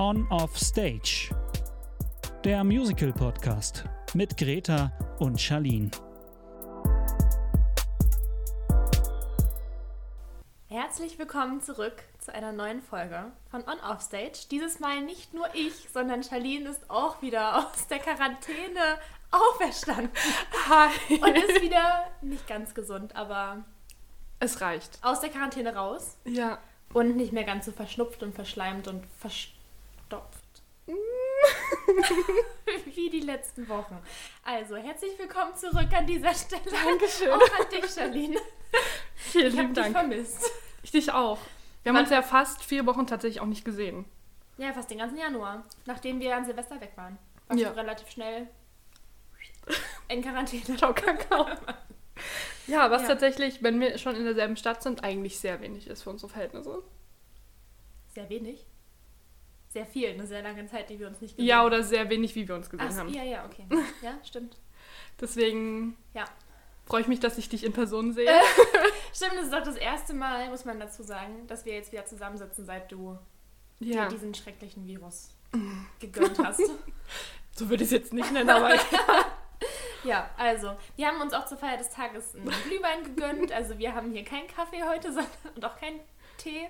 [0.00, 1.28] On Off Stage.
[2.42, 3.84] Der Musical Podcast
[4.14, 5.90] mit Greta und Charlene.
[10.68, 14.46] Herzlich willkommen zurück zu einer neuen Folge von On Off Stage.
[14.50, 18.98] Dieses Mal nicht nur ich, sondern Charlene ist auch wieder aus der Quarantäne
[19.30, 20.10] auferstanden.
[20.70, 21.18] Hi.
[21.20, 23.58] Und ist wieder nicht ganz gesund, aber
[24.38, 24.98] Es reicht.
[25.02, 26.56] aus der Quarantäne raus Ja.
[26.94, 29.59] und nicht mehr ganz so verschnupft und verschleimt und verstopft.
[32.94, 33.98] Wie die letzten Wochen.
[34.44, 36.62] Also, herzlich willkommen zurück an dieser Stelle.
[36.70, 37.30] Dankeschön.
[37.30, 38.40] Auch an dich, Charlene.
[39.14, 39.96] Vielen Ich habe lieben dich Dank.
[39.96, 40.50] vermisst.
[40.82, 41.38] Ich dich auch.
[41.82, 44.04] Wir haben Wann- uns ja fast vier Wochen tatsächlich auch nicht gesehen.
[44.58, 47.16] Ja, fast den ganzen Januar, nachdem wir an Silvester weg waren.
[47.48, 47.70] Warst Ja.
[47.70, 48.48] relativ schnell
[50.08, 50.76] in Quarantäne.
[50.76, 51.46] Ciao, Kakao.
[52.66, 53.08] Ja, was Ja.
[53.08, 56.82] tatsächlich, wenn wir schon in derselben Stadt sind, eigentlich sehr wenig ist für unsere Verhältnisse.
[58.14, 58.66] Sehr wenig.
[59.72, 62.34] Sehr viel, eine sehr lange Zeit, die wir uns nicht gesehen Ja, oder sehr wenig,
[62.34, 63.08] wie wir uns gesehen Ach, haben.
[63.14, 63.64] ja, ja, okay.
[64.02, 64.56] Ja, stimmt.
[65.20, 66.24] Deswegen Ja.
[66.86, 68.28] freue ich mich, dass ich dich in Person sehe.
[68.28, 68.40] Äh.
[69.14, 72.04] Stimmt, das ist doch das erste Mal, muss man dazu sagen, dass wir jetzt wieder
[72.04, 73.16] zusammensitzen, seit du
[73.78, 75.30] ja, dir diesen schrecklichen Virus
[76.00, 76.62] gegönnt hast.
[77.52, 78.74] so würde ich es jetzt nicht nennen, aber
[80.04, 83.52] ja, also, wir haben uns auch zur Feier des Tages einen Glühwein gegönnt.
[83.52, 86.00] Also, wir haben hier keinen Kaffee heute sondern, und auch keinen
[86.38, 86.68] Tee.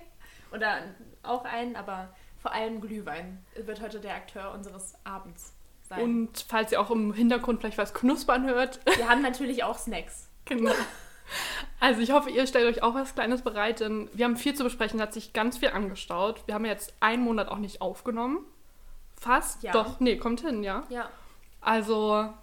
[0.51, 0.83] Oder
[1.23, 5.53] auch einen, aber vor allem Glühwein wird heute der Akteur unseres Abends
[5.83, 6.01] sein.
[6.01, 10.27] und falls ihr auch im Hintergrund vielleicht was knuspern hört, wir haben natürlich auch Snacks.
[10.45, 10.71] Genau.
[11.79, 14.63] Also ich hoffe, ihr stellt euch auch was Kleines bereit, denn wir haben viel zu
[14.63, 16.45] besprechen, hat sich ganz viel angestaut.
[16.45, 18.39] Wir haben jetzt einen Monat auch nicht aufgenommen.
[19.15, 19.63] Fast.
[19.63, 19.71] Ja.
[19.71, 20.83] Doch, nee, kommt hin, ja.
[20.89, 21.09] Ja,
[21.61, 22.33] Also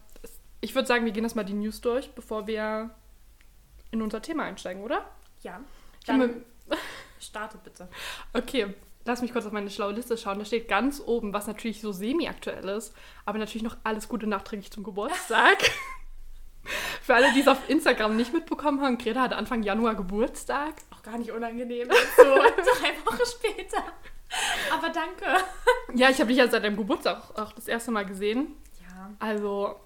[0.60, 2.90] ich würde sagen, wir gehen erstmal die News durch, bevor wir
[3.90, 5.04] in unser Thema einsteigen, oder?
[5.42, 5.60] ja.
[6.06, 6.44] Dann
[7.20, 7.88] startet bitte.
[8.32, 8.74] Okay,
[9.08, 10.38] lass mich kurz auf meine schlaue Liste schauen.
[10.38, 14.70] Da steht ganz oben, was natürlich so semi-aktuell ist, aber natürlich noch alles Gute nachträglich
[14.70, 15.58] zum Geburtstag.
[17.02, 20.74] Für alle, die es auf Instagram nicht mitbekommen haben, Greta hatte Anfang Januar Geburtstag.
[20.90, 21.88] Auch gar nicht unangenehm.
[22.16, 23.82] So drei Wochen später.
[24.70, 25.42] Aber danke.
[25.94, 28.56] Ja, ich habe dich ja seit deinem Geburtstag auch das erste Mal gesehen.
[28.82, 29.10] Ja.
[29.18, 29.76] Also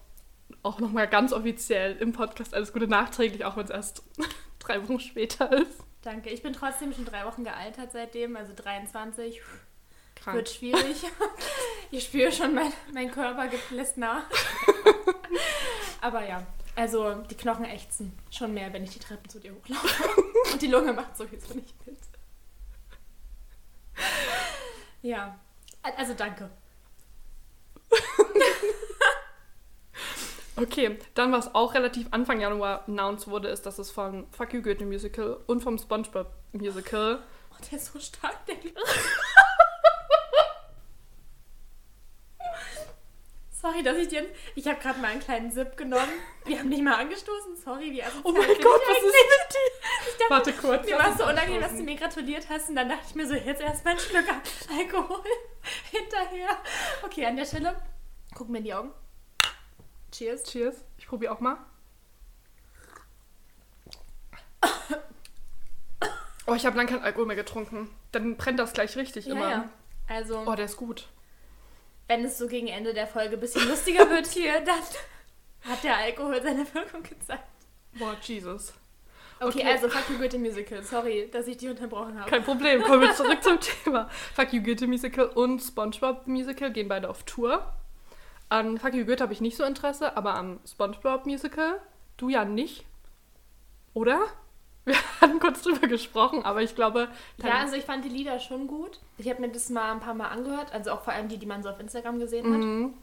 [0.64, 4.02] auch nochmal ganz offiziell im Podcast alles Gute nachträglich, auch wenn es erst
[4.58, 5.84] drei Wochen später ist.
[6.02, 6.30] Danke.
[6.30, 9.40] Ich bin trotzdem schon drei Wochen gealtert seitdem, also 23.
[10.16, 10.36] Krank.
[10.36, 11.04] Wird schwierig.
[11.94, 14.22] Ich spüre schon, mein, mein Körper gibt lässt nach.
[16.00, 20.22] Aber ja, also die Knochen ächzen schon mehr, wenn ich die Treppen zu dir hochlaufe.
[20.52, 21.98] Und die Lunge macht sowieso nicht mit.
[25.02, 25.38] Ja,
[25.82, 26.48] also danke.
[30.56, 34.60] Okay, dann was auch relativ Anfang Januar announced wurde, ist, dass es von Fuck You
[34.60, 38.56] Goethe Musical und vom SpongeBob Musical Oh, der ist so stark, der
[43.50, 44.26] Sorry, dass ich dir.
[44.56, 46.12] Ich habe gerade mal einen kleinen Sip genommen.
[46.44, 47.56] Wir haben nicht mal angestoßen.
[47.56, 50.26] Sorry, wie asozial Oh mein Gott, was ist mit dir?
[50.28, 50.84] Warte kurz.
[50.84, 53.26] Mir war es so unangenehm, dass du mir gratuliert hast und dann dachte ich mir
[53.26, 54.24] so, jetzt erstmal ein Schluck
[54.76, 55.22] Alkohol
[55.92, 56.58] hinterher.
[57.04, 57.76] Okay, an der Stelle
[58.34, 58.90] gucken wir in die Augen.
[60.12, 60.42] Cheers.
[60.44, 60.76] Cheers.
[60.98, 61.56] Ich probiere auch mal.
[66.46, 67.88] Oh, ich habe lange kein Alkohol mehr getrunken.
[68.10, 69.50] Dann brennt das gleich richtig Ja, immer.
[69.50, 69.68] ja.
[70.08, 71.08] Also, Oh, der ist gut.
[72.08, 74.80] wenn es so gegen Ende der Folge ein bisschen lustiger wird hier, dann
[75.62, 77.44] hat der Alkohol seine Wirkung gezeigt.
[77.98, 78.74] Boah, Jesus.
[79.40, 79.72] Okay, Okay.
[79.72, 80.82] also Fuck You Goethe Musical.
[80.82, 82.28] Sorry, dass ich die unterbrochen habe.
[82.30, 82.82] Kein Problem.
[82.82, 84.08] Kommen wir zurück zum Thema.
[84.34, 87.72] Fuck You Goethe Musical und SpongeBob Musical gehen beide auf Tour.
[88.52, 91.80] An Fuck You Goethe habe ich nicht so Interesse, aber am SpongeBob Musical
[92.18, 92.84] du ja nicht.
[93.94, 94.20] Oder?
[94.84, 97.08] Wir hatten kurz drüber gesprochen, aber ich glaube.
[97.38, 98.98] Ja, also ich fand die Lieder schon gut.
[99.16, 101.46] Ich habe mir das mal ein paar Mal angehört, also auch vor allem die, die
[101.46, 102.60] man so auf Instagram gesehen hat.
[102.60, 102.94] Mhm.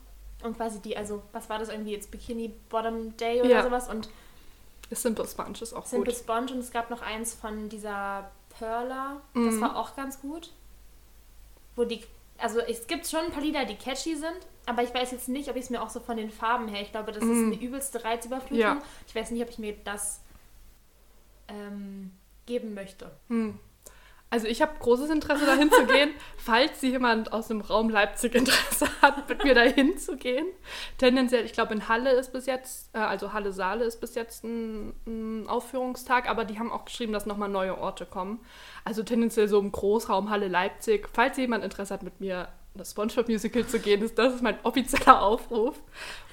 [0.44, 3.64] Und quasi die, also was war das irgendwie jetzt Bikini Bottom Day oder Ja.
[3.64, 4.10] sowas und
[4.92, 6.20] Simple Sponge ist auch Simple gut.
[6.22, 9.22] Sponge und es gab noch eins von dieser Perla.
[9.34, 9.62] Das Mhm.
[9.62, 10.52] war auch ganz gut.
[11.76, 12.04] Wo die,
[12.42, 15.50] also es gibt schon ein paar Lieder, die catchy sind, aber ich weiß jetzt nicht,
[15.50, 17.52] ob ich es mir auch so von den Farben her, ich glaube, das ist Mhm.
[17.54, 18.58] eine übelste Reizüberflutung.
[18.58, 18.80] Ja.
[19.08, 20.22] Ich weiß nicht, ob ich mir das
[21.48, 22.12] ähm,
[22.46, 23.12] geben möchte.
[23.28, 23.60] Hm.
[24.32, 28.88] Also ich habe großes Interesse dahin zu gehen, falls jemand aus dem Raum Leipzig Interesse
[29.02, 30.46] hat, mit mir dahin zu gehen.
[31.00, 34.44] Tendenziell, ich glaube in Halle ist bis jetzt, äh, also Halle Saale ist bis jetzt
[34.44, 38.40] ein, ein Aufführungstag, aber die haben auch geschrieben, dass nochmal neue Orte kommen.
[38.86, 41.10] Also tendenziell so im Großraum Halle Leipzig.
[41.12, 44.58] Falls jemand Interesse hat, mit mir das SpongeBob Musical zu gehen, ist das ist mein
[44.64, 45.82] offizieller Aufruf.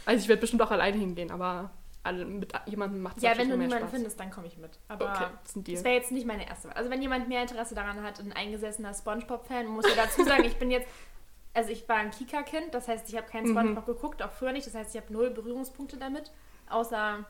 [0.05, 1.71] Also ich werde bestimmt auch alleine hingehen, aber
[2.07, 3.91] alle, mit jemandem macht es Ja, wenn du niemanden Spaß.
[3.91, 4.79] findest, dann komme ich mit.
[4.89, 5.27] Aber Okay,
[5.75, 6.75] das wäre jetzt nicht meine erste Wahl.
[6.77, 10.57] Also wenn jemand mehr Interesse daran hat, ein eingesessener Spongebob-Fan, muss ich dazu sagen, ich
[10.57, 10.89] bin jetzt
[11.55, 13.53] also ich war ein Kika-Kind, das heißt, ich habe keinen Mhm.
[13.53, 14.67] Spongebob geguckt, auch früher nicht.
[14.67, 16.31] Das heißt, ich habe null Berührungspunkte damit,
[16.69, 17.25] außer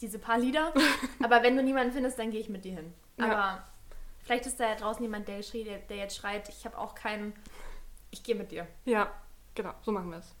[0.00, 0.72] diese paar Lieder.
[1.22, 2.92] Aber wenn du niemanden findest, dann gehe ich mit dir hin.
[3.18, 3.24] Ja.
[3.26, 3.62] Aber
[4.24, 6.96] vielleicht ist da ja draußen jemand, der, schrie, der, der jetzt schreit, ich habe auch
[6.96, 7.32] keinen,
[8.10, 8.66] ich gehe mit dir.
[8.86, 9.08] Ja,
[9.54, 10.34] genau, so machen wir es.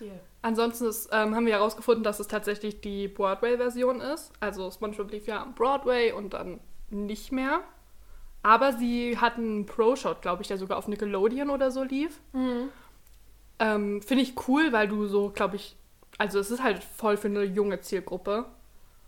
[0.00, 0.18] Deal.
[0.42, 4.32] Ansonsten ist, ähm, haben wir herausgefunden, dass es tatsächlich die Broadway-Version ist.
[4.40, 6.60] Also SpongeBob lief ja am Broadway und dann
[6.90, 7.60] nicht mehr.
[8.42, 12.20] Aber sie hatten einen Pro-Shot, glaube ich, der sogar auf Nickelodeon oder so lief.
[13.58, 15.74] Ähm, Finde ich cool, weil du so, glaube ich,
[16.18, 18.44] also es ist halt voll für eine junge Zielgruppe.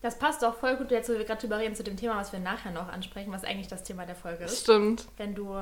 [0.00, 2.32] Das passt auch voll gut, jetzt wo wir gerade drüber reden, zu dem Thema, was
[2.32, 4.62] wir nachher noch ansprechen, was eigentlich das Thema der Folge ist.
[4.62, 5.54] Stimmt, Wenn du,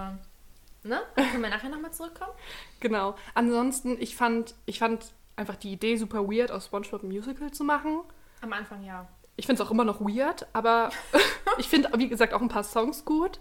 [0.87, 1.01] ne?
[1.15, 2.33] Können wir nachher nochmal zurückkommen?
[2.81, 3.15] genau.
[3.35, 7.65] Ansonsten, ich fand, ich fand einfach die Idee super weird, aus SpongeBob ein Musical zu
[7.65, 8.01] machen.
[8.41, 9.07] Am Anfang ja.
[9.37, 10.91] Ich finde es auch immer noch weird, aber
[11.59, 13.39] ich finde, wie gesagt, auch ein paar Songs gut.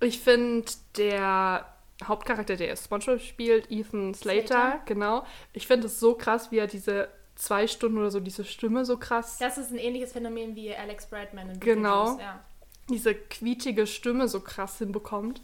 [0.00, 1.66] Ich finde, der
[2.04, 4.80] Hauptcharakter, der SpongeBob spielt, Ethan Slater, Slater.
[4.84, 5.24] genau.
[5.52, 8.96] Ich finde es so krass, wie er diese zwei Stunden oder so, diese Stimme so
[8.96, 12.04] krass, Das ist ein ähnliches Phänomen wie Alex Brightman in Genau.
[12.16, 12.40] Beetlejuice, Ja.
[12.88, 15.42] diese quietschige Stimme so krass hinbekommt.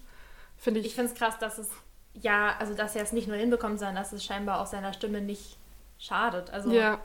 [0.62, 1.68] Finde ich, Ich finde es krass, dass es,
[2.14, 5.20] ja, also dass er es nicht nur hinbekommt, sondern dass es scheinbar auch seiner Stimme
[5.20, 5.58] nicht
[5.98, 6.50] schadet.
[6.50, 7.00] Also ja,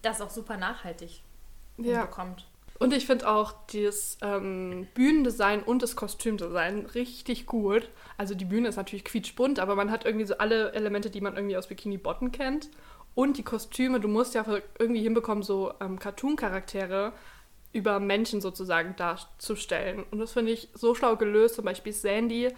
[0.00, 1.20] das auch super nachhaltig
[1.76, 1.98] ja.
[1.98, 2.46] hinbekommt.
[2.78, 7.90] Und ich finde auch das ähm, Bühnendesign und das Kostümdesign richtig gut.
[8.16, 11.36] Also die Bühne ist natürlich quietschbunt, aber man hat irgendwie so alle Elemente, die man
[11.36, 12.70] irgendwie aus Bikini Bottom kennt.
[13.14, 14.42] Und die Kostüme, du musst ja
[14.78, 17.12] irgendwie hinbekommen, so ähm, Cartoon-Charaktere
[17.74, 20.04] über Menschen sozusagen darzustellen.
[20.10, 21.56] Und das finde ich so schlau gelöst.
[21.56, 22.48] Zum Beispiel Sandy,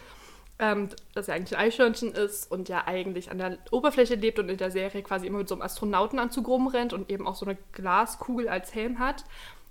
[0.59, 4.49] ähm, das ja eigentlich ein Eichhörnchen ist und ja eigentlich an der Oberfläche lebt und
[4.49, 7.59] in der Serie quasi immer mit so einem Astronautenanzug rumrennt und eben auch so eine
[7.73, 9.25] Glaskugel als Helm hat,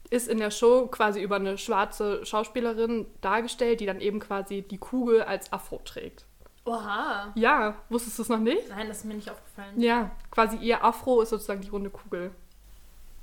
[0.10, 4.78] ist in der Show quasi über eine schwarze Schauspielerin dargestellt, die dann eben quasi die
[4.78, 6.26] Kugel als Afro trägt.
[6.66, 7.32] Oha.
[7.36, 8.70] Ja, wusstest du es noch nicht?
[8.70, 9.80] Nein, das ist mir nicht aufgefallen.
[9.80, 12.32] Ja, quasi ihr Afro ist sozusagen die runde Kugel.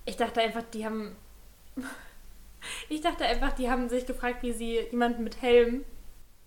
[0.05, 1.17] Ich dachte einfach, die haben.
[2.89, 5.85] Ich dachte einfach, die haben sich gefragt, wie sie jemanden mit Helm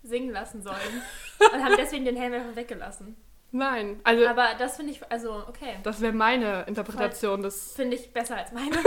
[0.04, 1.02] singen lassen sollen.
[1.54, 3.16] und haben deswegen den Helm einfach weggelassen.
[3.52, 5.78] Nein, also Aber das finde ich, also, okay.
[5.84, 7.74] das wäre meine Interpretation des.
[7.74, 8.76] Finde ich besser als meine.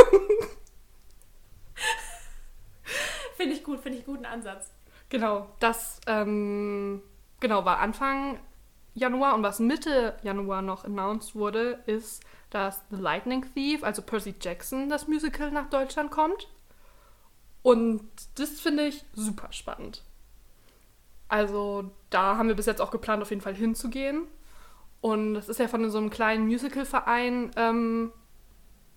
[3.36, 4.70] finde ich gut, finde ich guten Ansatz.
[5.08, 7.02] Genau, das ähm,
[7.40, 8.38] genau war Anfang
[8.92, 14.34] Januar und was Mitte Januar noch announced wurde, ist, dass The Lightning Thief, also Percy
[14.38, 16.48] Jackson, das Musical nach Deutschland kommt.
[17.68, 18.00] Und
[18.36, 20.02] das finde ich super spannend.
[21.28, 24.22] Also da haben wir bis jetzt auch geplant, auf jeden Fall hinzugehen.
[25.02, 28.10] Und das ist ja von so einem kleinen Musicalverein ähm,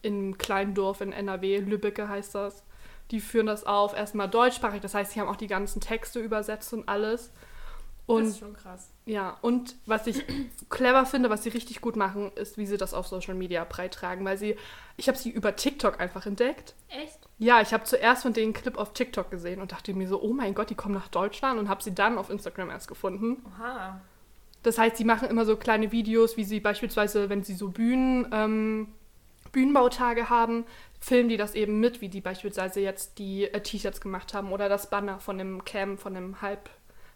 [0.04, 2.64] im kleinen Dorf in NRW, Lübbecke heißt das.
[3.12, 6.72] Die führen das auf, erstmal deutschsprachig, das heißt, sie haben auch die ganzen Texte übersetzt
[6.72, 7.34] und alles.
[8.06, 8.91] Und das ist schon krass.
[9.06, 10.24] Ja, und was ich
[10.70, 14.24] clever finde, was sie richtig gut machen, ist, wie sie das auf Social Media beitragen,
[14.26, 14.56] weil sie,
[14.96, 16.76] ich habe sie über TikTok einfach entdeckt.
[16.88, 17.20] Echt?
[17.40, 20.22] Ja, ich habe zuerst von denen einen Clip auf TikTok gesehen und dachte mir so,
[20.22, 23.44] oh mein Gott, die kommen nach Deutschland und habe sie dann auf Instagram erst gefunden.
[23.58, 24.02] Oha.
[24.62, 28.28] Das heißt, sie machen immer so kleine Videos, wie sie beispielsweise, wenn sie so Bühnen,
[28.32, 28.90] ähm,
[29.52, 30.66] Bühnenbautage haben,
[31.00, 34.70] filmen die das eben mit, wie die beispielsweise jetzt die äh, T-Shirts gemacht haben oder
[34.70, 36.42] das Banner von dem Camp, von dem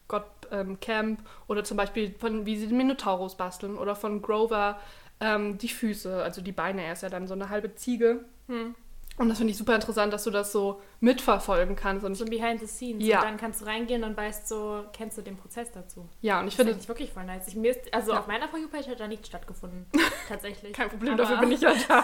[0.10, 4.80] Halbgott ähm, Camp oder zum Beispiel von wie sie den Minotaurus basteln oder von Grover
[5.20, 8.26] ähm, die Füße, also die Beine, er ist ja dann so eine halbe Ziege.
[8.48, 8.76] Hm.
[9.18, 12.06] Und das finde ich super interessant, dass du das so mitverfolgen kannst.
[12.06, 13.02] Und So behind the scenes.
[13.08, 13.20] Ja.
[13.20, 16.10] Und dann kannst du reingehen und weißt so, kennst du den Prozess dazu.
[16.20, 17.48] ja, und ich Das finde, ich wirklich voll nice.
[17.48, 18.20] Ich, mir ist, also Ja.
[18.20, 19.86] auf meiner For You-Page hat da nichts stattgefunden.
[20.28, 20.74] Tatsächlich.
[20.74, 22.02] kein Problem, Aber dafür bin ich ja da.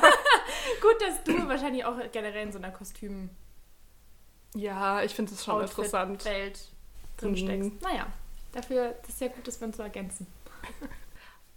[0.81, 3.29] Gut, dass du wahrscheinlich auch generell in so einer Kostüm
[4.55, 6.24] Ja, ich finde es schon interessant.
[6.24, 6.60] Welt
[7.22, 7.72] drin steckst.
[7.72, 7.80] Mhm.
[7.82, 8.08] Naja,
[8.51, 10.28] dafür das ist ja gut, dass wir uns so ergänzen.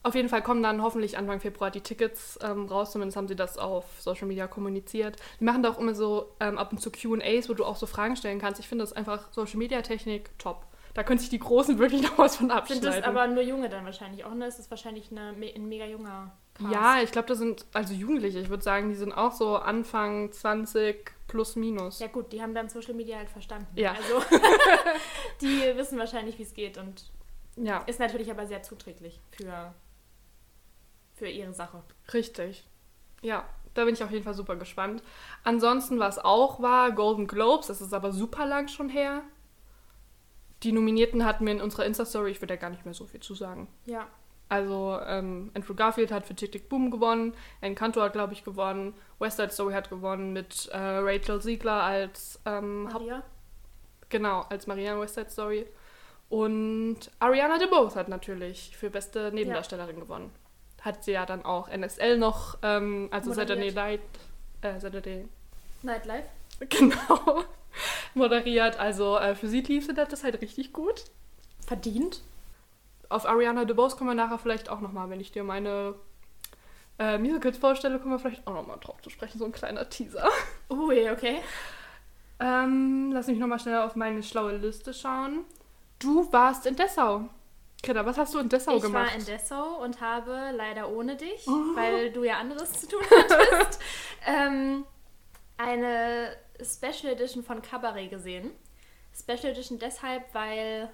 [0.05, 2.93] Auf jeden Fall kommen dann hoffentlich Anfang Februar die Tickets ähm, raus.
[2.93, 5.17] Zumindest haben sie das auf Social Media kommuniziert.
[5.41, 7.87] Die machen da auch immer so ähm, ab und zu QAs, wo du auch so
[7.87, 8.61] Fragen stellen kannst.
[8.61, 10.67] Ich finde das einfach Social Media Technik top.
[10.93, 12.85] Da können sich die Großen wirklich noch was von Sind abschneiden.
[12.85, 14.45] das aber nur Junge dann wahrscheinlich auch, ne?
[14.45, 16.73] Es ist wahrscheinlich eine, ein mega junger Cast.
[16.73, 18.39] ja, ich glaube, das sind also Jugendliche.
[18.39, 21.99] Ich würde sagen, die sind auch so Anfang 20 plus minus.
[21.99, 23.67] Ja gut, die haben dann Social Media halt verstanden.
[23.75, 23.93] Ja.
[23.93, 24.21] Also
[25.41, 27.11] die wissen wahrscheinlich, wie es geht und
[27.57, 29.75] Ja, ist natürlich aber sehr zuträglich für,
[31.15, 31.83] für ihre Sache.
[32.13, 32.65] richtig.
[33.23, 35.03] Ja, da bin ich auf jeden Fall super gespannt.
[35.43, 39.23] Ansonsten, was auch war, Golden Globes, das ist aber super lang schon her.
[40.63, 43.21] Die Nominierten hatten wir in unserer Insta-Story, ich würde da gar nicht mehr so viel
[43.21, 43.67] zu sagen.
[43.87, 44.07] Ja.
[44.55, 48.95] Also ähm, Andrew Garfield hat für Tick Tick Boom gewonnen, Encanto hat, glaube ich, gewonnen,
[49.19, 53.23] West Side Story hat gewonnen mit äh, Rachel Ziegler als ähm, Haupt Maria?
[54.11, 55.67] genau als Maria West Side Story
[56.29, 60.31] Und Ariana DeBose hat natürlich für beste Nebendarstellerin gewonnen.
[60.83, 63.73] Hat sie ja dann auch NSL noch, ähm, also Saturday.
[63.73, 64.01] Night,
[64.63, 65.27] äh, Saturday,
[65.83, 66.29] Nightlife.
[66.69, 67.43] genau,
[68.15, 68.79] moderiert.
[68.79, 71.07] Also äh, für sie lief sie das halt richtig gut.
[71.67, 72.23] Verdient.
[73.15, 75.95] Auf Ariana DeBose kommen wir nachher vielleicht auch nochmal, wenn ich dir meine
[76.99, 79.39] äh, Musicals vorstelle, kommen wir vielleicht auch nochmal drauf zu sprechen.
[79.39, 80.29] So ein kleiner Teaser.
[80.69, 81.41] Ui, okay.
[82.41, 85.45] Ähm, lass mich nochmal schnell auf meine schlaue Liste schauen.
[86.01, 87.29] Du warst in Dessau.
[87.85, 89.13] Kinder, was hast du in Dessau ich gemacht?
[89.13, 91.77] war in Dessau und habe leider ohne dich, Oh.
[91.77, 93.81] weil du ja anderes zu tun hattest,
[94.27, 94.85] ähm,
[95.57, 98.51] eine Special Edition von Cabaret gesehen.
[99.17, 100.91] Special Edition deshalb, weil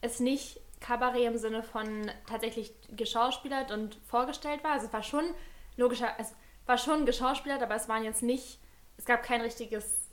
[0.00, 4.72] es nicht Cabaret im Sinne von tatsächlich geschauspielert und vorgestellt war.
[4.72, 5.24] Also es war schon
[5.76, 6.34] logischer, es
[6.66, 8.58] war schon geschauspielert, aber es waren jetzt nicht,
[8.96, 10.08] es gab kein richtiges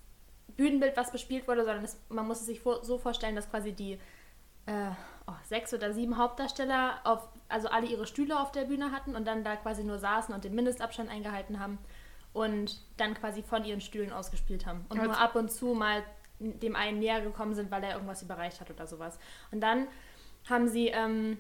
[0.56, 3.74] Bühnenbild, was bespielt wurde, sondern es, man muss es sich vor, so vorstellen, dass quasi
[3.74, 3.94] die
[4.66, 4.92] äh,
[5.28, 9.26] oh, sechs oder sieben Hauptdarsteller auf, also alle ihre Stühle auf der Bühne hatten und
[9.26, 11.78] dann da quasi nur saßen und den Mindestabstand eingehalten haben
[12.34, 14.86] und dann quasi von ihren Stühlen ausgespielt haben.
[14.90, 16.04] Und Also- nur ab und zu mal
[16.40, 19.18] dem einen näher gekommen sind, weil er irgendwas überreicht hat oder sowas.
[19.52, 19.88] Und dann
[20.50, 21.38] haben sie ähm,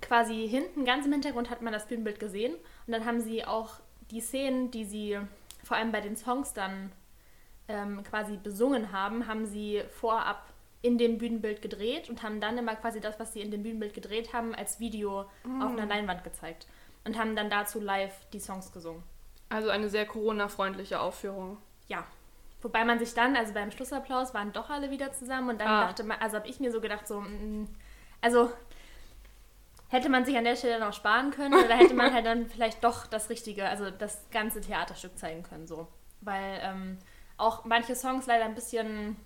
[0.00, 2.54] quasi hinten, ganz im Hintergrund hat man das Bühnenbild gesehen
[2.86, 3.74] und dann haben sie auch
[4.10, 5.18] die Szenen, die sie
[5.64, 6.92] vor allem bei den Songs dann
[7.68, 10.44] ähm, quasi besungen haben, haben sie vorab
[10.82, 13.94] in dem Bühnenbild gedreht und haben dann immer quasi das, was sie in dem Bühnenbild
[13.94, 15.20] gedreht haben, als Video
[15.60, 16.66] auf einer Leinwand gezeigt
[17.04, 19.02] und haben dann dazu live die Songs gesungen.
[19.48, 21.58] Also eine sehr Corona-freundliche Aufführung.
[21.86, 22.04] Ja.
[22.62, 25.86] Wobei man sich dann, also beim Schlussapplaus waren doch alle wieder zusammen und dann Ah.
[25.86, 27.68] dachte man, also habe ich mir so gedacht, so, mm,
[28.22, 28.50] also
[29.88, 32.82] hätte man sich an der Stelle noch sparen können oder hätte man halt dann vielleicht
[32.82, 35.86] doch das Richtige, also das ganze Theaterstück zeigen können, so.
[36.22, 36.98] Weil ähm,
[37.36, 39.16] auch manche Songs leider ein bisschen,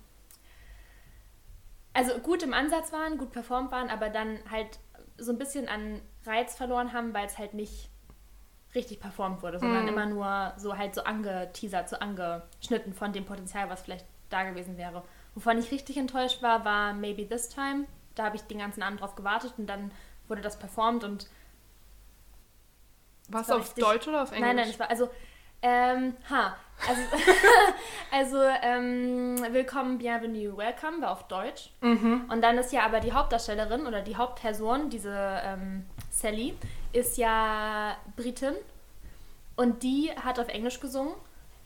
[1.93, 4.79] also gut im Ansatz waren, gut performt waren, aber dann halt
[5.17, 7.89] so ein bisschen an Reiz verloren haben, weil es halt nicht
[8.75, 9.87] richtig performt wurde, sondern Mhm.
[9.89, 14.77] immer nur so halt so angeteasert, so angeschnitten von dem Potenzial, was vielleicht da gewesen
[14.77, 15.03] wäre.
[15.33, 17.85] Wovon ich richtig enttäuscht war, war Maybe This Time.
[18.17, 19.91] Da habe ich den ganzen Abend drauf gewartet und dann
[20.27, 21.27] wurde das performt und
[23.29, 24.47] war du auf richtig- Deutsch oder auf Englisch?
[24.47, 25.09] Nein, nein, es war also
[25.61, 26.55] ähm, ha,
[26.87, 27.01] also,
[28.11, 31.71] also ähm, Willkommen, Bienvenue, Welcome war auf Deutsch.
[31.81, 32.25] Mhm.
[32.31, 36.55] Und dann ist ja aber die Hauptdarstellerin oder die Hauptperson, diese ähm, Sally,
[36.93, 38.53] ist ja Britin
[39.55, 41.13] und die hat auf Englisch gesungen,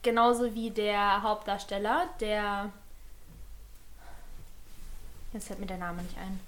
[0.01, 2.72] genauso wie der Hauptdarsteller, der
[5.33, 6.39] jetzt fällt mir der Name nicht ein,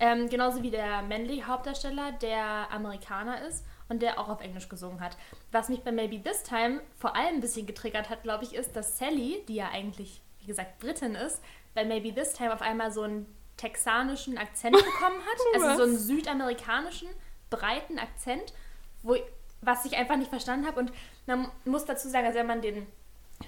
[0.00, 5.00] ähm, genauso wie der männliche Hauptdarsteller, der Amerikaner ist und der auch auf Englisch gesungen
[5.00, 5.16] hat.
[5.52, 8.74] Was mich bei Maybe This Time vor allem ein bisschen getriggert hat, glaube ich, ist,
[8.74, 11.42] dass Sally, die ja eigentlich, wie gesagt, Britin ist,
[11.74, 13.26] bei Maybe This Time auf einmal so einen
[13.58, 15.62] texanischen Akzent bekommen hat.
[15.62, 17.08] Also so einen südamerikanischen,
[17.50, 18.54] breiten Akzent,
[19.02, 19.16] wo,
[19.60, 20.80] was ich einfach nicht verstanden habe.
[20.80, 20.92] Und
[21.26, 22.86] man muss dazu sagen, also wenn man den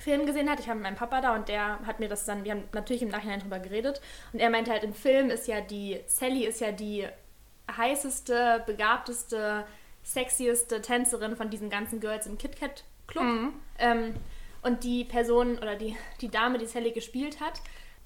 [0.00, 2.44] Film gesehen hat, ich war mit meinem Papa da und der hat mir das dann,
[2.44, 4.00] wir haben natürlich im Nachhinein drüber geredet
[4.32, 7.06] und er meinte halt, im Film ist ja die, Sally ist ja die
[7.76, 9.64] heißeste, begabteste,
[10.02, 13.25] sexieste Tänzerin von diesen ganzen Girls im KitKat Club.
[13.25, 13.52] Mhm.
[13.78, 14.14] Ähm,
[14.62, 17.61] und die Person oder die, die Dame, die Sally gespielt hat,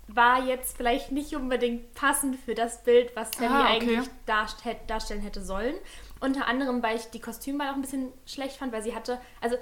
[0.08, 3.72] war jetzt vielleicht nicht unbedingt passend für das Bild, was Sally Ah, okay.
[3.74, 5.74] eigentlich darst darstellen hätte sollen.
[6.20, 9.56] Unter anderem, weil ich die Kostümwahl auch ein bisschen schlecht fand, weil sie hatte, also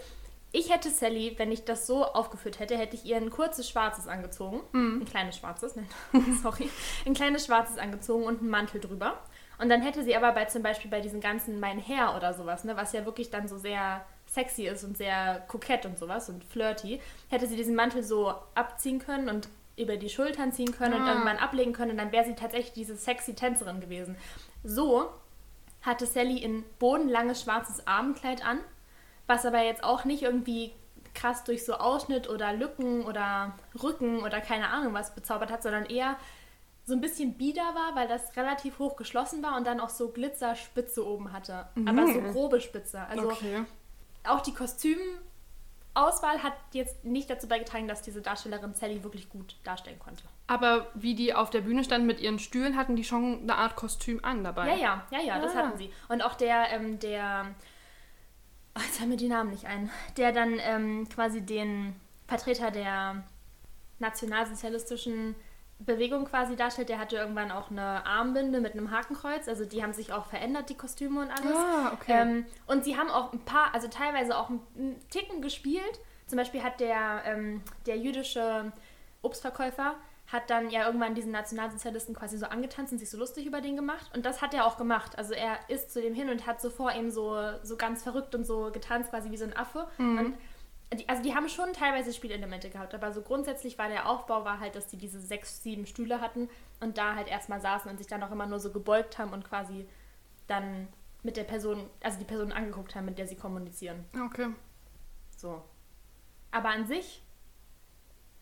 [0.55, 4.07] ich hätte Sally, wenn ich das so aufgeführt hätte, hätte ich ihr ein kurzes Schwarzes
[4.07, 4.61] angezogen.
[4.73, 5.89] Ein kleines Schwarzes, nein,
[6.43, 6.71] sorry.
[7.05, 9.19] Ein kleines Schwarzes angezogen und einen Mantel drüber.
[9.59, 12.65] Und dann hätte sie aber bei zum Beispiel bei diesen ganzen Mein Hair oder sowas,
[12.65, 16.45] ne, was ja wirklich dann so sehr sexy ist und sehr kokett und sowas und
[16.45, 21.03] flirty, hätte sie diesen Mantel so abziehen können und über die Schultern ziehen können und
[21.03, 21.11] Ah.
[21.13, 24.17] irgendwann ablegen können und dann wäre sie tatsächlich diese sexy Tänzerin gewesen.
[24.63, 25.09] So
[25.83, 28.59] hatte Sally ein bodenlanges schwarzes Abendkleid an,
[29.27, 30.73] was aber jetzt auch nicht irgendwie
[31.15, 35.87] krass durch so Ausschnitt oder Lücken oder Rücken oder keine Ahnung was bezaubert hat, sondern
[35.87, 36.17] eher
[36.87, 40.09] so ein bisschen bieder war, weil das relativ hoch geschlossen war und dann auch so
[40.11, 41.67] Glitzerspitze oben hatte.
[41.87, 43.01] Aber so grobe Spitze.
[43.07, 43.65] Also okay.
[44.25, 49.99] auch die Kostümauswahl hat jetzt nicht dazu beigetragen, dass diese Darstellerin Sally wirklich gut darstellen
[49.99, 50.25] konnte.
[50.47, 53.77] Aber wie die auf der Bühne standen mit ihren Stühlen, hatten die schon eine Art
[53.77, 54.69] Kostüm an dabei.
[54.69, 55.59] Ja, ja, ja, ja, das Ah.
[55.61, 55.91] hatten sie.
[56.09, 57.47] Und auch der, ähm, der,
[58.77, 61.95] oh, jetzt haben mir die Namen nicht ein, der dann ähm, quasi den
[62.27, 63.23] Vertreter der
[63.99, 65.35] nationalsozialistischen
[65.79, 69.49] Bewegung quasi darstellt, der hatte irgendwann auch eine Armbinde mit einem Hakenkreuz.
[69.49, 71.57] Also die haben sich auch verändert, die Kostüme und alles.
[71.57, 72.13] Ah, okay.
[72.13, 76.01] Ähm, und sie haben auch ein paar, also teilweise auch einen Ticken gespielt.
[76.27, 78.73] Zum Beispiel hat der, ähm, der jüdische
[79.23, 79.95] Obstverkäufer
[80.35, 83.77] hat dann ja irgendwann diesen Nationalsozialisten quasi so angetanzt und sich so lustig über den
[83.77, 84.11] gemacht.
[84.15, 85.17] Und das hat er auch gemacht.
[85.17, 88.35] Also er ist zu dem hin und hat so vor ihm so, so ganz verrückt
[88.35, 89.87] und so getanzt, quasi wie so ein Affe.
[90.91, 94.45] Und die, also die haben schon teilweise Spielelemente gehabt, aber so grundsätzlich war der Aufbau
[94.45, 96.49] war halt, dass die diese sechs, sieben Stühle hatten
[96.81, 99.45] und da halt erstmal saßen und sich dann auch immer nur so gebeugt haben und
[99.45, 99.89] quasi
[100.47, 100.89] dann
[101.23, 104.05] mit der Person, also die Person angeguckt haben, mit der sie kommunizieren.
[104.27, 104.51] Okay.
[105.37, 105.63] So.
[106.51, 107.24] Aber an sich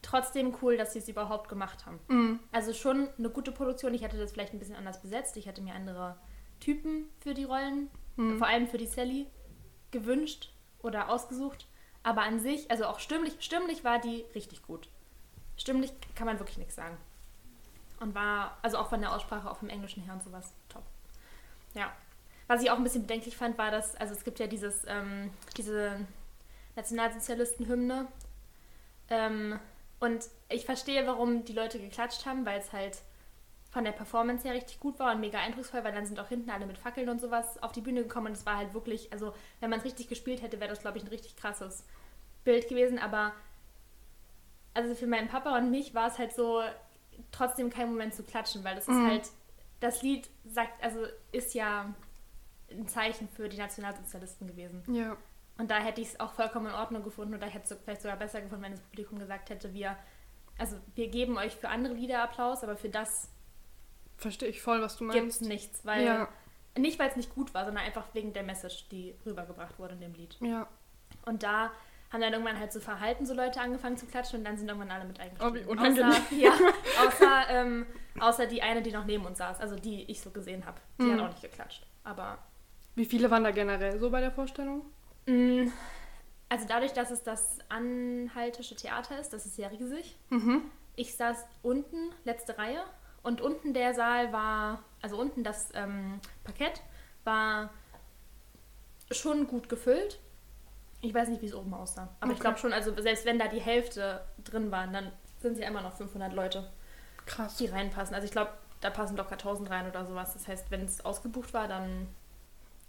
[0.02, 1.98] trotzdem cool, dass sie es überhaupt gemacht haben.
[2.08, 2.40] Mhm.
[2.50, 3.94] Also schon eine gute Produktion.
[3.94, 5.36] Ich hätte das vielleicht ein bisschen anders besetzt.
[5.36, 6.16] Ich hätte mir andere
[6.60, 8.38] Typen für die Rollen, Mhm.
[8.38, 9.26] vor allem für die Sally,
[9.90, 11.66] gewünscht oder ausgesucht.
[12.02, 14.88] Aber an sich, also auch stimmlich, stimmlich war die richtig gut.
[15.56, 16.96] Stimmlich kann man wirklich nichts sagen.
[18.00, 20.82] Und war, also auch von der Aussprache auf dem Englischen her und sowas, top.
[21.74, 21.92] Ja.
[22.48, 25.30] Was ich auch ein bisschen bedenklich fand, war, dass, also es gibt ja dieses, ähm,
[25.56, 26.00] diese
[26.76, 28.08] Nationalsozialisten-Hymne.
[29.08, 29.58] Ähm,
[30.02, 32.98] und ich verstehe, warum die Leute geklatscht haben, weil es halt
[33.70, 36.50] von der Performance her richtig gut war und mega eindrucksvoll, weil dann sind auch hinten
[36.50, 39.32] alle mit Fackeln und sowas auf die Bühne gekommen und es war halt wirklich, also
[39.60, 41.84] wenn man es richtig gespielt hätte, wäre das, glaube ich, ein richtig krasses
[42.44, 43.32] Bild gewesen, aber
[44.74, 46.62] also für meinen Papa und mich war es halt so
[47.30, 49.06] trotzdem kein Moment zu klatschen, weil das ist Mhm.
[49.06, 49.30] halt,
[49.80, 51.94] das Lied sagt, also ist ja
[52.70, 54.82] ein Zeichen für die Nationalsozialisten gewesen.
[54.92, 55.16] Ja.
[55.58, 58.02] Und da hätte ich es auch vollkommen in Ordnung gefunden oder ich hätte es vielleicht
[58.02, 59.96] sogar besser gefunden, wenn das Publikum gesagt hätte, wir,
[60.58, 63.28] also wir geben euch für andere Lieder Applaus, aber für das
[64.16, 65.42] Verstehe ich voll, was du gibt es meinst.
[65.42, 66.28] nichts, weil Ja.
[66.78, 70.00] nicht weil es nicht gut war, sondern einfach wegen der Message, die rübergebracht wurde in
[70.00, 70.36] dem Lied.
[70.40, 70.68] Ja.
[71.26, 71.70] Und da
[72.12, 74.90] haben dann irgendwann halt so verhalten so Leute angefangen zu klatschen und dann sind irgendwann
[74.90, 75.50] alle mit eingestiegen.
[75.50, 76.10] Oh, wie unangenehm.
[76.12, 76.52] Außer, ja,
[77.06, 77.86] außer, ähm,
[78.20, 80.80] außer die eine, die noch neben uns saß, also die ich so gesehen habe.
[80.98, 81.12] Die Mhm.
[81.14, 81.86] hat auch nicht geklatscht.
[82.04, 82.38] Aber
[82.94, 84.84] Wie viele waren da generell so bei der Vorstellung?
[85.26, 85.70] Mh,
[86.48, 90.16] also dadurch, dass es das Anhaltische Theater ist, das ist sehr riesig.
[90.30, 90.62] Mhm.
[90.96, 92.82] Ich saß unten, letzte Reihe,
[93.22, 96.82] und unten der Saal war, also unten das ähm, Parkett
[97.24, 97.70] war
[99.10, 100.18] schon gut gefüllt.
[101.00, 102.08] Ich weiß nicht, wie es oben aussah.
[102.20, 102.40] Aber ich Okay.
[102.42, 105.82] glaube schon, also selbst wenn da die Hälfte drin waren, dann sind es ja immer
[105.82, 106.70] noch 500 Leute,
[107.26, 107.56] Krass.
[107.56, 108.14] die reinpassen.
[108.14, 110.32] Also ich glaube, da passen locker 1000 rein oder sowas.
[110.34, 112.08] Das heißt, wenn es ausgebucht war, dann...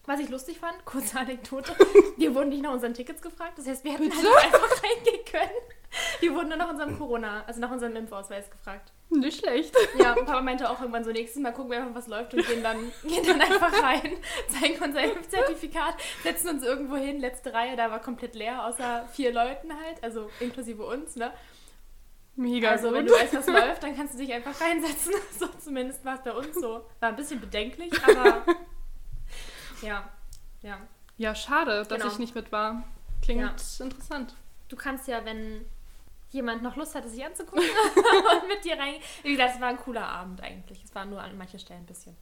[0.06, 1.74] Was ich lustig fand, kurze Anekdote,
[2.18, 3.58] wir wurden nicht nach unseren Tickets gefragt.
[3.58, 4.18] Das heißt, wir hätten Bitte?
[4.18, 5.52] halt einfach reingehen können.
[6.20, 8.92] Wir wurden nur nach unserem Corona, also nach unserem Impfausweis gefragt.
[9.10, 9.76] Nicht schlecht.
[9.98, 12.63] Ja, Papa meinte auch irgendwann so, nächstes Mal gucken wir einfach, was läuft und gehen
[12.63, 17.92] dann, gehen dann einfach rein, zeigen unser Impfzertifikat, setzen uns irgendwo hin, letzte Reihe, da
[17.92, 21.32] war komplett leer, außer vier Leuten halt, also inklusive uns, ne?
[22.36, 22.98] Mega also gut.
[22.98, 25.13] wenn du weißt, was läuft, dann kannst du dich einfach reinsetzen.
[25.39, 26.86] So zumindest war es bei uns so.
[27.00, 28.44] War ein bisschen bedenklich, aber
[29.84, 30.10] ja,
[30.62, 30.78] ja.
[31.17, 32.08] ja, schade, dass Genau.
[32.12, 32.84] ich nicht mit war.
[33.22, 33.50] Klingt Ja.
[33.86, 34.36] interessant.
[34.69, 35.65] Du kannst ja, wenn
[36.32, 37.62] jemand noch Lust hatte, sich anzugucken
[38.41, 38.96] und mit dir rein.
[39.22, 40.84] Wie gesagt, es war ein cooler Abend eigentlich.
[40.84, 42.15] Es war nur an manchen Stellen ein bisschen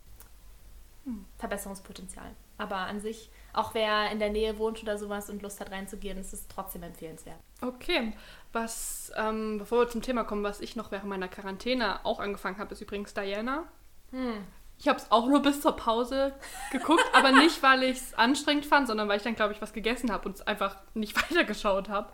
[1.06, 1.26] Hm.
[1.40, 2.30] Verbesserungspotenzial.
[2.60, 6.18] Aber an sich, auch wer in der Nähe wohnt oder sowas und Lust hat reinzugehen,
[6.20, 7.40] ist es trotzdem empfehlenswert.
[7.62, 8.14] Okay,
[8.54, 12.60] was, ähm, bevor wir zum Thema kommen, was ich noch während meiner Quarantäne auch angefangen
[12.60, 13.64] habe, ist übrigens Diana.
[14.12, 14.44] Hm.
[14.82, 16.34] Ich habe es auch nur bis zur Pause
[16.72, 19.74] geguckt, aber nicht, weil ich es anstrengend fand, sondern weil ich dann, glaube ich, was
[19.74, 22.12] gegessen habe und es einfach nicht weitergeschaut habe.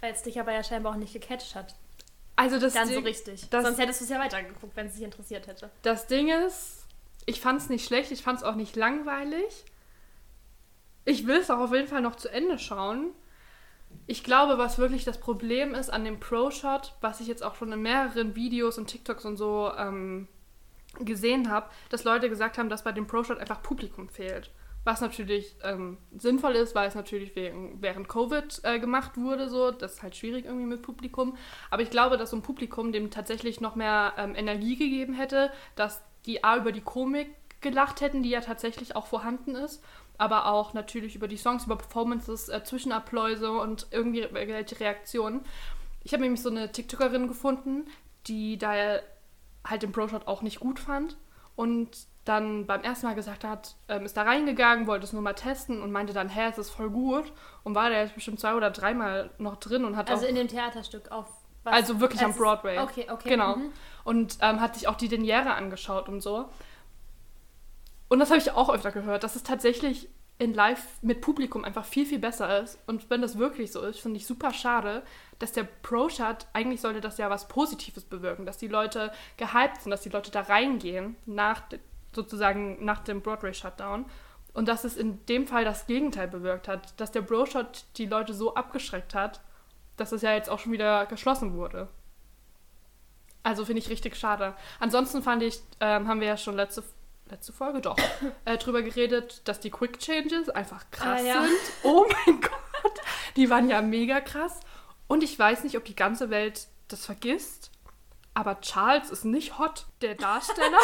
[0.00, 1.74] Weil es dich aber ja scheinbar auch nicht gecatcht hat.
[2.34, 3.46] Also das Dann so Ding, richtig.
[3.50, 5.70] das- Sonst hättest du es ja weitergeguckt, wenn es dich interessiert hätte.
[5.82, 6.86] das Ding ist,
[7.26, 9.66] ich fand es nicht schlecht, ich fand es auch nicht langweilig.
[11.04, 13.10] Ich will es auch auf jeden Fall noch zu Ende schauen.
[14.06, 17.70] Ich glaube, was wirklich das Problem ist an dem Pro-Shot, was ich jetzt auch schon
[17.72, 20.26] in mehreren Videos und TikToks und so ähm,
[20.98, 24.50] gesehen habe, dass Leute gesagt haben, dass bei dem Pro-Shot einfach Publikum fehlt.
[24.82, 29.70] Was natürlich ähm, sinnvoll ist, weil es natürlich wegen, während Covid äh, gemacht wurde, so.
[29.70, 31.36] Das ist halt schwierig irgendwie mit Publikum.
[31.70, 35.52] Aber ich glaube, dass so ein Publikum dem tatsächlich noch mehr ähm, Energie gegeben hätte,
[35.76, 39.84] dass die A über die Komik gelacht hätten, die ja tatsächlich auch vorhanden ist,
[40.16, 45.42] aber auch natürlich über die Songs, über Performances, äh, Zwischenabläuse und irgendwie welche Reaktionen.
[46.04, 47.86] Ich habe nämlich so eine TikTokerin gefunden,
[48.26, 49.00] die da
[49.66, 51.16] halt den Pro-Shot auch nicht gut fand
[51.56, 51.88] und
[52.24, 55.80] dann beim ersten Mal gesagt hat, ähm, ist da reingegangen, wollte es nur mal testen
[55.82, 57.32] und meinte dann, hä, es ist voll gut
[57.64, 60.34] und war da jetzt bestimmt zwei oder dreimal noch drin und hat Also auch in
[60.36, 61.26] dem Theaterstück auf
[61.64, 61.74] was?
[61.74, 62.78] also wirklich am Es ist- Broadway.
[62.78, 63.28] Okay, okay.
[63.30, 63.56] Genau.
[63.56, 63.72] mhm.
[64.04, 66.48] Und ähm, hat sich auch die Deniere angeschaut und so.
[68.08, 70.08] Und das habe ich auch öfter gehört, dass es tatsächlich
[70.40, 72.78] in Live mit Publikum einfach viel, viel besser ist.
[72.86, 75.02] Und wenn das wirklich so ist, finde ich super schade,
[75.38, 79.90] dass der Pro-Shot, eigentlich sollte das ja was Positives bewirken, dass die Leute gehypt sind,
[79.90, 81.64] dass die Leute da reingehen, nach,
[82.14, 84.06] sozusagen nach dem Broadway-Shutdown.
[84.54, 88.32] Und dass es in dem Fall das Gegenteil bewirkt hat, dass der Pro-Shot die Leute
[88.32, 89.42] so abgeschreckt hat,
[89.98, 91.88] dass es ja jetzt auch schon wieder geschlossen wurde.
[93.42, 94.54] Also finde ich richtig schade.
[94.78, 96.82] Ansonsten fand ich, ähm, haben wir ja schon letzte,
[97.30, 97.96] letzte Folge doch
[98.44, 101.42] äh, drüber geredet, dass die Quick Changes einfach krass Ah, ja.
[101.42, 101.58] sind.
[101.82, 103.00] Oh mein Gott,
[103.36, 104.60] die waren ja mega krass.
[105.06, 107.70] Und ich weiß nicht, ob die ganze Welt das vergisst,
[108.34, 109.86] aber Charles ist nicht hot.
[110.02, 110.78] Der Darsteller,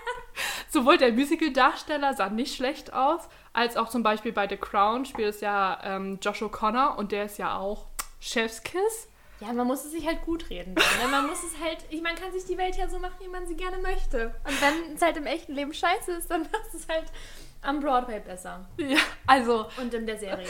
[0.68, 5.34] sowohl der Musical-Darsteller sah nicht schlecht aus, als auch zum Beispiel bei The Crown spielt
[5.34, 7.86] es ja ähm, Josh O'Connor und der ist ja auch
[8.20, 9.08] Chefskiss.
[9.42, 10.76] Ja, man muss es sich halt gut reden.
[10.76, 11.08] Dann, ne?
[11.10, 13.44] Man muss es halt, ich, man kann sich die Welt ja so machen, wie man
[13.46, 14.32] sie gerne möchte.
[14.44, 17.06] Und wenn es halt im echten Leben scheiße ist, dann macht es halt
[17.60, 18.68] am Broadway besser.
[18.76, 20.48] Ja, also Und in der Serie.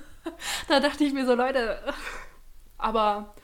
[0.68, 1.82] da dachte ich mir so, Leute.
[2.76, 3.34] Aber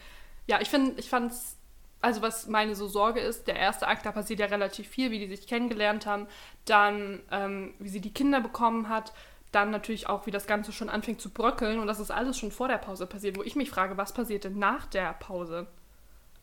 [0.46, 1.56] ja, ich finde, ich fand's,
[2.02, 5.18] also was meine so Sorge ist, der erste Akt, da passiert ja relativ viel, wie
[5.18, 6.26] die sich kennengelernt haben,
[6.66, 9.14] dann ähm, wie sie die Kinder bekommen hat,
[9.54, 12.50] dann natürlich auch, wie das Ganze schon anfängt zu bröckeln und das ist alles schon
[12.50, 15.66] vor der Pause passiert, wo ich mich frage, was passiert denn nach der Pause?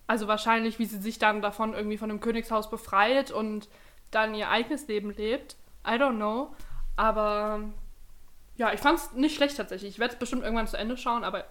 [0.08, 3.70] Also wahrscheinlich, wie sie sich dann davon irgendwie von dem Königshaus befreit und
[4.12, 5.56] dann ihr eigenes Leben lebt.
[5.88, 6.54] I don't know.
[6.98, 7.62] Aber
[8.58, 9.92] ja, ich fand es nicht schlecht tatsächlich.
[9.92, 11.46] Ich werde es bestimmt irgendwann zu Ende schauen, aber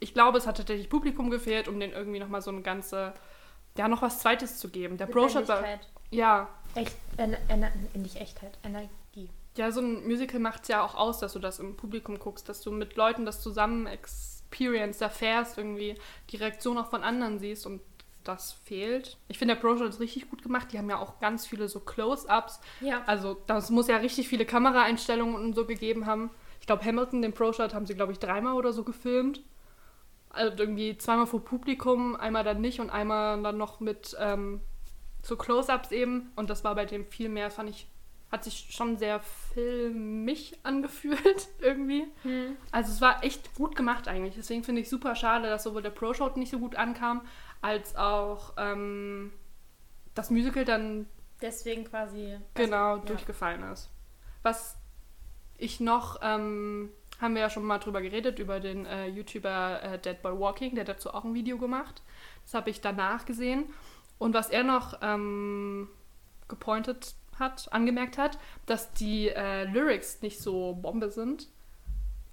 [0.00, 3.14] ich glaube, es hat tatsächlich Publikum gefehlt, um den irgendwie nochmal so eine ganze,
[3.76, 4.96] ja, noch was Zweites zu geben.
[4.96, 5.64] Der Brochure war,
[6.10, 8.88] ja, Echt, Ener, Ener, nicht Echtheit, Energie.
[9.58, 12.48] Ja, so ein Musical macht es ja auch aus, dass du das im Publikum guckst,
[12.48, 15.96] dass du mit Leuten das zusammen experience, erfährst, irgendwie
[16.30, 17.80] die Reaktion auch von anderen siehst und
[18.24, 19.16] das fehlt.
[19.28, 20.68] Ich finde, der Brochure ist richtig gut gemacht.
[20.72, 22.60] Die haben ja auch ganz viele so Close-Ups.
[22.80, 23.02] Ja.
[23.06, 26.30] Also das muss ja richtig viele Kameraeinstellungen und so gegeben haben.
[26.60, 29.42] Ich glaube, Hamilton, den Pro-Shot, haben sie, glaube ich, dreimal oder so gefilmt.
[30.30, 34.60] Also irgendwie zweimal vor Publikum, einmal dann nicht und einmal dann noch mit ähm,
[35.22, 36.30] so Close-Ups eben.
[36.36, 37.88] Und das war bei dem viel mehr, fand ich,
[38.30, 42.06] hat sich schon sehr filmig angefühlt irgendwie.
[42.22, 42.56] Hm.
[42.70, 44.34] Also es war echt gut gemacht eigentlich.
[44.34, 47.22] Deswegen finde ich super schade, dass sowohl der Pro-Shot nicht so gut ankam,
[47.60, 49.32] als auch ähm,
[50.14, 51.06] das Musical dann
[51.40, 52.38] Deswegen quasi.
[52.54, 53.06] genau also, ja.
[53.06, 53.90] durchgefallen ist.
[54.42, 54.76] Was
[55.56, 59.98] ich noch, ähm, haben wir ja schon mal drüber geredet, über den äh, YouTuber äh,
[59.98, 62.02] Dead Boy Walking, der dazu auch ein Video gemacht.
[62.44, 63.64] Das habe ich danach gesehen.
[64.18, 65.88] Und was er noch ähm,
[66.48, 71.48] gepointet hat, angemerkt hat, dass die äh, Lyrics nicht so Bombe sind.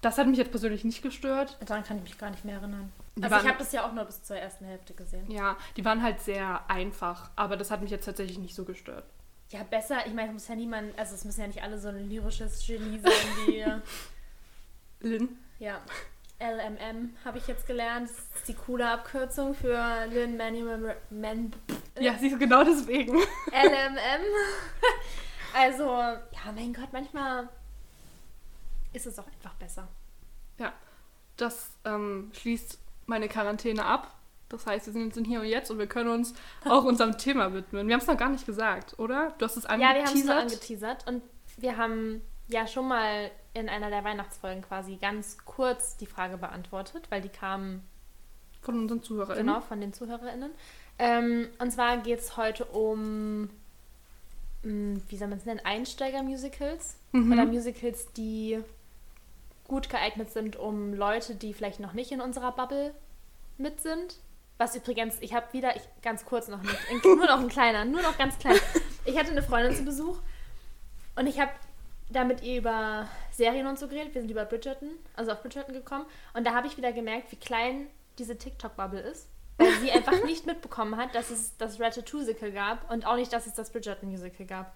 [0.01, 1.57] Das hat mich jetzt persönlich nicht gestört.
[1.65, 2.91] Daran kann ich mich gar nicht mehr erinnern.
[3.15, 5.29] Die Also ich waren- habe das ja auch nur bis zur ersten Hälfte gesehen.
[5.31, 9.05] Ja, die waren halt sehr einfach, aber das hat mich jetzt tatsächlich nicht so gestört.
[9.49, 10.05] Ja, besser.
[10.05, 12.65] Ich meine, es muss ja niemand, also es müssen ja nicht alle so ein lyrisches
[12.67, 13.11] Genie sein
[13.47, 13.63] wie,
[15.07, 15.37] Lynn?
[15.59, 15.79] ja,
[16.39, 18.09] LMM habe ich jetzt gelernt.
[18.09, 21.53] Das ist die coole Abkürzung für Lin Manuel Man
[21.99, 23.15] Ja, siehst du, genau deswegen.
[23.51, 24.25] LMM.
[25.53, 27.47] Also, ja, mein Gott, manchmal
[28.91, 29.87] ist es auch einfach besser.
[31.37, 34.15] Das ähm, schließt meine Quarantäne ab.
[34.47, 36.33] Das heißt, wir sind jetzt in hier und jetzt und wir können uns
[36.65, 37.87] auch unserem Thema widmen.
[37.87, 39.33] Wir haben es noch gar nicht gesagt, oder?
[39.37, 40.37] Du hast es Ja, wir haben es angeteasert.
[40.37, 41.23] angeteasert und
[41.57, 47.07] wir haben ja schon mal in einer der Weihnachtsfolgen quasi ganz kurz die Frage beantwortet,
[47.09, 47.81] weil die kam
[48.61, 49.45] von unseren ZuhörerInnen.
[49.47, 50.51] genau von den ZuhörerInnen.
[50.99, 53.49] Ähm, und zwar geht es heute um,
[54.63, 57.31] mh, wie soll man es nennen, Einsteiger-Musicals Mhm.
[57.31, 58.59] oder Musicals, die
[59.67, 62.93] gut geeignet sind, um Leute, die vielleicht noch nicht in unserer Bubble
[63.57, 64.17] mit sind.
[64.57, 68.01] Was übrigens, ich habe wieder, ich, ganz kurz noch nicht, nur noch ein kleiner, nur
[68.01, 68.57] noch ganz klein.
[69.07, 70.17] Ich hatte eine Freundin zu Besuch
[71.15, 71.51] und ich habe
[72.09, 74.13] da mit ihr über Serien und so geredet.
[74.13, 76.05] Wir sind über Bridgerton, also auf Bridgerton gekommen.
[76.33, 77.87] Und da habe ich wieder gemerkt, wie klein
[78.17, 79.29] diese TikTok-Bubble ist.
[79.57, 83.47] Weil sie einfach nicht mitbekommen hat, dass es das Ratatouille-Musical gab und auch nicht, dass
[83.47, 84.75] es das Bridgerton-Musical gab.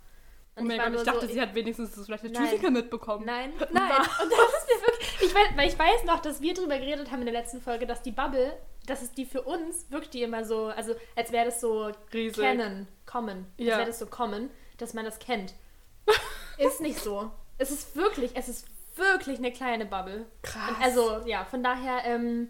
[0.56, 2.44] Oh mein war Gott, ich dachte, so, sie hat wenigstens das vielleicht Nein.
[2.44, 3.26] Musical mitbekommen.
[3.26, 3.92] Nein, nein.
[3.92, 5.22] Und das ist mir wirklich.
[5.22, 7.86] Ich weiß, weil ich weiß noch, dass wir darüber geredet haben in der letzten Folge,
[7.86, 11.46] dass die Bubble, dass es die für uns wirkt die immer so, also als wäre
[11.46, 12.44] das so Riesig.
[12.44, 13.46] kennen, common.
[13.58, 13.74] Ja.
[13.74, 15.54] Als wäre das so common, dass man das kennt.
[16.60, 17.32] ist nicht so.
[17.58, 20.26] Es ist wirklich, es ist wirklich eine kleine Bubble.
[20.41, 20.69] Krass.
[20.69, 22.50] Und also, ja, von daher, ähm,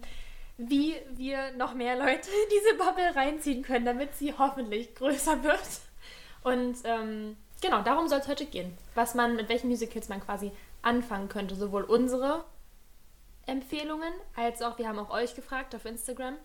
[0.58, 5.60] wie wir noch mehr Leute in diese Bubble reinziehen können, damit sie hoffentlich größer wird.
[6.44, 8.78] Und ähm, genau, darum soll es heute gehen.
[8.96, 11.56] Was man, mit welchen Musicals man quasi anfangen könnte.
[11.56, 12.46] Sowohl unsere
[13.46, 16.36] Empfehlungen, als auch, wir haben auch euch gefragt auf Instagram,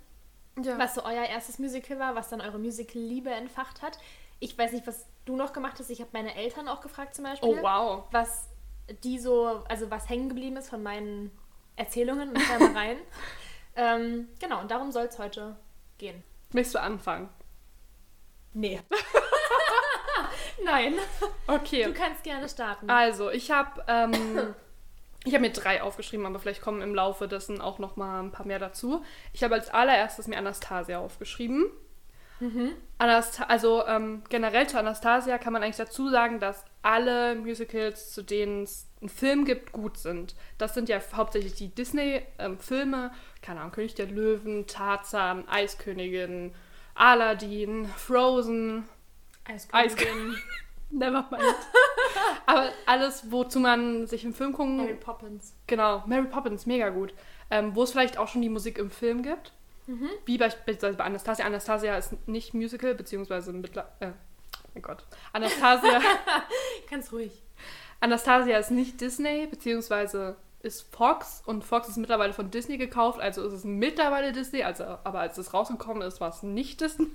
[0.63, 0.79] ja.
[0.79, 3.99] was so euer erstes Musical war, was dann eure Musical-Liebe entfacht hat.
[4.45, 5.89] Ich weiß nicht, was du noch gemacht hast.
[5.89, 8.05] Ich habe meine Eltern auch gefragt zum Beispiel Oh, wow.
[8.11, 8.51] was
[9.03, 11.31] die so, also was hängen geblieben ist von meinen
[11.77, 12.99] Erzählungen und Träumereien.
[13.77, 15.57] ähm, genau, und darum soll es heute
[15.97, 16.23] gehen.
[16.53, 17.31] Möchtest du anfangen?
[18.53, 18.83] Nee.
[20.65, 20.95] Nein.
[21.47, 21.85] Okay.
[21.85, 22.91] Du kannst gerne starten.
[22.91, 24.55] Also, ich habe ähm,
[25.25, 28.31] ich habe mir drei aufgeschrieben, aber vielleicht kommen im Laufe dessen auch noch mal ein
[28.31, 29.03] paar mehr dazu.
[29.33, 31.71] Ich habe als allererstes mir Anastasia aufgeschrieben.
[32.99, 38.23] Anasta also ähm, generell zu Anastasia kann man eigentlich dazu sagen, dass alle Musicals, zu
[38.23, 40.35] denen es einen Film gibt, gut sind.
[40.59, 43.11] Das sind ja hauptsächlich die Disney-Filme,
[43.43, 46.55] keine Ahnung, König der Löwen, Tarzan, Eiskönigin,
[46.95, 48.85] Aladdin, Frozen,
[49.73, 50.37] Eiskönigin,
[50.91, 51.43] Nevermind.
[52.47, 55.55] Aber alles, wozu man sich im Film gucken Mary Poppins.
[55.67, 57.13] Genau, Mary Poppins, mega gut.
[57.51, 59.53] Ähm, wo es vielleicht auch schon die Musik im Film gibt.
[60.25, 61.45] Wie beispielsweise bei Anastasia.
[61.47, 63.91] Anastasia ist nicht Musical, beziehungsweise mittler...
[64.01, 64.13] Äh,
[64.75, 65.05] mein Gott.
[65.33, 66.01] Anastasia,
[66.91, 67.33] Ganz ruhig.
[68.01, 71.43] Anastasia ist nicht Disney, beziehungsweise ist Fox.
[71.47, 74.63] Und Fox ist mittlerweile von Disney gekauft, also ist es mittlerweile Disney.
[74.65, 77.09] Also, aber als es rausgekommen ist, war es nicht Disney.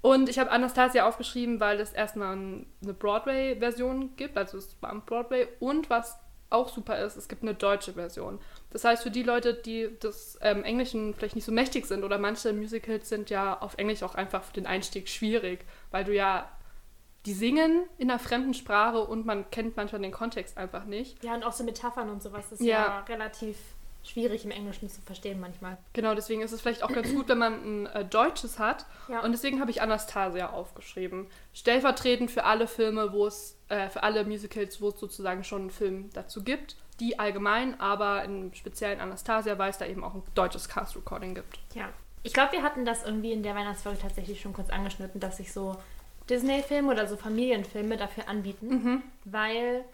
[0.00, 4.90] Und ich habe Anastasia aufgeschrieben, weil es erstmal ein- eine Broadway-Version gibt, also es war
[4.90, 5.46] am Broadway.
[5.60, 6.16] Und was
[6.52, 8.38] auch super ist, es gibt eine deutsche Version.
[8.70, 12.18] Das heißt, für die Leute, die des ähm, Englischen vielleicht nicht so mächtig sind oder
[12.18, 16.48] manche Musicals sind ja auf Englisch auch einfach für den Einstieg schwierig, weil du ja,
[17.26, 21.22] die singen in einer fremden Sprache und man kennt manchmal den Kontext einfach nicht.
[21.22, 22.66] Ja, und auch so Metaphern und sowas ist Ja.
[22.66, 23.56] ja, relativ
[24.04, 25.78] schwierig im Englischen zu verstehen manchmal.
[25.92, 28.86] Genau, deswegen ist es vielleicht auch ganz gut, wenn man ein äh, deutsches hat.
[29.08, 29.20] Ja.
[29.20, 31.26] Und deswegen habe ich Anastasia aufgeschrieben.
[31.54, 35.70] Stellvertretend für alle Filme, wo es, äh, für alle Musicals, wo es sozusagen schon einen
[35.70, 36.76] Film dazu gibt.
[37.00, 41.58] Die allgemein, aber im speziellen Anastasia, weil es da eben auch ein deutsches Cast-Recording gibt.
[41.74, 41.88] Ja.
[42.22, 45.52] Ich glaube, wir hatten das irgendwie in der Weihnachtsfolge tatsächlich schon kurz angeschnitten, dass sich
[45.52, 45.76] so
[46.30, 49.84] Disney-Filme oder so Familienfilme dafür anbieten, weil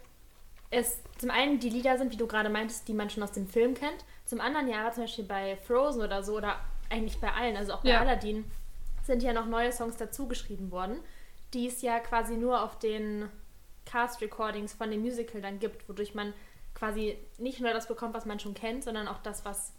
[0.71, 3.47] es zum einen die Lieder sind, wie du gerade meintest, die man schon aus dem
[3.47, 4.05] Film kennt.
[4.25, 6.57] Zum anderen ja, aber zum Beispiel bei Frozen oder so oder
[6.89, 8.01] eigentlich bei allen, also auch bei Ja.
[8.01, 8.45] Aladdin,
[9.03, 10.99] sind ja noch neue Songs dazu geschrieben worden,
[11.53, 13.27] die es ja quasi nur auf den
[13.85, 16.33] Cast-Recordings von dem Musical dann gibt, wodurch man
[16.75, 19.73] quasi nicht nur das bekommt, was man schon kennt, sondern auch das, was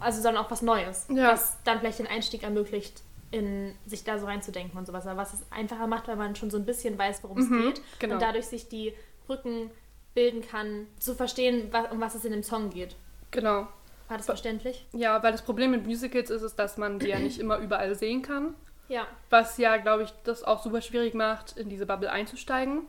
[0.00, 1.32] also sondern auch was Neues, Ja.
[1.32, 5.06] was dann vielleicht den Einstieg ermöglicht, in sich da so reinzudenken und sowas.
[5.06, 7.62] Aber was es einfacher macht, weil man schon so ein bisschen weiß, worum es Mhm,
[7.62, 8.14] geht genau.
[8.14, 8.94] und dadurch sich die
[9.26, 9.70] Brücken
[10.14, 12.96] bilden kann, zu verstehen, wa- um was es in dem Song geht.
[13.30, 13.68] Genau.
[14.08, 14.86] War das verständlich?
[14.92, 17.94] Ja, weil das Problem mit Musicals ist, ist, dass man die ja nicht immer überall
[17.94, 18.54] sehen kann.
[18.88, 19.06] Ja.
[19.30, 22.82] Was ja, glaube ich, das auch super schwierig macht, in diese Bubble einzusteigen.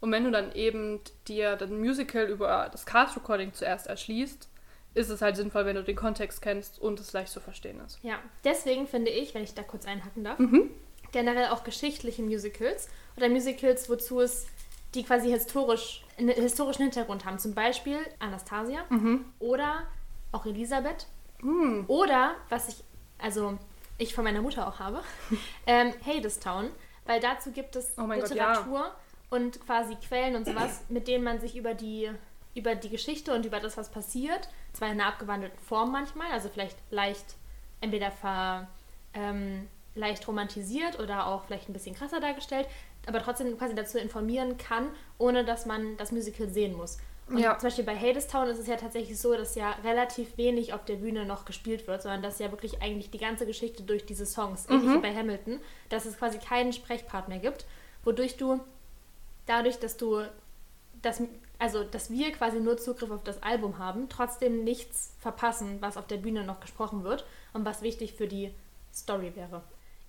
[0.00, 4.48] Und wenn du dann eben dir das Musical über das Cast-Recording zuerst erschließt,
[4.94, 7.98] ist es halt sinnvoll, wenn du den Kontext kennst und es leicht zu verstehen ist.
[8.02, 10.38] Ja, deswegen finde ich, wenn ich da kurz einhacken darf,
[11.12, 14.46] generell auch geschichtliche Musicals oder Musicals, wozu es
[14.94, 17.38] die quasi historisch, einen historischen Hintergrund haben.
[17.38, 18.84] Zum Beispiel Anastasia
[19.38, 19.86] oder
[20.32, 21.06] auch Elisabeth.
[21.88, 22.84] Oder, was ich,
[23.18, 23.58] also
[23.98, 25.02] ich von meiner Mutter auch habe,
[25.66, 26.70] ähm, Hadestown,
[27.04, 28.92] weil dazu gibt es Oh mein Gott, Literatur
[29.30, 32.10] und quasi Quellen und sowas, mit denen man sich über die,
[32.54, 36.48] über die Geschichte und über das, was passiert, zwar in einer abgewandelten Form manchmal, also
[36.48, 37.34] vielleicht leicht
[37.80, 38.68] entweder ver,
[39.14, 42.68] ähm, leicht romantisiert oder auch vielleicht ein bisschen krasser dargestellt,
[43.06, 44.88] aber trotzdem quasi dazu informieren kann,
[45.18, 46.98] ohne dass man das Musical sehen muss.
[47.28, 47.56] Und Ja.
[47.58, 50.96] zum Beispiel bei Hadestown ist es ja tatsächlich so, dass ja relativ wenig auf der
[50.96, 54.66] Bühne noch gespielt wird, sondern dass ja wirklich eigentlich die ganze Geschichte durch diese Songs,
[54.68, 57.64] ähnlich wie bei Hamilton, dass es quasi keinen Sprechpart mehr gibt,
[58.04, 58.60] wodurch du
[59.46, 60.22] dadurch, dass du
[61.00, 61.22] das,
[61.58, 66.06] also dass wir quasi nur Zugriff auf das Album haben, trotzdem nichts verpassen, was auf
[66.06, 68.52] der Bühne noch gesprochen wird und was wichtig für die
[68.92, 69.62] Story wäre.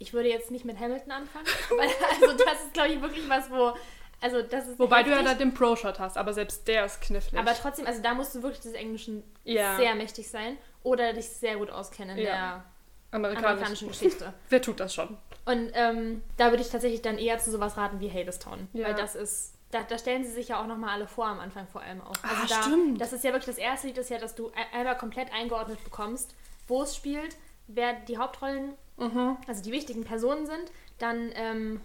[0.04, 1.46] Ich würde jetzt nicht mit Hamilton anfangen,
[1.78, 1.90] weil
[2.22, 3.74] also das ist glaube ich wirklich was, wo
[4.22, 5.32] also das ist Wobei du ja heftig.
[5.34, 7.40] da den Pro-Shot hast, aber selbst der ist knifflig.
[7.40, 9.76] Aber trotzdem, also da musst du wirklich des Englischen Ja.
[9.78, 12.32] sehr mächtig sein oder dich sehr gut auskennen in Ja.
[12.32, 12.66] der
[13.12, 13.48] Amerikanisch.
[13.50, 14.34] amerikanischen Geschichte.
[14.50, 15.18] Wer tut das schon?
[15.46, 18.70] Und ähm, da würde ich tatsächlich dann eher zu sowas raten wie Hadestown.
[18.72, 18.88] Ja.
[18.88, 21.68] Weil das ist, da, da stellen sie sich ja auch nochmal alle vor am Anfang
[21.68, 22.16] vor allem auch.
[22.24, 23.02] Ah, da, stimmt.
[23.02, 25.84] Das ist ja wirklich das erste Lied, ist ja, dass du ein- einmal komplett eingeordnet
[25.84, 26.34] bekommst,
[26.70, 27.36] wo es spielt,
[27.68, 29.38] wer die Hauptrollen, Mhm.
[29.48, 30.72] also die wichtigen Personen sind.
[31.00, 31.82] Dann, ähm,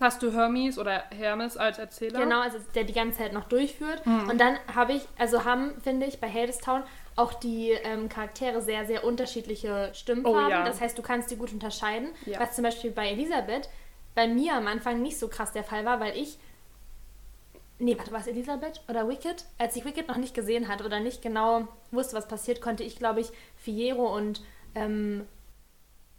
[0.00, 2.20] Hast du Hermes oder Hermes als Erzähler?
[2.20, 4.06] genau, also der die ganze Zeit noch durchführt.
[4.06, 4.30] Mhm.
[4.30, 6.82] Und dann habe ich, also haben, finde ich, bei Hadestown
[7.16, 10.46] auch die ähm, Charaktere sehr, sehr unterschiedliche Stimmfarben.
[10.46, 10.64] Oh, ja.
[10.64, 12.08] Das heißt, du kannst die gut unterscheiden.
[12.24, 12.40] Ja.
[12.40, 13.68] Was zum Beispiel bei Elisabeth
[14.14, 16.38] bei mir am Anfang nicht so krass der Fall war, weil ich.
[17.78, 19.44] Nee, warte, war es Elisabeth oder Wicked?
[19.58, 22.96] Als ich Wicked noch nicht gesehen hatte oder nicht genau wusste, was passiert, konnte ich,
[22.96, 24.42] glaube ich, Fiero und
[24.74, 25.26] ähm,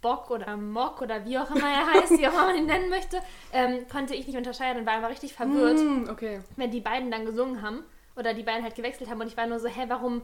[0.02, 2.90] Bock oder Mock oder wie auch immer er heißt, wie auch immer man ihn nennen
[2.90, 3.18] möchte,
[3.52, 6.40] ähm, konnte ich nicht unterscheiden und war einfach richtig verwirrt Hm, okay.
[6.56, 7.84] wenn die beiden dann gesungen haben
[8.16, 10.20] oder die beiden halt gewechselt haben und ich war nur so, hä, warum?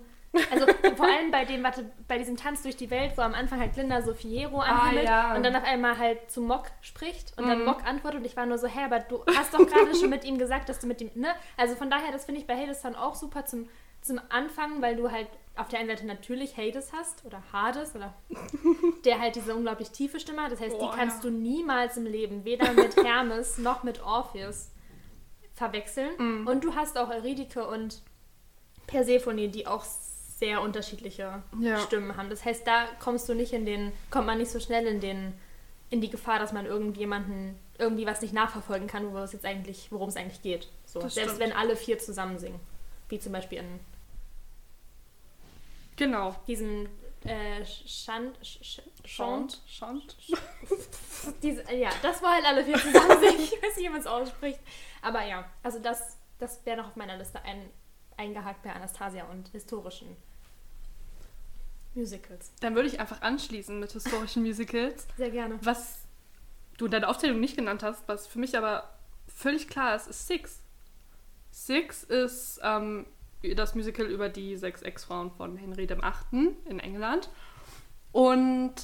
[0.53, 3.61] Also vor allem bei dem, warte, bei diesem Tanz durch die Welt, wo am Anfang
[3.61, 5.35] halt Glinda so Fiero anhimmelt ja.
[5.35, 7.65] und dann auf einmal halt zu Mock spricht und dann Mhm.
[7.65, 10.25] Mock antwortet und ich war nur so, hä, aber du hast doch gerade schon mit
[10.25, 11.29] ihm gesagt, dass du mit ihm, ne?
[11.57, 13.71] Also von daher, das finde ich bei Hadestown auch super zum,
[14.09, 18.15] zum Anfang, weil du halt auf der einen Seite natürlich Hades hast oder Hades oder
[19.05, 20.53] der halt diese unglaublich tiefe Stimme hat.
[20.53, 21.31] Das heißt, Boah, die kannst ja.
[21.31, 24.71] du niemals im Leben weder mit Hermes noch mit Orpheus
[25.55, 26.11] verwechseln.
[26.19, 26.47] Mhm.
[26.47, 28.03] Und du hast auch Euridike und
[28.87, 31.79] Persephone, die auch sehr unterschiedliche Ja.
[31.81, 32.31] Stimmen haben.
[32.31, 35.35] Das heißt, da kommst du nicht in den, kommt man nicht so schnell in den,
[35.91, 39.91] in die Gefahr, dass man irgendjemanden irgendwie was nicht nachverfolgen kann, worum es jetzt eigentlich,
[39.91, 40.69] worum es eigentlich geht.
[40.85, 41.41] So, selbst stimmt.
[41.41, 42.61] wenn alle vier zusammen singen.
[43.09, 43.81] Wie zum Beispiel in
[45.99, 46.35] Genau.
[46.47, 46.89] diesem
[47.25, 49.61] äh, Schand, Sch- Chant.
[49.67, 50.17] Chant.
[51.43, 53.19] Diese, ja, das war halt alle vier zusammen.
[53.23, 54.61] Ich weiß nicht, wie man es ausspricht.
[55.03, 57.69] Aber ja, also das, das wäre noch auf meiner Liste ein,
[58.17, 60.17] eingehakt bei Anastasia und historischen
[61.95, 62.53] Musicals.
[62.61, 65.07] Dann würde ich einfach anschließen mit historischen Musicals.
[65.17, 65.59] Sehr gerne.
[65.63, 65.99] Was
[66.77, 68.89] du in deiner Aufzählung nicht genannt hast, was für mich aber
[69.27, 70.61] völlig klar ist, ist Six.
[71.51, 73.07] Six ist ähm,
[73.55, 76.57] das Musical über die sechs Ex-Frauen von Henry VIII.
[76.65, 77.29] in England.
[78.13, 78.75] Und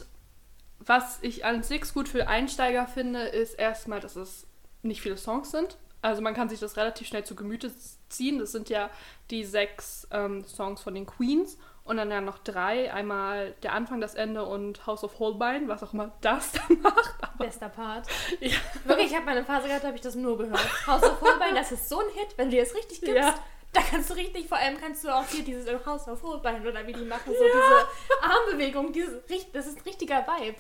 [0.79, 4.47] was ich an Six gut für Einsteiger finde, ist erstmal, dass es
[4.83, 5.79] nicht viele Songs sind.
[6.03, 7.73] Also man kann sich das relativ schnell zu Gemüte
[8.11, 8.39] ziehen.
[8.39, 8.91] Das sind ja
[9.31, 12.93] die sechs ähm, Songs von den Queens und dann ja noch drei.
[12.93, 17.15] Einmal der Anfang, das Ende und House of Holbein, was auch immer das dann macht.
[17.23, 18.07] Aber Bester Part.
[18.41, 18.57] Ja.
[18.85, 20.87] Wirklich, ich habe meine Phase gehabt, habe ich das nur gehört.
[20.87, 23.17] House of Holbein, das ist so ein Hit, wenn du das richtig gibst.
[23.17, 23.35] Ja.
[23.75, 26.87] Da kannst du richtig, vor allem kannst du auch hier dieses House of Holbein oder
[26.87, 29.15] wie die machen, so diese Armbewegung, dieses,
[29.53, 30.57] das ist ein richtiger Vibe.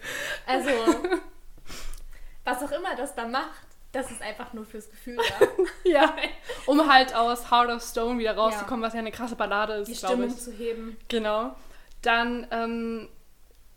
[0.46, 0.70] Also,
[2.44, 5.46] was auch immer das da macht, das ist einfach nur fürs Gefühl da.
[5.88, 6.16] ja,
[6.66, 9.94] um halt aus Heart of Stone wieder rauszukommen, was ja eine krasse Ballade ist, Die
[9.94, 10.36] Stimmung ich.
[10.36, 10.96] zu heben.
[11.08, 11.54] Genau.
[12.02, 13.08] Dann, ähm,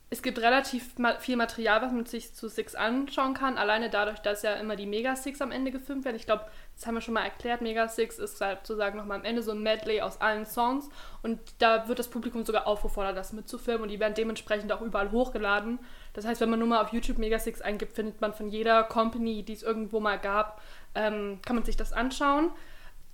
[0.09, 3.57] es gibt relativ viel Material, was man sich zu Six anschauen kann.
[3.57, 6.15] Alleine dadurch, dass ja immer die Mega Six am Ende gefilmt werden.
[6.15, 7.61] Ich glaube, das haben wir schon mal erklärt.
[7.61, 10.87] Mega Six ist halt sozusagen nochmal am Ende so ein Medley aus allen Songs.
[11.23, 13.83] Und da wird das Publikum sogar aufgefordert, das mitzufilmen.
[13.83, 15.77] Und die werden dementsprechend auch überall hochgeladen.
[16.13, 18.83] Das heißt, wenn man nur mal auf YouTube Mega Six eingibt, findet man von jeder
[18.83, 20.61] Company, die es irgendwo mal gab,
[20.95, 22.51] ähm, kann man sich das anschauen.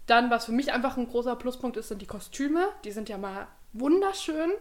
[0.05, 2.69] Dann, was für mich einfach ein großer Pluspunkt ist, sind die Kostüme.
[2.83, 4.51] Die sind ja mal wunderschön.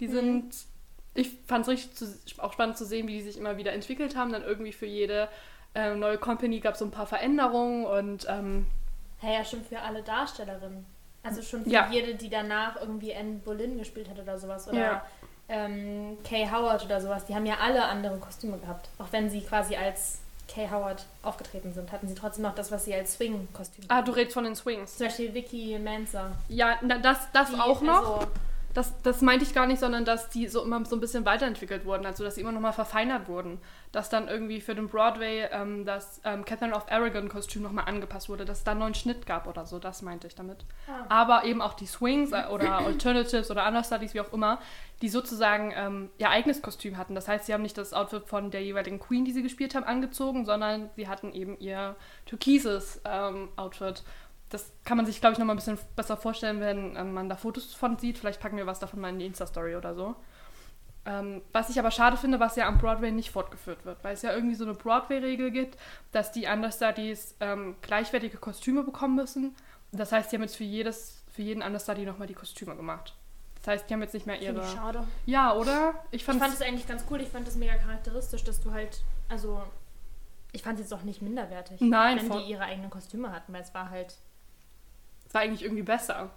[0.00, 0.54] Die sind,
[1.18, 2.06] ich fand es richtig zu,
[2.38, 4.32] auch spannend zu sehen, wie die sich immer wieder entwickelt haben.
[4.32, 5.28] Dann irgendwie für jede
[5.74, 8.66] äh, neue Company gab es so ein paar Veränderungen und ähm,
[9.22, 10.86] Ja, ja, schon für alle Darstellerinnen.
[11.22, 11.88] Also schon für Ja.
[11.90, 14.68] jede, die danach irgendwie Anne Boleyn gespielt hat oder sowas.
[14.68, 15.06] Oder Ja.
[15.48, 17.24] ähm, Kay Howard oder sowas.
[17.26, 18.88] Die haben ja alle andere Kostüme gehabt.
[18.98, 22.84] Auch wenn sie quasi als Kay Howard aufgetreten sind, hatten sie trotzdem noch das, was
[22.86, 24.96] sie als Swing-Kostüm ah, du redest von den Swings.
[24.96, 26.32] Zum Beispiel Vicky Manzer.
[26.48, 28.20] Ja, na, das, das Die, auch noch.
[28.20, 28.30] Also,
[28.74, 31.84] Das, das meinte ich gar nicht, sondern dass die so immer so ein bisschen weiterentwickelt
[31.84, 33.58] wurden, also dass sie immer noch mal verfeinert wurden.
[33.92, 38.28] Dass dann irgendwie für den Broadway ähm, das ähm, Catherine of Aragon-Kostüm noch mal angepasst
[38.28, 40.64] wurde, dass es da einen neuen Schnitt gab oder so, das meinte ich damit.
[40.86, 41.06] Ah.
[41.08, 44.60] Aber eben auch die Swings äh, oder Alternatives oder Understudies, wie auch immer,
[45.00, 47.14] die sozusagen ähm, ihr eigenes Kostüm hatten.
[47.14, 49.84] Das heißt, sie haben nicht das Outfit von der jeweiligen Queen, die sie gespielt haben,
[49.84, 54.02] angezogen, sondern sie hatten eben ihr türkises ähm, Outfit.
[54.50, 57.28] Das kann man sich, glaube ich, noch mal ein bisschen besser vorstellen, wenn ähm, man
[57.28, 58.18] da Fotos von sieht.
[58.18, 60.16] Vielleicht packen wir was davon mal in die Insta-Story oder so.
[61.04, 64.22] Ähm, was ich aber schade finde, was ja am Broadway nicht fortgeführt wird, weil es
[64.22, 65.78] ja irgendwie so eine Broadway-Regel gibt,
[66.12, 69.56] dass die Understudies ähm, gleichwertige Kostüme bekommen müssen.
[69.92, 73.14] Das heißt, die haben jetzt für, jedes, für jeden Understudy nochmal die Kostüme gemacht.
[73.56, 74.68] Das heißt, die haben jetzt nicht mehr Finde ihre...
[74.68, 75.06] ich schade.
[75.24, 75.94] Ja, oder?
[76.10, 77.20] Ich Ich fand es eigentlich ganz cool.
[77.20, 79.62] Ich fand es mega charakteristisch, dass du halt, also,
[80.52, 83.62] ich fand es jetzt auch nicht minderwertig, Nein, wenn die ihre eigenen Kostüme hatten, weil
[83.62, 84.16] es war halt,
[85.34, 86.30] war eigentlich irgendwie besser.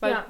[0.00, 0.26] Weil, ja,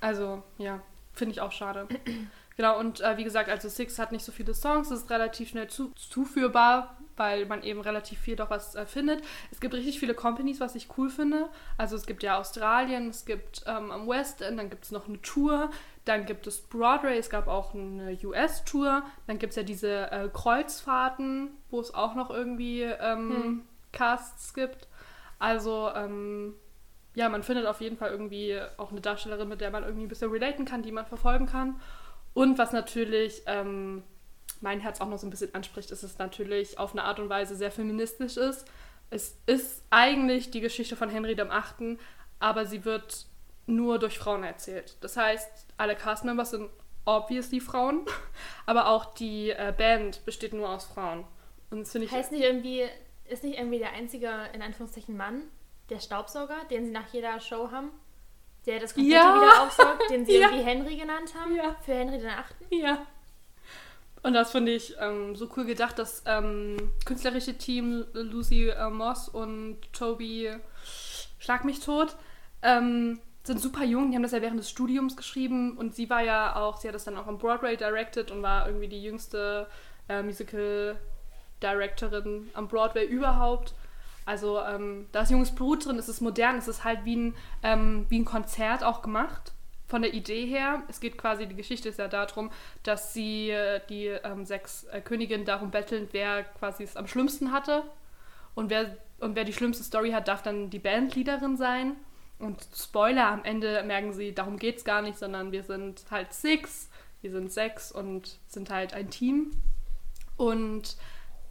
[0.00, 0.80] Also, ja,
[1.12, 1.86] finde ich auch schade.
[2.56, 5.68] genau, und äh, wie gesagt, also Six hat nicht so viele Songs, ist relativ schnell
[5.68, 9.22] zu, zuführbar, weil man eben relativ viel doch was äh, findet.
[9.50, 11.50] Es gibt richtig viele Companies, was ich cool finde.
[11.76, 15.06] Also es gibt ja Australien, es gibt ähm, am West End, dann gibt es noch
[15.06, 15.70] eine Tour,
[16.06, 20.30] dann gibt es Broadway, es gab auch eine US-Tour, dann gibt es ja diese äh,
[20.32, 23.62] Kreuzfahrten, wo es auch noch irgendwie ähm, Hm.
[23.92, 24.88] Casts gibt.
[25.38, 26.54] Also, ähm,
[27.20, 30.08] ja, man findet auf jeden Fall irgendwie auch eine Darstellerin, mit der man irgendwie ein
[30.08, 31.78] bisschen relaten kann, die man verfolgen kann.
[32.32, 34.02] Und was natürlich ähm,
[34.62, 37.28] mein Herz auch noch so ein bisschen anspricht, ist es natürlich auf eine Art und
[37.28, 38.66] Weise sehr feministisch ist.
[39.10, 41.98] Es ist eigentlich die Geschichte von Henry VIII.,
[42.38, 43.26] aber sie wird
[43.66, 44.96] nur durch Frauen erzählt.
[45.02, 46.70] Das heißt, alle Castmembers sind
[47.04, 48.06] obviously Frauen,
[48.64, 51.26] aber auch die äh, Band besteht nur aus Frauen.
[51.70, 52.84] Und das finde ich heißt nicht irgendwie,
[53.28, 55.42] ist nicht irgendwie der einzige, in Anführungszeichen, Mann,
[55.90, 57.90] der Staubsauger, den sie nach jeder Show haben,
[58.66, 59.34] der das komplette Ja.
[59.36, 60.48] wieder aufsaugt, den sie Ja.
[60.48, 61.76] irgendwie Henry genannt haben, Ja.
[61.84, 62.64] für Henry den Achten?
[62.74, 63.06] Ja.
[64.22, 66.76] Und das finde ich ähm, so cool gedacht, das ähm,
[67.06, 70.50] künstlerische Team Lucy äh, Moss und Toby
[71.38, 72.16] Schlag mich tot
[72.62, 76.22] ähm, sind super jung, die haben das ja während des Studiums geschrieben und sie war
[76.22, 79.66] ja auch, sie hat das dann auch am Broadway directed und war irgendwie die jüngste
[80.10, 80.98] äh, Musical
[81.62, 83.74] Directorin am Broadway überhaupt.
[84.24, 87.34] Also ähm, da ist junges Blut drin, es ist modern, es ist halt wie ein,
[87.62, 89.52] ähm, wie ein Konzert auch gemacht.
[89.86, 92.50] Von der Idee her, es geht quasi, die Geschichte ist ja darum,
[92.84, 97.50] dass sie äh, die ähm, sechs äh, Königinnen darum betteln, wer quasi es am schlimmsten
[97.50, 97.82] hatte.
[98.54, 101.96] Und wer, und wer die schlimmste Story hat, darf dann die Bandleaderin sein.
[102.38, 106.32] Und Spoiler, am Ende merken sie, darum geht es gar nicht, sondern wir sind halt
[106.32, 106.88] Six,
[107.20, 109.50] wir sind sechs und sind halt ein Team.
[110.36, 110.96] Und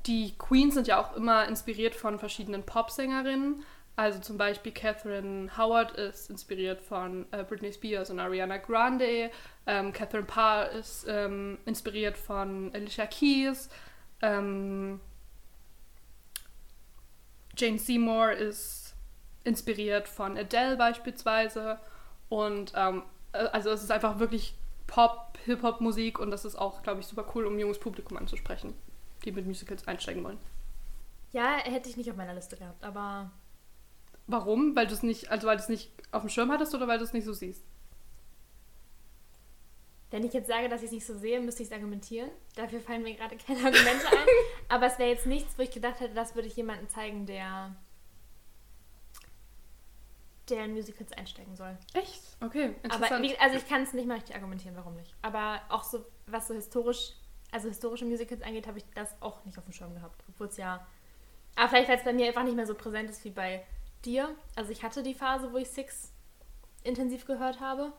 [0.06, 3.64] die Queens sind ja auch immer inspiriert von verschiedenen Popsängerinnen.
[3.96, 9.30] Also zum Beispiel Catherine Howard ist inspiriert von äh, Britney Spears und Ariana Grande.
[9.68, 13.70] Ähm, Catherine Parr ist ähm, inspiriert von Alicia Keys.
[14.22, 15.02] Ähm,
[17.58, 18.96] Jane Seymour ist
[19.44, 21.78] inspiriert von Adele beispielsweise.
[22.30, 24.56] Und ähm, äh, also es ist einfach wirklich
[24.88, 28.74] Pop, Hip-Hop-Musik und das ist auch, glaube ich, super cool, um junges Publikum anzusprechen
[29.30, 30.40] die mit Musicals einsteigen wollen.
[31.32, 33.32] Ja, hätte ich nicht auf meiner Liste gehabt, aber.
[34.28, 34.76] Warum?
[34.76, 36.98] Weil du es nicht, also weil du es nicht auf dem Schirm hattest oder weil
[36.98, 37.64] du es nicht so siehst?
[40.12, 42.32] Wenn ich jetzt sage, dass ich es nicht so sehe, müsste ich es argumentieren.
[42.56, 44.28] Dafür fallen mir gerade keine Argumente ein.
[44.68, 47.76] Aber es wäre jetzt nichts, wo ich gedacht hätte, das würde ich jemandem zeigen, der
[50.50, 51.78] der in Musicals einsteigen soll.
[51.94, 52.24] Echt?
[52.42, 53.12] Okay, interessant.
[53.12, 55.14] Aber also ich kann es nicht mal richtig argumentieren, warum nicht.
[55.22, 57.14] Aber auch so, was so historisch
[57.52, 60.24] also historische Musicals angeht, habe ich das auch nicht auf dem Schirm gehabt.
[60.30, 60.86] Obwohl es ja.
[61.56, 63.64] Aber vielleicht, weil es bei mir einfach nicht mehr so präsent ist wie bei
[64.06, 64.36] dir.
[64.56, 66.12] Also ich hatte die Phase, wo ich Six
[66.84, 67.92] intensiv gehört habe.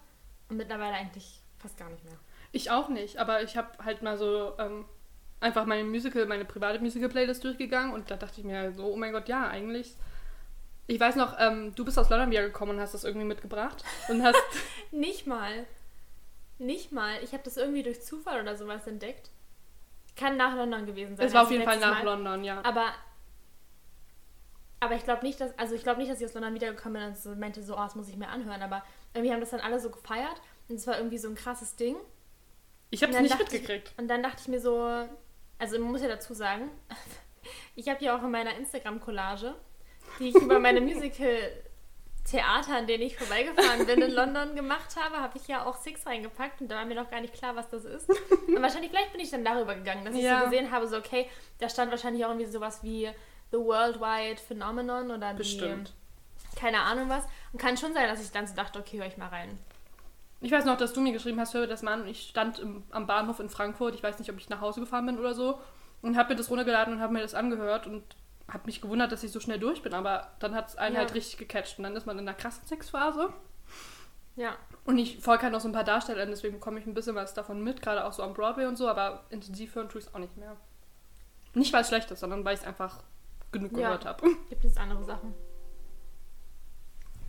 [0.48, 2.18] Und mittlerweile eigentlich fast gar nicht mehr.
[2.52, 4.84] Ich auch nicht, aber ich habe halt mal so ähm,
[5.38, 9.12] einfach meine Musical, meine private Musical-Playlist durchgegangen und da dachte ich mir so, oh mein
[9.12, 9.94] Gott, ja, eigentlich.
[10.88, 14.24] Ich weiß noch, ähm, du bist aus London wiedergekommen und hast das irgendwie mitgebracht und
[14.24, 14.36] hast.
[14.90, 15.66] nicht mal.
[16.58, 17.22] Nicht mal.
[17.22, 19.30] Ich habe das irgendwie durch Zufall oder sowas entdeckt.
[20.20, 21.26] Kann nach London gewesen sein.
[21.26, 22.04] Es war auf jeden Fall nach Mal.
[22.04, 22.62] London, ja.
[22.62, 22.92] Aber,
[24.78, 27.10] aber ich glaube nicht, dass, also ich glaube nicht, dass ich aus London wiedergekommen bin
[27.10, 28.60] und so meinte, so, oh, das muss ich mir anhören.
[28.60, 31.74] Aber irgendwie haben das dann alle so gefeiert und es war irgendwie so ein krasses
[31.76, 31.96] Ding.
[32.90, 33.92] Ich habe es nicht mitgekriegt.
[33.92, 35.08] Ich, und dann dachte ich mir so,
[35.58, 36.70] also man muss ja dazu sagen,
[37.74, 39.54] ich habe ja auch in meiner Instagram-Collage,
[40.18, 41.50] die ich über meine Musical
[42.24, 46.06] Theater, an denen ich vorbeigefahren bin in London gemacht habe, habe ich ja auch Six
[46.06, 48.08] reingepackt und da war mir noch gar nicht klar, was das ist.
[48.08, 50.40] Und wahrscheinlich, vielleicht bin ich dann darüber gegangen, dass ich ja.
[50.40, 53.10] so gesehen habe, so okay, da stand wahrscheinlich auch irgendwie sowas wie
[53.50, 55.92] The Worldwide Phenomenon oder Bestimmt.
[56.52, 57.24] die, keine Ahnung was.
[57.52, 59.58] Und kann schon sein, dass ich dann so dachte, okay, höre ich mal rein.
[60.40, 62.06] Ich weiß noch, dass du mir geschrieben hast, hör das mal an.
[62.06, 65.06] Ich stand im, am Bahnhof in Frankfurt, ich weiß nicht, ob ich nach Hause gefahren
[65.06, 65.58] bin oder so,
[66.00, 68.02] und habe mir das runtergeladen und habe mir das angehört und
[68.52, 71.00] habe mich gewundert, dass ich so schnell durch bin, aber dann hat es einen ja.
[71.00, 73.32] halt richtig gecatcht und dann ist man in einer krassen Sexphase.
[74.36, 74.56] Ja.
[74.84, 77.34] Und ich folge halt noch so ein paar Darsteller, deswegen bekomme ich ein bisschen was
[77.34, 80.14] davon mit, gerade auch so am Broadway und so, aber intensiv hören tue ich es
[80.14, 80.56] auch nicht mehr.
[81.54, 83.02] Nicht, weil es schlecht ist, sondern weil ich es einfach
[83.52, 83.78] genug ja.
[83.78, 84.28] gehört habe.
[84.48, 85.34] Gibt es andere Sachen?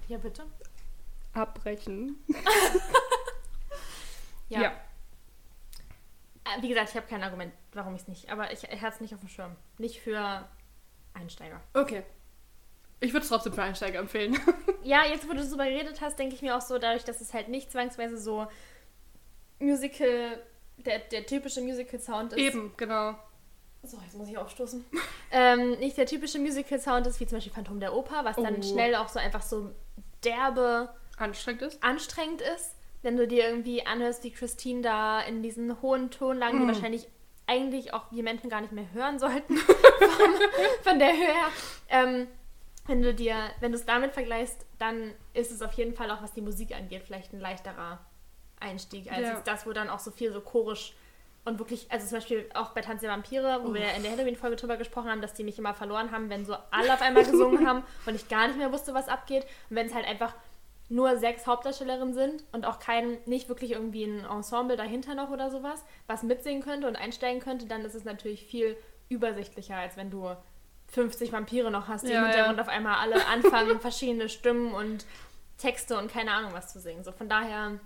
[0.08, 0.44] Ja, bitte.
[1.34, 2.24] Abbrechen.
[4.50, 4.62] ja.
[4.62, 4.72] ja.
[6.44, 8.96] Äh, wie gesagt, ich habe kein Argument, warum ich es nicht, aber ich, ich hatte
[8.96, 9.56] es nicht auf dem Schirm.
[9.78, 10.48] Nicht für
[11.14, 11.62] Einsteiger.
[11.74, 12.04] Okay.
[13.00, 14.40] Ich würde es trotzdem für Einsteiger empfehlen.
[14.84, 17.34] ja, jetzt wo du darüber geredet hast, denke ich mir auch so, dadurch, dass es
[17.34, 18.48] halt nicht zwangsweise so
[19.60, 20.40] Musical,
[20.78, 22.40] der, der typische Musical-Sound ist.
[22.40, 23.16] Eben, genau.
[23.84, 24.86] So, jetzt muss ich aufstoßen.
[25.32, 28.44] ähm, nicht der typische Musical-Sound ist, wie zum Beispiel Phantom der Oper, was oh.
[28.44, 29.72] dann schnell auch so einfach so
[30.24, 31.84] derbe anstrengend ist.
[31.84, 32.76] Anstrengend ist.
[33.02, 36.62] Wenn du dir irgendwie anhörst, wie Christine da in diesen hohen Tonlagen, mm.
[36.62, 37.08] die wahrscheinlich
[37.48, 39.56] eigentlich auch wir Menschen gar nicht mehr hören sollten,
[40.08, 40.34] von,
[40.84, 41.48] von der Höhe her.
[41.90, 42.28] Ähm,
[42.88, 46.22] wenn du dir, wenn du es damit vergleichst, dann ist es auf jeden Fall auch,
[46.22, 48.00] was die Musik angeht, vielleicht ein leichterer
[48.60, 49.42] Einstieg, als ja.
[49.46, 50.94] das, wo dann auch so viel so chorisch
[51.44, 53.74] und wirklich, also zum Beispiel auch bei Tanz der Vampire, wo Uff.
[53.74, 56.56] wir in der Halloween-Folge drüber gesprochen haben, dass die mich immer verloren haben, wenn so
[56.70, 59.46] alle auf einmal gesungen haben und ich gar nicht mehr wusste, was abgeht.
[59.70, 60.36] Und wenn es halt einfach
[60.90, 65.50] nur sechs Hauptdarstellerinnen sind und auch kein, nicht wirklich irgendwie ein Ensemble dahinter noch oder
[65.50, 68.76] sowas, was mitsingen könnte und einsteigen könnte, dann ist es natürlich viel
[69.12, 70.36] übersichtlicher, als wenn du
[70.88, 72.64] 50 Vampire noch hast, die ja, im Hintergrund ja.
[72.64, 75.06] auf einmal alle anfangen, verschiedene Stimmen und
[75.58, 77.04] Texte und keine Ahnung was zu singen.
[77.04, 77.80] So von daher,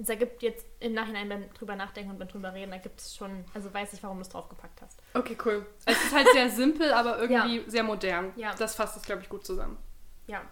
[0.00, 3.14] es ergibt jetzt im Nachhinein beim drüber nachdenken und beim drüber reden, da gibt es
[3.14, 5.00] schon, also weiß ich, warum du es draufgepackt hast.
[5.14, 5.64] Okay, cool.
[5.86, 7.62] Es ist halt sehr simpel, aber irgendwie ja.
[7.66, 8.32] sehr modern.
[8.36, 8.54] Ja.
[8.54, 9.78] Das fasst es, glaube ich, gut zusammen.
[10.26, 10.42] Ja.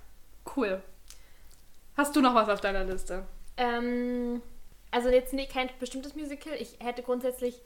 [0.56, 0.82] Cool.
[1.96, 3.26] Hast du noch was auf deiner Liste?
[3.56, 4.40] Ähm,
[4.90, 6.54] also jetzt nee, kein bestimmtes Musical.
[6.58, 7.60] Ich hätte grundsätzlich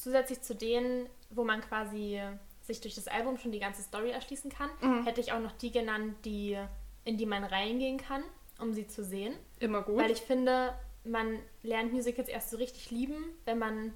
[0.00, 2.20] zusätzlich zu denen, wo man quasi
[2.62, 5.04] sich durch das Album schon die ganze Story erschließen kann, mhm.
[5.04, 6.58] hätte ich auch noch die genannt, die
[7.04, 8.22] in die man reingehen kann
[8.60, 9.34] um sie zu sehen.
[9.58, 9.96] Immer gut.
[9.96, 10.74] Weil ich finde,
[11.04, 13.92] man lernt Musicals erst so richtig lieben, wenn man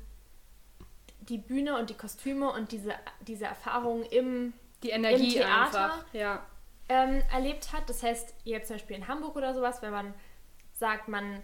[1.20, 2.94] die Bühne und die Kostüme und diese,
[3.26, 4.52] diese Erfahrungen im
[4.82, 5.84] die Energie im Theater.
[5.84, 6.04] einfach.
[6.12, 6.46] Ja.
[6.88, 7.88] ähm, erlebt hat.
[7.88, 10.14] Das heißt, jetzt zum Beispiel in Hamburg oder sowas, wenn man
[10.74, 11.40] sagt, man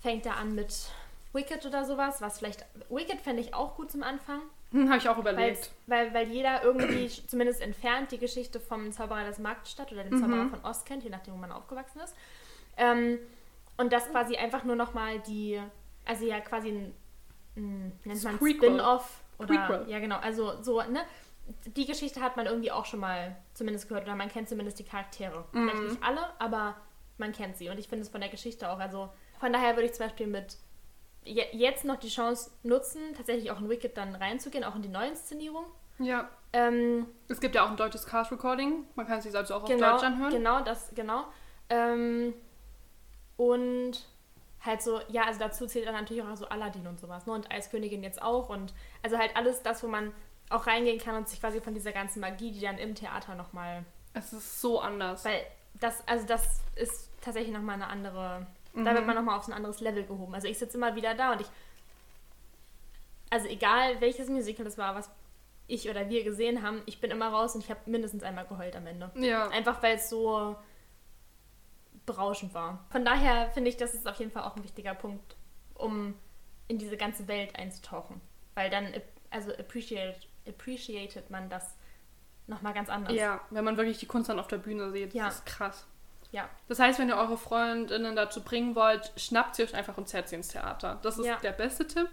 [0.00, 0.90] fängt da an mit
[1.32, 2.64] Wicked oder sowas, was vielleicht.
[2.88, 4.40] Wicked fände ich auch gut zum Anfang,
[4.72, 5.70] Hm, Habe ich auch überlegt.
[5.88, 10.20] weil, weil jeder irgendwie zumindest entfernt die Geschichte vom Zauberer des Marktstadt oder dem Mhm.
[10.20, 12.14] Zauberer von Ost kennt, je nachdem, wo man aufgewachsen ist.
[12.76, 13.18] Ähm,
[13.78, 15.60] und das quasi einfach nur nochmal die.
[16.04, 16.94] Also ja, quasi ein.
[17.56, 18.36] ein nennt man.
[18.36, 19.46] Spin-off oder.
[19.66, 19.84] Prequel.
[19.88, 20.18] Ja, genau.
[20.18, 21.00] Also so, ne?
[21.66, 24.84] Die Geschichte hat man irgendwie auch schon mal zumindest gehört oder man kennt zumindest die
[24.84, 25.44] Charaktere.
[25.50, 25.88] Vielleicht Mhm.
[25.88, 26.76] nicht alle, aber
[27.18, 27.68] man kennt sie.
[27.70, 28.78] Und ich finde es von der Geschichte auch.
[28.78, 29.08] Also
[29.40, 30.56] von daher würde ich zum Beispiel mit
[31.24, 34.88] je, jetzt noch die Chance nutzen, tatsächlich auch in Wicked dann reinzugehen, auch in die
[34.88, 35.64] Neuinszenierung.
[35.98, 36.28] Ja.
[36.52, 38.86] Ähm, Es gibt ja auch ein deutsches Cast-Recording.
[38.94, 40.32] Man kann es sich also auch genau, auf Deutsch anhören.
[40.32, 41.24] genau, das, genau.
[41.68, 42.34] Ähm,
[43.36, 44.06] und
[44.64, 47.32] halt so, ja, also dazu zählt dann natürlich auch so Aladdin und sowas, ne?
[47.32, 48.48] Und Eiskönigin jetzt auch.
[48.48, 50.12] Und also halt alles das, wo man
[50.50, 53.84] auch reingehen kann und sich quasi von dieser ganzen Magie, die dann im Theater nochmal.
[54.12, 55.24] Es ist so anders.
[55.24, 55.40] Weil
[55.74, 58.46] das, also das ist tatsächlich nochmal eine andere.
[58.74, 58.94] Da Mhm.
[58.94, 60.34] wird man nochmal auf ein anderes Level gehoben.
[60.34, 61.46] Also ich sitze immer wieder da und ich.
[63.30, 65.10] Also egal welches Musical das war, was
[65.66, 68.74] ich oder wir gesehen haben, ich bin immer raus und ich habe mindestens einmal geheult
[68.76, 69.10] am Ende.
[69.14, 69.48] ja.
[69.48, 70.56] Einfach weil es so
[72.06, 72.84] berauschend war.
[72.90, 75.36] Von daher finde ich, das ist auf jeden Fall auch ein wichtiger Punkt,
[75.74, 76.14] um
[76.66, 78.20] in diese ganze Welt einzutauchen.
[78.54, 78.92] Weil dann,
[79.30, 80.18] also appreciate,
[80.48, 81.76] appreciated man das
[82.48, 83.14] nochmal ganz anders.
[83.14, 85.14] Ja, wenn man wirklich die Kunst dann auf der Bühne sieht.
[85.14, 85.26] Ja.
[85.26, 85.86] Das ist krass.
[86.32, 86.48] Ja.
[86.68, 90.28] Das heißt, wenn ihr eure Freundinnen dazu bringen wollt, schnappt sie euch einfach und zerrt
[90.28, 90.98] sie ins Theater.
[91.02, 91.36] Das ist Ja.
[91.36, 92.08] der beste Tipp.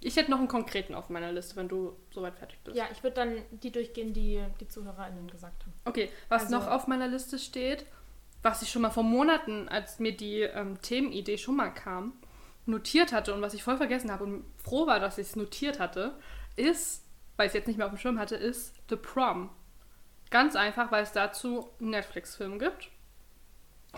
[0.00, 2.76] Ich hätte noch einen konkreten auf meiner Liste, wenn du soweit fertig bist.
[2.76, 5.72] Ja, ich würde dann die durchgehen, die die ZuhörerInnen gesagt haben.
[5.84, 7.86] Okay, was Also- noch auf meiner Liste steht,
[8.42, 12.12] was ich schon mal vor Monaten, als mir die ähm, Themenidee schon mal kam,
[12.66, 15.80] notiert hatte und was ich voll vergessen habe und froh war, dass ich es notiert
[15.80, 16.14] hatte,
[16.56, 17.02] ist,
[17.36, 19.50] weil ich es jetzt nicht mehr auf dem Schirm hatte, ist The Prom.
[20.30, 22.90] Ganz einfach, weil es dazu einen Netflix-Film gibt.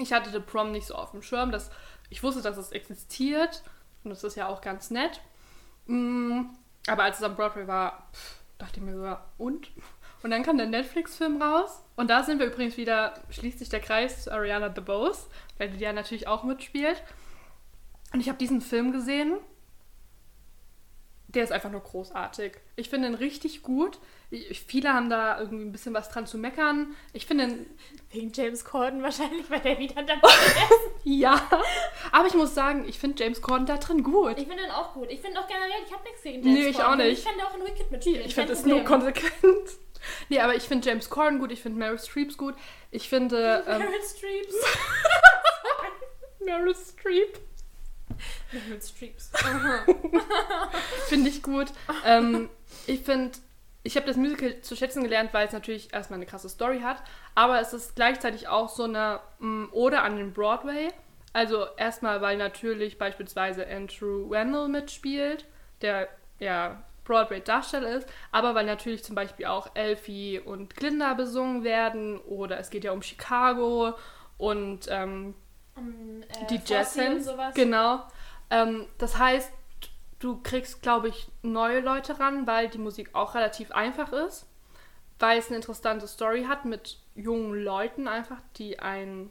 [0.00, 1.50] Ich hatte The Prom nicht so auf dem Schirm.
[1.50, 1.70] Dass,
[2.10, 3.62] ich wusste, dass es existiert
[4.04, 5.20] und das ist ja auch ganz nett.
[5.86, 6.46] Mm,
[6.86, 8.08] aber als es am Broadway war,
[8.58, 9.70] dachte ich mir so, ja, und?
[10.22, 11.82] Und dann kam der Netflix-Film raus.
[11.96, 15.26] Und da sind wir übrigens wieder, schließt sich der Kreis zu Ariana DeBose,
[15.58, 17.02] weil die ja natürlich auch mitspielt.
[18.12, 19.36] Und ich habe diesen Film gesehen.
[21.28, 22.56] Der ist einfach nur großartig.
[22.76, 23.98] Ich finde ihn richtig gut.
[24.30, 26.94] Ich, viele haben da irgendwie ein bisschen was dran zu meckern.
[27.14, 27.66] Ich finde ihn,
[28.10, 31.04] Wegen James Corden wahrscheinlich, weil der wieder dabei ist.
[31.04, 31.40] ja.
[32.12, 34.38] Aber ich muss sagen, ich finde James Corden da drin gut.
[34.38, 35.10] Ich finde den auch gut.
[35.10, 36.92] Ich finde auch generell, ich habe nichts gegen James Nee, ich Corden.
[36.92, 37.18] auch nicht.
[37.18, 38.26] Ich kann der auch in Wicked mitspielen.
[38.26, 39.32] Ich finde es nur konsequent.
[40.28, 42.54] Nee, aber ich finde James Corden gut, ich finde Meryl Streep gut.
[42.92, 43.64] Ich finde.
[43.66, 44.54] Ähm, Meryl Streeps.
[46.44, 47.38] Meryl Streep.
[48.52, 49.30] Meryl Streeps.
[51.08, 51.66] Finde ich gut.
[52.06, 52.48] ähm,
[52.86, 53.32] ich finde,
[53.88, 57.02] ich habe das Musical zu schätzen gelernt, weil es natürlich erstmal eine krasse Story hat,
[57.34, 60.88] aber es ist gleichzeitig auch so eine mh, Ode an den Broadway.
[61.32, 65.46] Also erstmal, weil natürlich beispielsweise Andrew Randall mitspielt,
[65.80, 66.08] der
[66.38, 72.58] ja Broadway-Darsteller ist, aber weil natürlich zum Beispiel auch Elfie und Glinda besungen werden oder
[72.58, 73.94] es geht ja um Chicago
[74.36, 75.34] und ähm,
[75.76, 76.58] Um, äh, die
[77.22, 77.54] sowas.
[77.54, 78.02] Genau.
[78.50, 79.50] Ähm, das heißt,
[80.18, 84.46] du kriegst, glaube ich, neue Leute ran, weil die Musik auch relativ einfach ist,
[85.18, 89.30] weil es eine interessante Story hat mit jungen Leuten einfach, die ein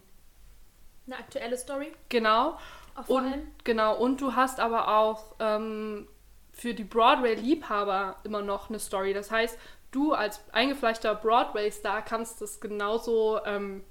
[1.06, 1.94] Eine aktuelle Story.
[2.10, 2.58] genau
[3.06, 3.52] vor und allem.
[3.64, 6.08] genau und du hast aber auch ähm,
[6.52, 9.14] für die Broadway-Liebhaber immer noch eine Story.
[9.14, 9.58] Das heißt,
[9.92, 13.84] du als eingefleischter Broadway-Star kannst das genauso ähm,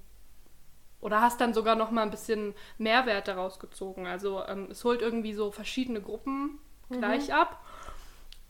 [1.00, 4.06] oder hast dann sogar noch mal ein bisschen Mehrwert daraus gezogen.
[4.06, 6.58] Also ähm, es holt irgendwie so verschiedene Gruppen
[6.90, 7.62] gleich ab.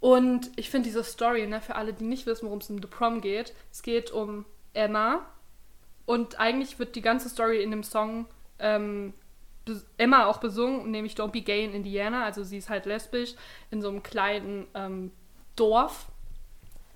[0.00, 2.86] Und ich finde diese Story, ne, für alle, die nicht wissen, worum es in The
[2.88, 5.26] Prom geht, es geht um Emma.
[6.04, 8.26] Und eigentlich wird die ganze Story in dem Song
[8.58, 9.14] ähm,
[9.96, 12.24] Emma auch besungen, nämlich Don't Be Gay in Indiana.
[12.24, 13.34] Also sie ist halt lesbisch
[13.70, 15.10] in so einem kleinen ähm,
[15.56, 16.06] Dorf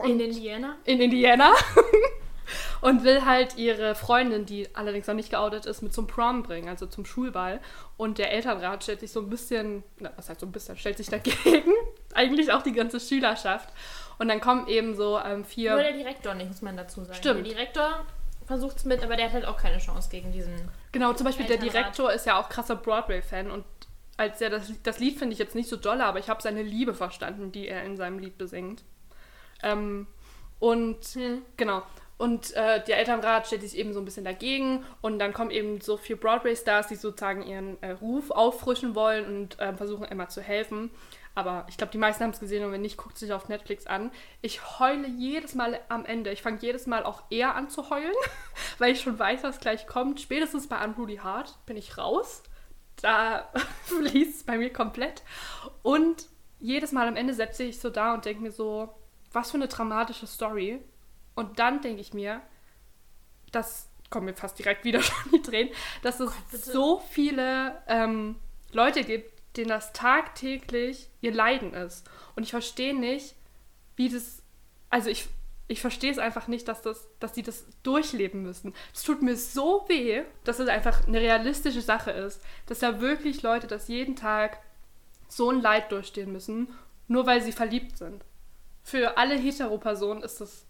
[0.04, 0.76] In Indiana.
[0.84, 1.52] in Indiana
[2.80, 6.68] und will halt ihre Freundin, die allerdings noch nicht geoutet ist, mit zum Prom bringen,
[6.68, 7.60] also zum Schulball.
[7.96, 10.96] Und der Elternrat stellt sich so ein bisschen, na, was heißt so ein bisschen, stellt
[10.96, 11.72] sich dagegen.
[12.14, 13.68] Eigentlich auch die ganze Schülerschaft.
[14.18, 15.72] Und dann kommen eben so ähm, vier.
[15.72, 17.14] Nur der Direktor nicht, muss man dazu sagen.
[17.14, 17.46] Stimmt.
[17.46, 18.04] Der Direktor
[18.46, 20.52] versucht es mit, aber der hat halt auch keine Chance gegen diesen.
[20.92, 21.74] Genau, zum Beispiel der Elternrat.
[21.74, 23.64] Direktor ist ja auch krasser Broadway-Fan und
[24.16, 26.62] als er das, das Lied finde ich jetzt nicht so doll, aber ich habe seine
[26.62, 28.82] Liebe verstanden, die er in seinem Lied besingt.
[29.62, 30.06] Ähm,
[30.58, 31.42] und Hm.
[31.56, 31.82] genau.
[32.20, 35.80] Und äh, der Elternrat stellt sich eben so ein bisschen dagegen und dann kommen eben
[35.80, 40.42] so vier Broadway-Stars, die sozusagen ihren äh, Ruf auffrischen wollen und äh, versuchen Emma zu
[40.42, 40.90] helfen.
[41.34, 43.48] Aber ich glaube, die meisten haben es gesehen und wenn nicht, guckt es sich auf
[43.48, 44.10] Netflix an.
[44.42, 46.30] Ich heule jedes Mal am Ende.
[46.30, 48.12] Ich fange jedes Mal auch eher an zu heulen,
[48.78, 50.20] weil ich schon weiß, was gleich kommt.
[50.20, 52.42] Spätestens bei Unruly Heart bin ich raus.
[53.00, 53.50] Da
[53.84, 55.22] fließt es bei mir komplett.
[55.80, 56.26] Und
[56.58, 58.94] jedes Mal am Ende setze ich so da und denke mir so,
[59.32, 60.82] was für eine dramatische Story.
[61.40, 62.42] Und dann denke ich mir,
[63.50, 65.72] das kommen mir fast direkt wieder schon die Tränen,
[66.02, 68.36] dass es so viele ähm,
[68.72, 72.06] Leute gibt, denen das tagtäglich ihr Leiden ist.
[72.36, 73.36] Und ich verstehe nicht,
[73.96, 74.42] wie das,
[74.90, 75.28] also ich,
[75.66, 78.74] ich verstehe es einfach nicht, dass, das, dass die das durchleben müssen.
[78.92, 83.40] Es tut mir so weh, dass es einfach eine realistische Sache ist, dass da wirklich
[83.40, 84.58] Leute das jeden Tag
[85.26, 86.68] so ein Leid durchstehen müssen,
[87.08, 88.26] nur weil sie verliebt sind.
[88.82, 90.66] Für alle Hetero-Personen ist es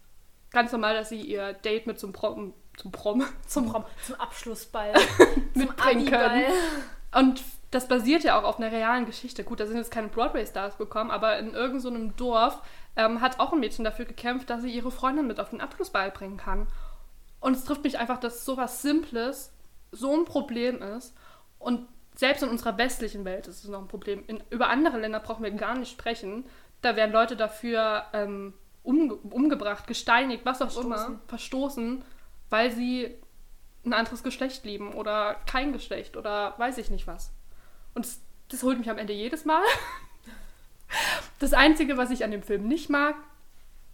[0.51, 4.93] ganz normal, dass sie ihr Date mit zum Prom, zum Prom, zum Prom Zum Abschlussball.
[5.53, 6.43] mitbringen können.
[7.13, 9.43] Und das basiert ja auch auf einer realen Geschichte.
[9.43, 12.61] Gut, da sind jetzt keine Broadway-Stars gekommen, aber in irgendeinem so Dorf
[12.97, 16.11] ähm, hat auch ein Mädchen dafür gekämpft, dass sie ihre Freundin mit auf den Abschlussball
[16.11, 16.67] bringen kann.
[17.39, 19.53] Und es trifft mich einfach, dass sowas Simples
[19.91, 21.15] so ein Problem ist.
[21.59, 24.23] Und selbst in unserer westlichen Welt ist es noch ein Problem.
[24.27, 26.45] In, über andere Länder brauchen wir gar nicht sprechen.
[26.81, 28.53] Da werden Leute dafür ähm,
[28.83, 31.19] umge umgebracht, gesteinigt, was auch immer, Verstoßen.
[31.27, 32.03] verstoßen,
[32.49, 33.15] weil sie
[33.85, 37.31] ein anderes Geschlecht lieben oder kein Geschlecht oder weiß ich nicht was.
[37.93, 39.63] Und das, das holt mich am Ende jedes Mal.
[41.39, 43.15] Das Einzige, was ich an dem Film nicht mag,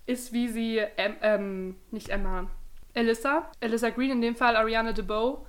[0.07, 2.49] ist, wie sie, ähm, ähm, nicht Emma,
[2.95, 5.45] Alyssa, Alyssa Green, in dem Fall Ariana DeBow,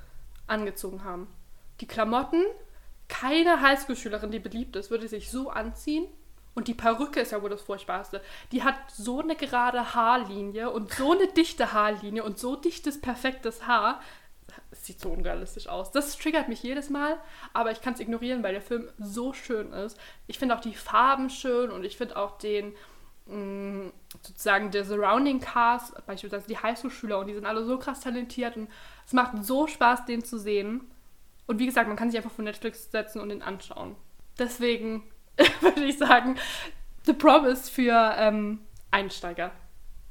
[0.47, 1.27] angezogen haben.
[1.81, 2.45] Die Klamotten,
[3.09, 6.07] keine Highschool-Schülerin, die beliebt ist, würde sich so anziehen.
[6.59, 8.21] Und die Perücke ist ja wohl das Furchtbarste.
[8.51, 13.69] Die hat so eine gerade Haarlinie und so eine dichte Haarlinie und so dichtes, perfektes
[13.69, 14.01] Haar.
[14.73, 15.93] Es sieht so unrealistisch aus.
[15.93, 17.17] Das triggert mich jedes Mal,
[17.53, 20.01] aber ich kann es ignorieren, weil der Film so schön ist.
[20.27, 22.75] Ich finde auch die Farben schön und ich finde auch den,
[23.27, 23.93] mh,
[24.27, 28.69] sozusagen der Surrounding Cast, beispielsweise die Highschool-Schüler und die sind alle so krass talentiert und
[29.07, 30.91] es macht so Spaß, den zu sehen.
[31.47, 33.95] Und wie gesagt, man kann sich einfach vor Netflix setzen und den anschauen.
[34.41, 35.05] Deswegen
[35.61, 36.37] würde ich sagen,
[37.05, 38.61] The Prom ist für ähm,
[38.91, 39.53] Einsteiger.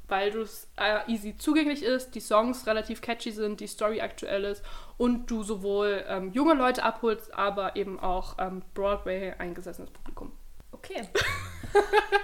[0.10, 4.64] Weil es äh, easy zugänglich ist, die Songs relativ catchy sind, die Story aktuell ist
[4.96, 10.32] und du sowohl ähm, junge Leute abholst, aber eben auch ähm, Broadway eingesessenes Publikum.
[10.72, 11.10] Okay.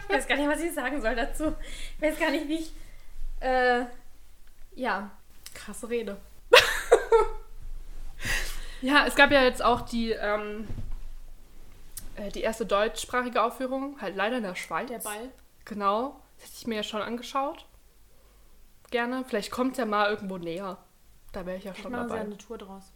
[0.08, 1.54] ich weiß gar nicht, was ich sagen soll dazu.
[1.98, 2.74] Ich weiß gar nicht, wie ich.
[3.42, 3.84] Äh,
[4.76, 5.12] ja,
[5.54, 6.18] krasse Rede.
[8.84, 10.68] Ja, es gab ja jetzt auch die, ähm,
[12.16, 14.90] äh, die erste deutschsprachige Aufführung, halt leider in der Schweiz.
[14.90, 15.32] Der Ball.
[15.66, 16.20] Genau.
[16.38, 17.66] Das hätte ich mir ja schon angeschaut.
[18.92, 19.24] Gerne.
[19.28, 20.78] Vielleicht kommt ja mal irgendwo näher.
[21.32, 22.22] Da wäre ich ja schon mache dabei.
[22.22, 22.92] eine Tour draus.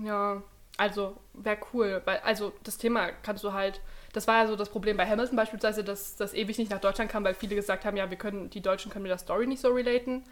[0.00, 0.42] Ja,
[0.76, 2.02] also wäre cool.
[2.04, 3.80] Weil, also das Thema kannst du halt.
[4.12, 7.10] Das war ja so das Problem bei Hamilton beispielsweise, dass das ewig nicht nach Deutschland
[7.10, 9.60] kam, weil viele gesagt haben, ja, wir können, die Deutschen können mit der Story nicht
[9.60, 10.24] so relaten.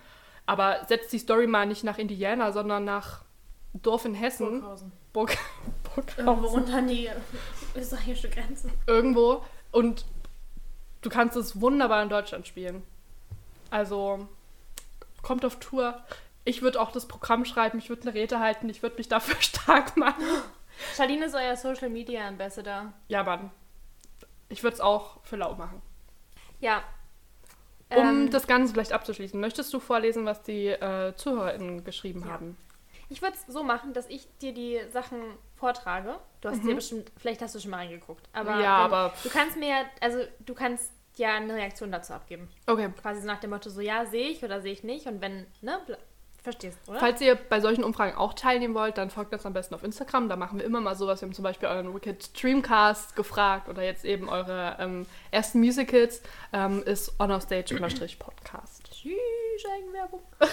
[0.47, 3.25] Aber setzt die Story mal nicht nach Indiana, sondern nach
[3.75, 4.61] Dorf in Hessen.
[4.61, 4.93] Burghausen.
[5.13, 5.37] Burg,
[6.17, 6.59] Irgendwo Burghausen.
[6.61, 7.09] runter an die
[7.77, 8.71] österreichische Grenze.
[8.87, 9.45] Irgendwo.
[9.73, 10.05] Und
[11.03, 12.83] du kannst es wunderbar in Deutschland spielen.
[13.71, 14.29] Also,
[15.23, 16.03] kommt auf Tour.
[16.45, 19.37] Ich würde auch das Programm schreiben, ich würde eine Rede halten, ich würde mich dafür
[19.41, 20.25] stark machen.
[20.97, 22.93] Charlene ist euer Social Media Ambassador.
[23.09, 23.51] Ja, Mann.
[24.49, 25.81] Ich würde es auch für lau machen.
[26.61, 26.83] Ja.
[27.95, 32.33] Um Ähm, das Ganze vielleicht abzuschließen, möchtest du vorlesen, was die äh, ZuhörerInnen geschrieben Ja.
[32.33, 32.57] haben?
[33.11, 35.21] Ich würde es so machen, dass ich dir die Sachen
[35.57, 36.19] vortrage.
[36.41, 38.27] Du hast dir bestimmt, vielleicht hast du schon mal reingeguckt.
[38.33, 38.61] Aber, Mhm.
[38.63, 42.49] Ja, wenn- aber- Du kannst mir, also du kannst ja eine Reaktion dazu abgeben.
[42.67, 42.91] Okay.
[43.03, 45.07] Quasi so nach dem Motto, so ja, sehe ich oder sehe ich nicht.
[45.07, 45.81] Und wenn, ne,
[46.43, 46.99] verstehst, oder?
[46.99, 50.29] Falls ihr bei solchen Umfragen auch teilnehmen wollt, dann folgt uns am besten auf Instagram.
[50.29, 51.21] Da machen wir immer mal sowas.
[51.21, 56.23] Wir haben zum Beispiel euren Wicked Dreamcast gefragt oder jetzt eben eure ähm, ersten Musicals.
[56.53, 58.91] Ähm, ist onorstage-podcast.
[58.91, 59.13] Tschüss,
[59.71, 60.21] Eigenwerbung.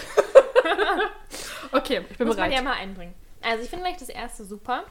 [1.72, 2.58] Okay, ich bin Muss man bereit.
[2.58, 3.14] ja mal einbringen.
[3.42, 4.84] Also ich finde gleich das erste super.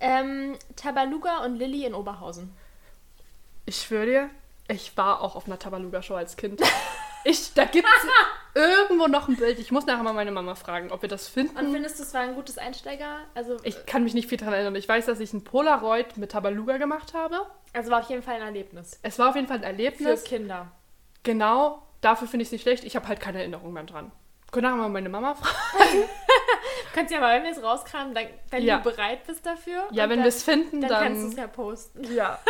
[0.00, 2.54] Ähm, Tabaluga und Lilly in Oberhausen.
[3.66, 4.30] Ich schwöre dir,
[4.68, 6.60] ich war auch auf einer Tabaluga-Show als Kind.
[7.24, 8.08] Ich, da gibt es
[8.54, 9.58] irgendwo noch ein Bild.
[9.58, 11.56] Ich muss nachher mal meine Mama fragen, ob wir das finden.
[11.56, 13.18] Und findest du, es war ein gutes Einsteiger?
[13.34, 14.74] Also, Ich kann mich nicht viel daran erinnern.
[14.76, 17.46] Ich weiß, dass ich ein Polaroid mit Tabaluga gemacht habe.
[17.72, 18.98] also war auf jeden Fall ein Erlebnis.
[19.02, 20.24] Es war auf jeden Fall ein Für Erlebnis.
[20.24, 20.72] Kinder.
[21.22, 22.84] Genau, dafür finde ich es nicht schlecht.
[22.84, 24.10] Ich habe halt keine Erinnerung mehr dran.
[24.50, 26.04] Können nachher mal meine Mama fragen.
[26.94, 28.78] Kannst ja mal, wenn wir es rauskramen, dann, wenn Ja.
[28.78, 29.88] du bereit bist dafür.
[29.92, 31.02] Ja, wenn wir es finden, dann, dann.
[31.04, 32.14] kannst du es ja posten.
[32.14, 32.38] ja.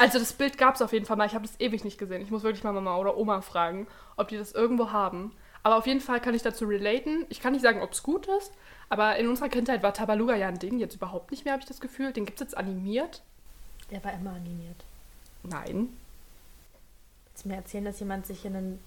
[0.00, 1.26] Also das Bild gab es auf jeden Fall mal.
[1.26, 2.22] Ich habe das ewig nicht gesehen.
[2.22, 3.86] Ich muss wirklich mal Mama oder Oma fragen,
[4.16, 5.36] ob die das irgendwo haben.
[5.62, 7.26] Aber auf jeden Fall kann ich dazu relaten.
[7.28, 8.52] Ich kann nicht sagen, ob es gut ist,
[8.88, 11.68] aber in unserer Kindheit war Tabaluga ja ein Ding, jetzt überhaupt nicht mehr, habe ich
[11.68, 12.12] das Gefühl.
[12.12, 13.22] Den gibt es jetzt animiert.
[13.90, 14.82] Der war immer animiert.
[15.44, 15.96] Nein.
[17.26, 18.78] Willst du mir erzählen, dass jemand sich in ein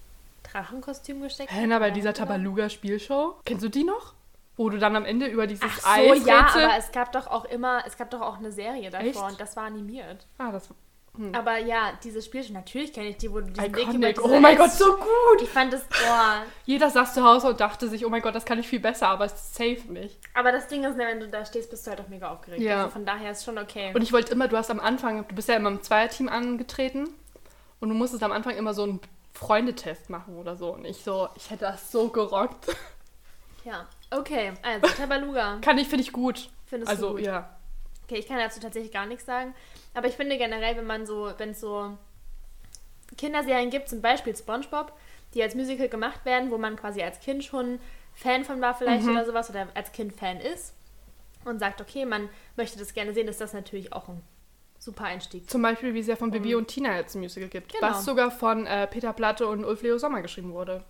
[0.42, 2.12] Drachenkostüm gesteckt Hä, na, bei dieser?
[2.14, 3.36] Tabaluga-Spielshow.
[3.44, 4.12] Kennst du die noch?
[4.56, 7.12] Wo du dann am Ende über dieses Ach so, Eis ja, rätsel- aber es gab
[7.12, 9.20] doch auch immer, es gab doch auch eine Serie davor Echt?
[9.22, 10.26] und das war animiert.
[10.38, 10.68] Ah, das
[11.32, 14.16] Aber ja, diese Spielshow, natürlich kenne ich die, wo du diesen Weg Iconic.
[14.16, 15.42] diese Oh mein Gott, so gut.
[15.42, 16.42] Ich fand das, boah.
[16.64, 19.08] Jeder saß zu Hause und dachte sich, oh mein Gott, das kann ich viel besser,
[19.08, 20.18] aber es safe nicht.
[20.34, 22.62] Aber das Ding ist, ne, wenn du da stehst, bist du halt auch mega aufgeregt.
[22.62, 22.78] Ja.
[22.84, 23.92] Also von daher ist schon okay.
[23.94, 27.08] Und ich wollte immer, du hast am Anfang, du bist ja immer im Zweierteam angetreten
[27.80, 29.00] und du musstest am Anfang immer so einen
[29.34, 30.74] Freundetest machen oder so.
[30.74, 32.74] Und ich so, ich hätte das so gerockt.
[33.64, 34.52] ja, okay.
[34.62, 35.58] Also, Tabaluga.
[35.62, 36.50] Kann ich, finde ich gut.
[36.66, 37.24] Findest also, du gut?
[37.24, 37.56] ja.
[38.04, 39.52] Okay, ich kann dazu tatsächlich gar nichts sagen.
[39.94, 41.96] Aber ich finde generell, wenn man so, wenn es so
[43.16, 44.92] Kinderserien gibt, zum Beispiel SpongeBob,
[45.34, 47.80] die als Musical gemacht werden, wo man quasi als Kind schon
[48.14, 49.12] Fan von war vielleicht Mhm.
[49.12, 50.72] oder sowas oder als Kind Fan ist
[51.44, 54.22] und sagt, okay, man möchte das gerne sehen, ist das natürlich auch ein
[54.78, 55.50] super Einstieg.
[55.50, 57.72] Zum Beispiel, wie es ja von Bibi und Tina jetzt ein Musical gibt.
[57.72, 57.88] Genau.
[57.88, 60.84] Was sogar von äh, Peter Platte und Ulf Leo Sommer geschrieben wurde.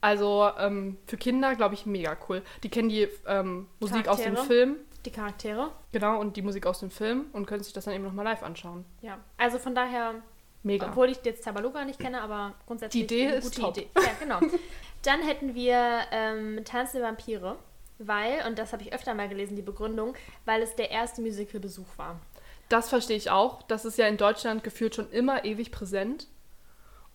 [0.00, 2.42] Also ähm, für Kinder, glaube ich, mega cool.
[2.62, 4.46] Die kennen die ähm, Musik aus dem Charaktere.
[4.46, 4.76] Film.
[5.04, 5.70] Die Charaktere.
[5.92, 8.42] Genau, und die Musik aus dem Film und können sich das dann eben nochmal live
[8.42, 8.84] anschauen.
[9.00, 10.14] Ja, also von daher,
[10.62, 10.88] Mega.
[10.88, 13.76] obwohl ich jetzt Tabaluga nicht kenne, aber grundsätzlich Die Idee eine ist gute top.
[13.76, 13.88] Idee.
[13.96, 14.40] Ja, genau.
[15.02, 17.56] Dann hätten wir ähm, Tanz der Vampire,
[17.98, 21.96] weil, und das habe ich öfter mal gelesen, die Begründung, weil es der erste Musical-Besuch
[21.96, 22.20] war.
[22.68, 23.62] Das verstehe ich auch.
[23.62, 26.26] Das ist ja in Deutschland gefühlt schon immer ewig präsent.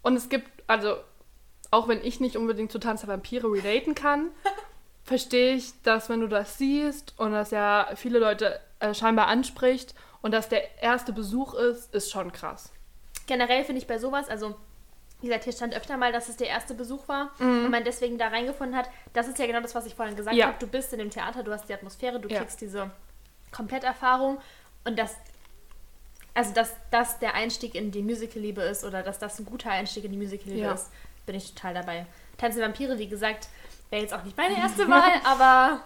[0.01, 0.95] Und es gibt, also,
[1.74, 4.30] auch wenn ich nicht unbedingt zu Tanz der Vampire relaten kann,
[5.03, 9.93] verstehe ich, dass wenn du das siehst und das ja viele Leute äh, scheinbar anspricht
[10.21, 12.71] und dass der erste Besuch ist, ist schon krass.
[13.28, 14.55] Generell finde ich bei sowas, also
[15.21, 18.17] wie gesagt, hier stand öfter mal, dass es der erste Besuch war und man deswegen
[18.17, 18.89] da reingefunden hat.
[19.13, 20.39] Das ist ja genau das, was ich vorhin gesagt Mhm.
[20.41, 20.47] Ja.
[20.47, 20.57] habe.
[20.59, 22.39] Du bist in dem Theater, du hast die Atmosphäre, du Ja.
[22.39, 22.91] kriegst diese
[23.53, 24.39] Kompletterfahrung
[24.84, 25.15] und das,
[26.34, 30.03] also dass das der Einstieg in die Musical-Liebe ist oder dass das ein guter Einstieg
[30.03, 30.74] in die Musical-Liebe Ja.
[30.74, 30.89] ist,
[31.26, 32.05] bin ich total dabei.
[32.38, 33.47] Tanz der Vampire, wie gesagt,
[33.89, 35.82] wäre jetzt auch nicht meine erste Wahl, aber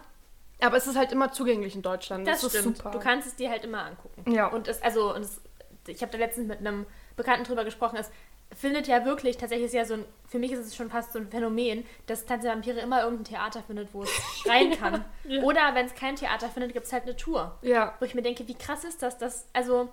[0.59, 2.25] Aber es ist halt immer zugänglich in Deutschland.
[2.27, 2.77] das, Das, ist stimmt.
[2.77, 2.91] super.
[2.91, 4.31] Du kannst es dir halt immer angucken.
[4.31, 4.47] Ja.
[4.47, 5.39] Und es, also, und es,
[5.87, 6.85] ich habe da letztens mit einem
[7.15, 8.09] Bekannten drüber gesprochen, es
[8.57, 11.19] findet ja wirklich, tatsächlich ist ja so ein, für mich ist es schon fast so
[11.19, 14.09] ein Phänomen, dass Tanz der Vampire immer irgendein Theater findet, wo es
[14.47, 15.03] rein kann.
[15.25, 15.43] Ja.
[15.43, 17.57] Oder wenn es kein Theater findet, gibt es halt eine Tour.
[17.61, 17.93] ja.
[17.99, 19.89] Wo ich mir denke, wie krass ist das, dass, also,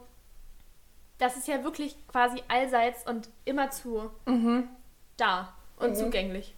[1.18, 4.68] das ist ja wirklich quasi allseits und immerzu Mhm.
[5.16, 5.94] Da und Mhm.
[5.96, 6.54] zugänglich.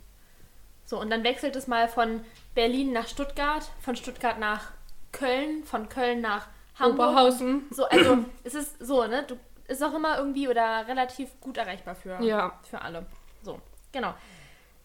[0.84, 4.70] So, und dann wechselt es mal von Berlin nach Stuttgart, von Stuttgart nach
[5.12, 6.46] Köln, von Köln nach
[6.78, 7.08] Hamburg.
[7.10, 7.66] Oberhausen.
[7.70, 9.24] So, also es ist so, ne?
[9.26, 9.36] Du
[9.66, 12.58] ist auch immer irgendwie oder relativ gut erreichbar für, Ja.
[12.62, 13.06] für alle.
[13.42, 13.58] So,
[13.92, 14.14] genau.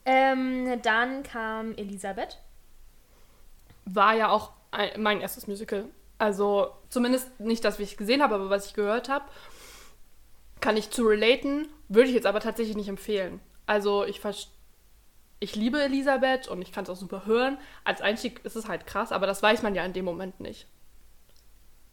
[0.05, 2.39] Ähm, dann kam Elisabeth.
[3.85, 5.85] war ja auch ein, mein erstes Musical.
[6.17, 9.25] Also zumindest nicht das, wie ich gesehen habe, aber was ich gehört habe,
[10.61, 13.39] kann ich zu relaten, würde ich jetzt aber tatsächlich nicht empfehlen.
[13.65, 14.49] Also ich vers-
[15.39, 17.57] ich liebe Elisabeth und ich kann es auch super hören.
[17.83, 20.67] Als Einstieg ist es halt krass, aber das weiß man ja in dem Moment nicht.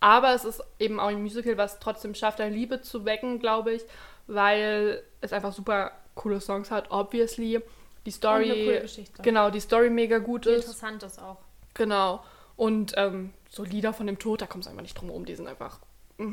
[0.01, 3.73] Aber es ist eben auch ein Musical, was trotzdem schafft, eine Liebe zu wecken, glaube
[3.73, 3.83] ich,
[4.27, 7.61] weil es einfach super coole Songs hat, obviously.
[8.07, 9.23] Die Story, Und eine coole Geschichte.
[9.23, 10.65] genau, die Story mega gut Die ist.
[10.67, 11.39] interessant ist auch.
[11.75, 12.23] Genau.
[12.57, 15.35] Und ähm, so Lieder von dem Tod, da kommst du einfach nicht drum herum, die
[15.35, 15.81] sind einfach.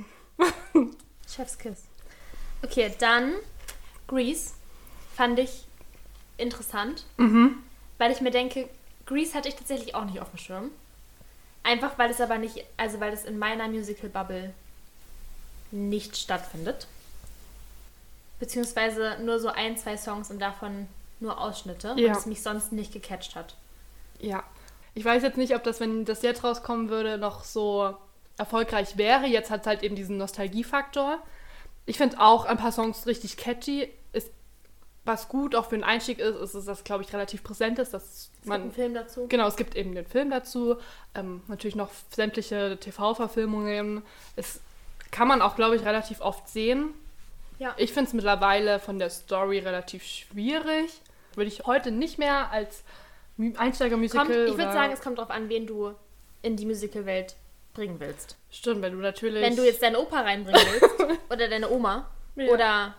[1.27, 1.83] Chefskiss.
[2.63, 3.33] Okay, dann
[4.07, 4.53] Grease
[5.15, 5.63] fand ich
[6.37, 7.57] interessant, Mhm.
[7.97, 8.67] weil ich mir denke,
[9.05, 10.71] Grease hatte ich tatsächlich auch nicht auf dem Schirm.
[11.63, 14.53] Einfach weil es aber nicht, also weil es in meiner Musical-Bubble
[15.71, 16.87] nicht stattfindet.
[18.39, 20.87] Beziehungsweise nur so ein, zwei Songs und davon
[21.19, 22.11] nur Ausschnitte Ja.
[22.11, 23.55] und es mich sonst nicht gecatcht hat.
[24.19, 24.43] Ja.
[24.93, 27.95] Ich weiß jetzt nicht, ob das, wenn das jetzt rauskommen würde, noch so
[28.37, 29.25] erfolgreich wäre.
[29.25, 31.19] Jetzt hat es halt eben diesen Nostalgiefaktor.
[31.85, 33.89] Ich finde auch ein paar Songs richtig catchy.
[34.13, 34.29] Ist,
[35.05, 37.93] was gut auch für einen Einstieg ist, ist, dass das, glaube ich, relativ präsent ist,
[37.93, 39.27] dass Es gibt man einen Film dazu.
[39.29, 40.77] Genau, es gibt eben den Film dazu,
[41.13, 44.01] ähm, natürlich noch sämtliche TV-Verfilmungen.
[44.35, 44.59] Es
[45.11, 46.89] kann man auch, glaube ich, relativ oft sehen.
[47.59, 47.73] Ja.
[47.77, 50.91] Ich finde es mittlerweile von der Story relativ schwierig.
[51.35, 52.83] Würde ich heute nicht mehr als
[53.37, 55.93] Mu- Einsteiger-Musical Kommt, ich würde sagen, es kommt darauf an, wen du
[56.41, 57.35] in die Musical-Welt
[57.73, 58.37] bringen willst.
[58.49, 59.43] Stimmt, wenn du natürlich...
[59.43, 62.47] Wenn du jetzt deine Opa reinbringen willst oder deine Oma Ja.
[62.51, 62.95] oder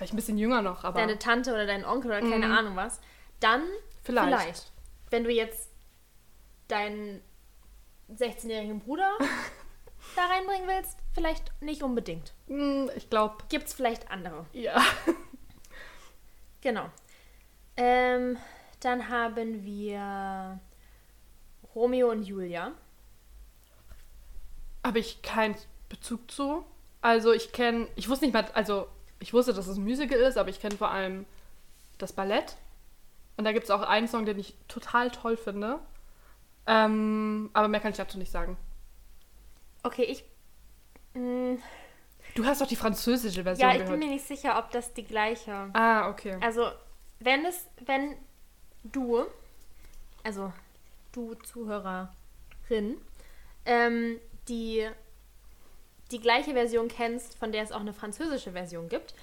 [0.00, 2.52] Vielleicht ein bisschen jünger noch, aber deine Tante oder deinen Onkel oder keine Mhm.
[2.54, 3.02] Ahnung was,
[3.38, 3.62] dann
[4.02, 4.28] vielleicht.
[4.30, 4.72] vielleicht.
[5.10, 5.68] Wenn du jetzt
[6.68, 7.20] deinen
[8.10, 9.10] 16-jährigen Bruder
[10.16, 12.32] da reinbringen willst, vielleicht nicht unbedingt.
[12.46, 14.46] Hm, Ich glaube, Gibt es vielleicht andere.
[14.54, 14.82] ja.
[16.62, 16.88] Genau.
[17.76, 18.38] Ähm,
[18.80, 20.60] Dann haben wir
[21.74, 22.72] Romeo und Julia.
[24.82, 25.56] Habe ich keinen
[25.90, 26.64] Bezug zu.
[27.02, 28.88] Also ich kenne, ich wusste nicht mal, also
[29.20, 31.24] ich wusste, dass es ein Musical ist, aber ich kenne vor allem
[31.98, 32.56] das Ballett.
[33.36, 35.78] Und da gibt es auch einen Song, den ich total toll finde.
[36.66, 38.56] Ähm, aber mehr kann ich dazu nicht sagen.
[39.82, 40.24] Okay, ich.
[41.14, 41.58] Mh,
[42.36, 43.98] Du hast doch die französische Version ja, ich gehört.
[43.98, 45.68] bin mir nicht sicher, ob das die gleiche.
[45.72, 46.36] ah, okay.
[46.40, 46.70] Also,
[47.18, 48.14] wenn es, wenn
[48.84, 49.24] du,
[50.22, 50.52] also
[51.12, 52.08] du Zuhörerin,
[53.64, 54.88] ähm, die
[56.10, 59.14] die gleiche Version kennst, von der es auch eine französische Version gibt,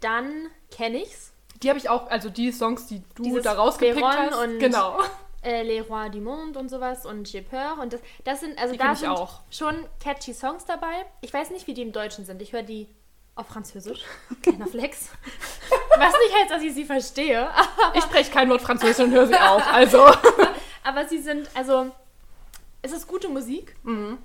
[0.00, 1.32] dann kenne ich's.
[1.62, 4.36] Die habe ich auch, also die Songs, die du Dieses da rausgepickt Béron hast.
[4.44, 4.98] und- genau.
[5.42, 8.72] Äh, Les Rois du Monde und sowas und J'ai peur und das, das sind, also
[8.72, 9.40] Die da sind auch.
[9.50, 11.06] schon catchy Songs dabei.
[11.20, 12.42] Ich weiß nicht, wie die im Deutschen sind.
[12.42, 12.88] Ich höre die
[13.36, 14.00] auf Französisch.
[14.42, 15.08] Kleiner Flex.
[15.98, 17.48] Was nicht heißt, dass ich sie verstehe.
[17.94, 19.64] Ich spreche kein Wort Französisch und höre sie auch.
[19.66, 20.04] Also.
[20.82, 21.90] Aber sie sind, also,
[22.82, 23.76] es ist gute Musik.
[23.84, 24.18] Mhm.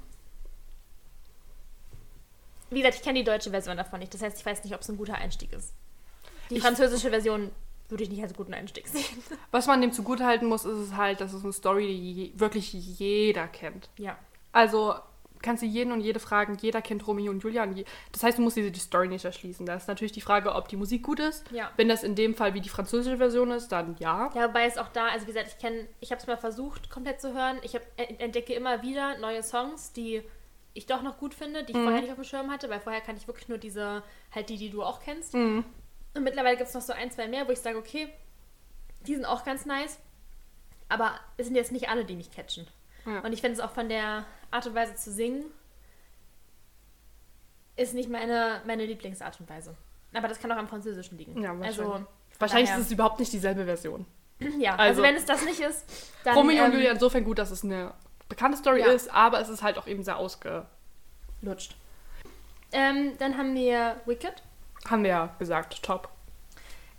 [2.71, 4.13] Wie gesagt, ich kenne die deutsche Version davon nicht.
[4.13, 5.73] Das heißt, ich weiß nicht, ob es ein guter Einstieg ist.
[6.49, 7.51] Die Ich- französische Version
[7.89, 9.03] würde ich nicht als guten Einstieg sehen.
[9.51, 13.47] Was man dem zugutehalten muss, ist es halt, dass es eine Story, die wirklich jeder
[13.47, 13.89] kennt.
[13.97, 14.17] Ja.
[14.53, 14.95] Also
[15.41, 17.63] kannst du jeden und jede fragen, jeder kennt Romeo und Julia.
[17.63, 19.65] Und je, das heißt, du musst dir die Story nicht erschließen.
[19.65, 21.49] Da ist natürlich die Frage, ob die Musik gut ist.
[21.51, 21.71] Ja.
[21.77, 24.29] Wenn das in dem Fall wie die französische Version ist, dann ja.
[24.35, 26.89] Ja, wobei es auch da, also wie gesagt, ich kenne, ich habe es mal versucht,
[26.91, 27.57] komplett zu hören.
[27.63, 30.21] Ich hab, äh, entdecke immer wieder neue Songs, die
[30.73, 33.01] ich doch noch gut finde, die ich vorher nicht auf dem Schirm hatte, weil vorher
[33.01, 34.03] kannte ich wirklich nur diese,
[34.33, 35.33] halt die, die du auch kennst.
[35.33, 35.65] Mhm.
[36.13, 38.07] Und mittlerweile gibt es noch so ein, zwei mehr, wo ich sage, okay,
[39.07, 39.99] die sind auch ganz nice,
[40.89, 42.67] aber es sind jetzt nicht alle, die mich catchen.
[43.05, 43.19] Ja.
[43.19, 45.45] Und ich finde es auch von der Art und Weise zu singen,
[47.75, 49.75] ist nicht meine, meine Lieblingsart und Weise.
[50.13, 51.41] Aber das kann auch am Französischen liegen.
[51.41, 52.07] Ja, also, wahrscheinlich.
[52.39, 54.05] Wahrscheinlich daher- ist es überhaupt nicht dieselbe Version.
[54.59, 55.85] ja, also, also- wenn es das nicht ist,
[56.23, 56.35] dann.
[56.35, 57.93] Romeo und ähm, Julia insofern gut, dass es eine
[58.31, 58.87] bekannte Story Ja.
[58.87, 60.65] ist, aber es ist halt auch eben sehr ausge...
[61.41, 61.75] lutscht.
[62.71, 64.41] Ähm, dann haben wir Wicked.
[64.89, 66.09] Haben wir ja gesagt, top.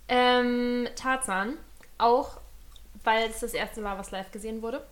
[0.08, 1.56] Ähm, Tarzan.
[1.98, 2.38] Auch,
[3.04, 4.86] weil es das erste Mal was live gesehen wurde.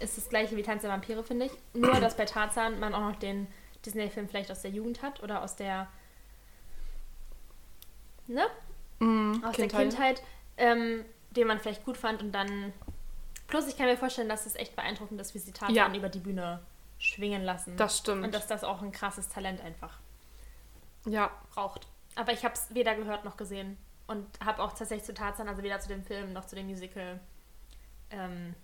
[0.00, 1.52] Ist das gleiche wie Tanz der Vampire, finde ich.
[1.74, 3.48] Nur, dass bei Tarzan man auch noch den
[3.84, 5.88] Disney-Film vielleicht aus der Jugend hat oder aus der.
[8.28, 8.46] Ne?
[9.00, 10.22] Mhm, Aus der Kindheit,
[10.56, 12.72] ähm, den man vielleicht gut fand und dann.
[13.48, 15.92] Plus, ich kann mir vorstellen, dass es echt beeindruckend ist, wie sie Tarzan Ja.
[15.92, 16.60] über die Bühne
[16.98, 17.76] schwingen lassen.
[17.76, 18.24] Das stimmt.
[18.24, 19.98] Und dass das auch ein krasses Talent einfach
[21.06, 21.86] ja, braucht.
[22.14, 23.76] Aber ich habe es weder gehört noch gesehen.
[24.06, 27.20] Und habe auch tatsächlich zu Tarzan, also weder zu dem Film noch zu dem Musical,
[28.10, 28.54] ähm,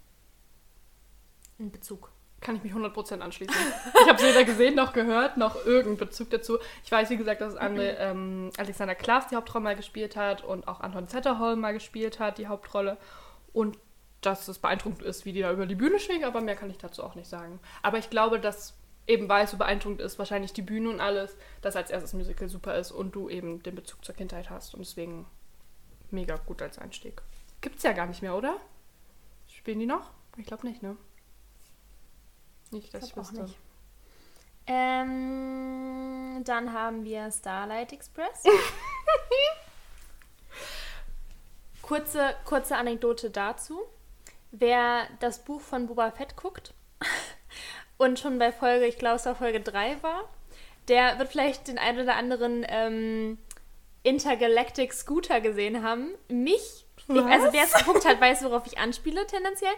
[1.58, 2.10] einen Bezug.
[2.40, 3.54] kann ich mich 100% anschließen.
[4.02, 6.58] ich habe es weder gesehen noch gehört, noch irgendeinen Bezug dazu.
[6.82, 10.66] Ich weiß, wie gesagt, dass Anne, ähm, Alexander Klaas die Hauptrolle mal gespielt hat und
[10.68, 12.96] auch Anton Zetterholm mal gespielt hat, die Hauptrolle.
[13.52, 13.78] Und
[14.26, 16.78] dass es beeindruckend ist, wie die da über die Bühne schwingen, aber mehr kann ich
[16.78, 17.60] dazu auch nicht sagen.
[17.82, 18.74] Aber ich glaube, dass
[19.06, 22.48] eben weil es so beeindruckend ist, wahrscheinlich die Bühne und alles, dass als erstes Musical
[22.48, 24.74] super ist und du eben den Bezug zur Kindheit hast.
[24.74, 25.26] Und deswegen
[26.10, 27.20] mega gut als Einstieg.
[27.60, 28.56] Gibt's ja gar nicht mehr, oder?
[29.48, 30.10] Spielen die noch?
[30.36, 30.96] Ich glaube nicht, ne?
[32.70, 33.42] Nicht, dass ich, auch wüsste.
[33.42, 33.56] nicht.
[34.66, 38.42] Ähm, dann haben wir Starlight Express.
[41.82, 43.82] kurze, kurze Anekdote dazu.
[44.56, 46.74] Wer das Buch von Boba Fett guckt
[47.98, 50.28] und schon bei Folge, ich glaube es war Folge 3 war,
[50.86, 53.38] der wird vielleicht den einen oder anderen ähm,
[54.04, 56.10] Intergalactic Scooter gesehen haben.
[56.28, 59.72] Mich, ich, also wer es geguckt hat, weiß, worauf ich anspiele tendenziell.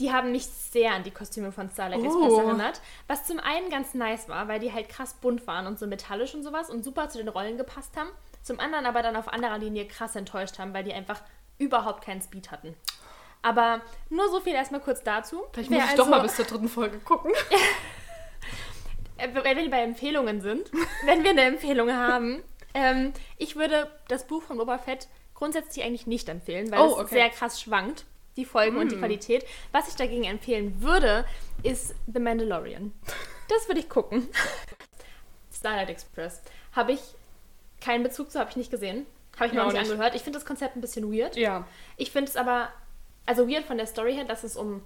[0.00, 2.40] Die haben mich sehr an die Kostüme von Starlight Express Oh.
[2.40, 2.80] erinnert.
[3.06, 6.34] Was zum einen ganz nice war, weil die halt krass bunt waren und so metallisch
[6.34, 8.08] und sowas und super zu den Rollen gepasst haben.
[8.42, 11.20] Zum anderen aber dann auf anderer Linie krass enttäuscht haben, weil die einfach
[11.58, 12.74] überhaupt keinen Speed hatten.
[13.46, 13.80] Aber
[14.10, 15.44] nur so viel erstmal kurz dazu.
[15.52, 17.30] Vielleicht Wer muss ich also- doch mal bis zur dritten Folge gucken.
[19.18, 20.70] äh, wenn wir bei Empfehlungen sind,
[21.04, 22.42] wenn wir eine Empfehlung haben,
[22.74, 26.98] ähm, ich würde das Buch von Boba Fett grundsätzlich eigentlich nicht empfehlen, weil Oh, es
[27.04, 27.14] okay.
[27.14, 28.04] sehr krass schwankt,
[28.36, 29.44] die Folgen und die Qualität.
[29.72, 31.24] Was ich dagegen empfehlen würde,
[31.62, 32.92] ist The Mandalorian.
[33.48, 34.28] Das würde ich gucken.
[35.52, 36.42] Starlight Express.
[36.72, 37.00] Habe ich
[37.80, 39.06] keinen Bezug zu, habe ich nicht gesehen.
[39.36, 39.80] Habe ich mir Ja, auch nicht.
[39.90, 40.14] angehört.
[40.14, 41.36] Ich finde das Konzept ein bisschen weird.
[41.36, 41.66] Ja.
[41.96, 42.70] Ich finde es aber,
[43.26, 44.82] also weird von der Story her, dass es um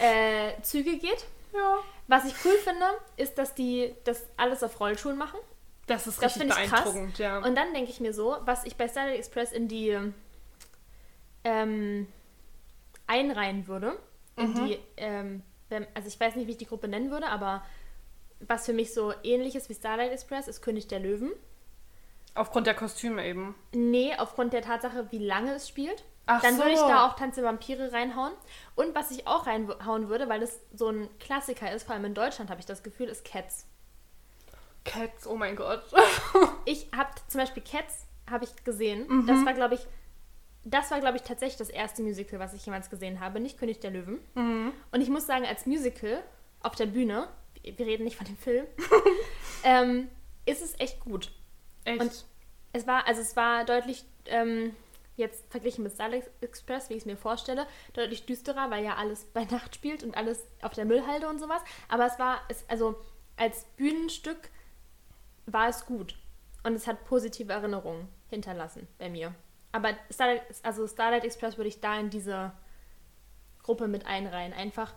[0.00, 1.26] äh, Züge geht.
[1.52, 1.78] Ja.
[2.08, 2.84] Was ich cool finde,
[3.16, 5.38] ist, dass die das alles auf Rollschuhen machen.
[5.86, 6.84] Das ist Das richtig finde ich krass.
[6.84, 7.38] beeindruckend, ja.
[7.38, 9.96] Und dann denke ich mir so, was ich bei Starlight Express in die
[11.44, 12.06] ähm,
[13.06, 13.98] einreihen würde,
[14.36, 14.66] in Mhm.
[14.66, 15.42] die, ähm,
[15.94, 17.64] also ich weiß nicht, wie ich die Gruppe nennen würde, aber
[18.40, 21.32] was für mich so ähnlich ist wie Starlight Express, ist König der Löwen.
[22.34, 23.54] Aufgrund der Kostüme eben.
[23.72, 26.02] Nee, aufgrund der Tatsache, wie lange es spielt.
[26.26, 26.62] Ach Dann so.
[26.62, 28.32] würde ich da auch Tanz der Vampire reinhauen.
[28.74, 32.14] Und was ich auch reinhauen würde, weil es so ein Klassiker ist, vor allem in
[32.14, 33.66] Deutschland habe ich das Gefühl, ist Cats.
[34.84, 35.82] Cats, oh mein Gott.
[36.66, 39.06] Ich habe zum Beispiel Cats habe ich gesehen.
[39.06, 39.26] Mhm.
[39.26, 39.86] Das war, glaube ich,
[40.64, 43.38] das war, glaube ich, tatsächlich das erste Musical, was ich jemals gesehen habe.
[43.38, 44.18] Nicht König der Löwen.
[44.34, 44.72] Mhm.
[44.92, 46.22] Und ich muss sagen, als Musical
[46.62, 47.28] auf der Bühne,
[47.62, 48.66] wir reden nicht von dem Film,
[49.64, 50.08] ähm,
[50.46, 51.30] ist es echt gut.
[51.84, 52.00] Echt?
[52.00, 52.24] Und
[52.72, 54.74] es war, also es war deutlich, ähm,
[55.16, 59.24] jetzt verglichen mit Starlight Express, wie ich es mir vorstelle, deutlich düsterer, weil ja alles
[59.32, 61.62] bei Nacht spielt und alles auf der Müllhalde und sowas.
[61.88, 62.96] Aber es war, es, also
[63.36, 64.50] als Bühnenstück
[65.46, 66.16] war es gut.
[66.62, 69.34] Und es hat positive Erinnerungen hinterlassen bei mir.
[69.72, 72.52] Aber Starlight, also Starlight Express würde ich da in diese
[73.62, 74.52] Gruppe mit einreihen.
[74.52, 74.94] Einfach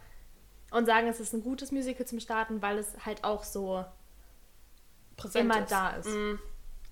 [0.71, 3.83] und sagen, es ist ein gutes Musical zum Starten, weil es halt auch so
[5.15, 6.07] Präsent immer da ist.
[6.07, 6.39] Mhm.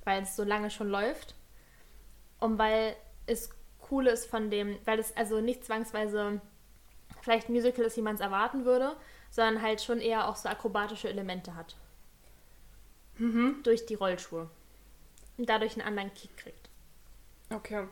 [0.03, 1.35] weil es so lange schon läuft
[2.39, 2.95] und weil
[3.25, 3.49] es
[3.91, 6.41] cool ist von dem, weil es also nicht zwangsweise
[7.21, 8.95] vielleicht ein Musical ist, wie man es erwarten würde,
[9.31, 11.75] sondern halt schon eher auch so akrobatische Elemente hat.
[13.17, 13.61] Mhm.
[13.63, 14.49] Durch die Rollschuhe.
[15.37, 16.69] Und dadurch einen anderen Kick kriegt.
[17.49, 17.87] Okay.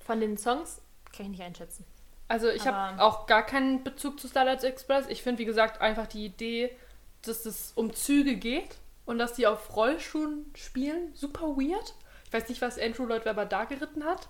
[0.00, 0.80] Von den Songs
[1.12, 1.84] kann ich nicht einschätzen.
[2.28, 5.06] Also ich habe auch gar keinen Bezug zu Starlight Express.
[5.08, 6.76] Ich finde, wie gesagt, einfach die Idee,
[7.22, 8.76] dass es um Züge geht
[9.06, 11.94] und dass die auf Rollschuhen spielen, super weird.
[12.26, 14.28] Ich weiß nicht, was Andrew Lloyd Webber da geritten hat.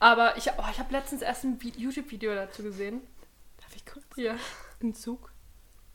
[0.00, 3.02] Aber ich, oh, ich habe letztens erst ein Vi- YouTube-Video dazu gesehen.
[3.60, 4.04] Darf ich kurz?
[4.14, 4.36] Hier,
[4.82, 5.30] ein Zug.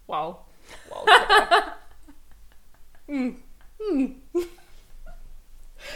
[0.07, 0.37] Wow.
[0.89, 1.07] Wow.
[3.07, 3.35] mm.
[3.79, 4.15] Mm.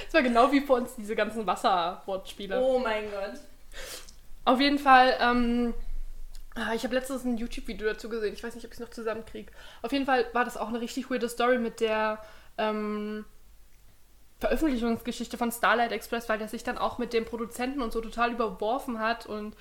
[0.07, 2.59] Es war genau wie vor uns diese ganzen Wasserwortspiele.
[2.59, 3.39] Oh mein Gott.
[4.45, 5.73] Auf jeden Fall, ähm,
[6.55, 8.33] ah, ich habe letztens ein YouTube-Video dazu gesehen.
[8.33, 9.51] Ich weiß nicht, ob ich es noch zusammenkriege.
[9.83, 12.19] Auf jeden Fall war das auch eine richtig weirde Story mit der
[12.57, 13.25] ähm,
[14.39, 18.31] Veröffentlichungsgeschichte von Starlight Express, weil der sich dann auch mit dem Produzenten und so total
[18.31, 19.55] überworfen hat und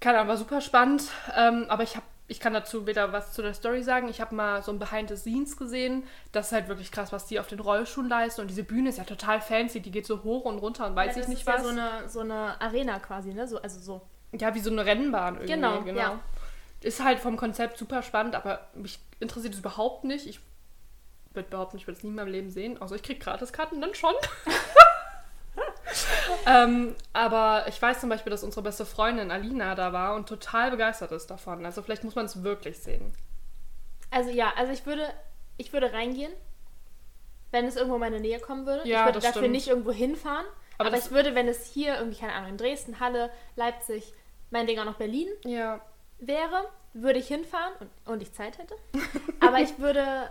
[0.00, 1.04] keine Ahnung, war super spannend.
[1.36, 4.08] Ähm, aber ich habe ich kann dazu weder was zu der Story sagen.
[4.08, 6.02] Ich habe mal so ein Behind the Scenes gesehen.
[6.32, 8.40] Das ist halt wirklich krass, was die auf den Rollschuhen leisten.
[8.40, 9.80] Und diese Bühne ist ja total fancy.
[9.80, 11.58] Die geht so hoch und runter und weiß ja, ich das nicht ist was.
[11.58, 13.46] Ja so eine, so eine Arena quasi, ne?
[13.46, 14.02] So, also so.
[14.32, 15.54] Ja, wie so eine Rennbahn irgendwie.
[15.54, 16.20] Genau, ja.
[16.80, 20.26] Ist halt vom Konzept super spannend, aber mich interessiert es überhaupt nicht.
[20.26, 20.40] Ich
[21.36, 22.80] würde behaupten, ich würde es nie in meinem Leben sehen.
[22.80, 24.14] Außer ich kriege Gratiskarten dann schon.
[26.46, 30.70] ähm, aber ich weiß zum Beispiel, dass unsere beste Freundin Alina da war und total
[30.70, 31.64] begeistert ist davon.
[31.64, 33.12] Also vielleicht muss man es wirklich sehen.
[34.10, 35.06] Also ja, also ich würde,
[35.56, 36.32] ich würde reingehen,
[37.50, 38.88] wenn es irgendwo in meine Nähe kommen würde.
[38.88, 39.52] Ja, ich würde dafür stimmt.
[39.52, 40.46] nicht irgendwo hinfahren.
[40.78, 44.12] Aber Aber, ich würde, wenn es hier irgendwie, keine Ahnung, in Dresden, Halle, Leipzig,
[44.50, 45.80] meinetwegen auch noch Berlin Ja.
[46.18, 48.74] wäre, würde ich hinfahren und, und ich Zeit hätte.
[49.40, 50.30] Aber ich würde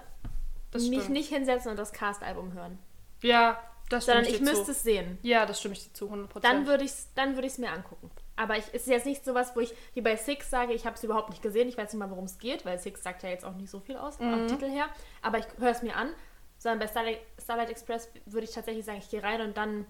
[0.75, 1.13] Das mich stimmt.
[1.17, 2.79] nicht hinsetzen und das Cast-Album hören.
[3.21, 3.59] Ja,
[3.89, 5.17] das stimme Sondern ich dir müsste es sehen.
[5.21, 6.39] Ja, das stimme ich dir zu, 100%.
[6.41, 8.09] Dann würde ich es dann ich's mir angucken.
[8.35, 10.95] Aber ich, es ist jetzt nicht sowas, wo ich wie bei Six sage, ich habe
[10.95, 13.29] es überhaupt nicht gesehen, ich weiß nicht mal, worum es geht, weil Six sagt ja
[13.29, 14.33] jetzt auch nicht so viel aus, Mhm.
[14.33, 14.87] am Titel her.
[15.21, 16.09] Aber ich höre es mir an.
[16.57, 19.85] Sondern bei Starlight, Starlight Express würde ich tatsächlich sagen, ich gehe rein und dann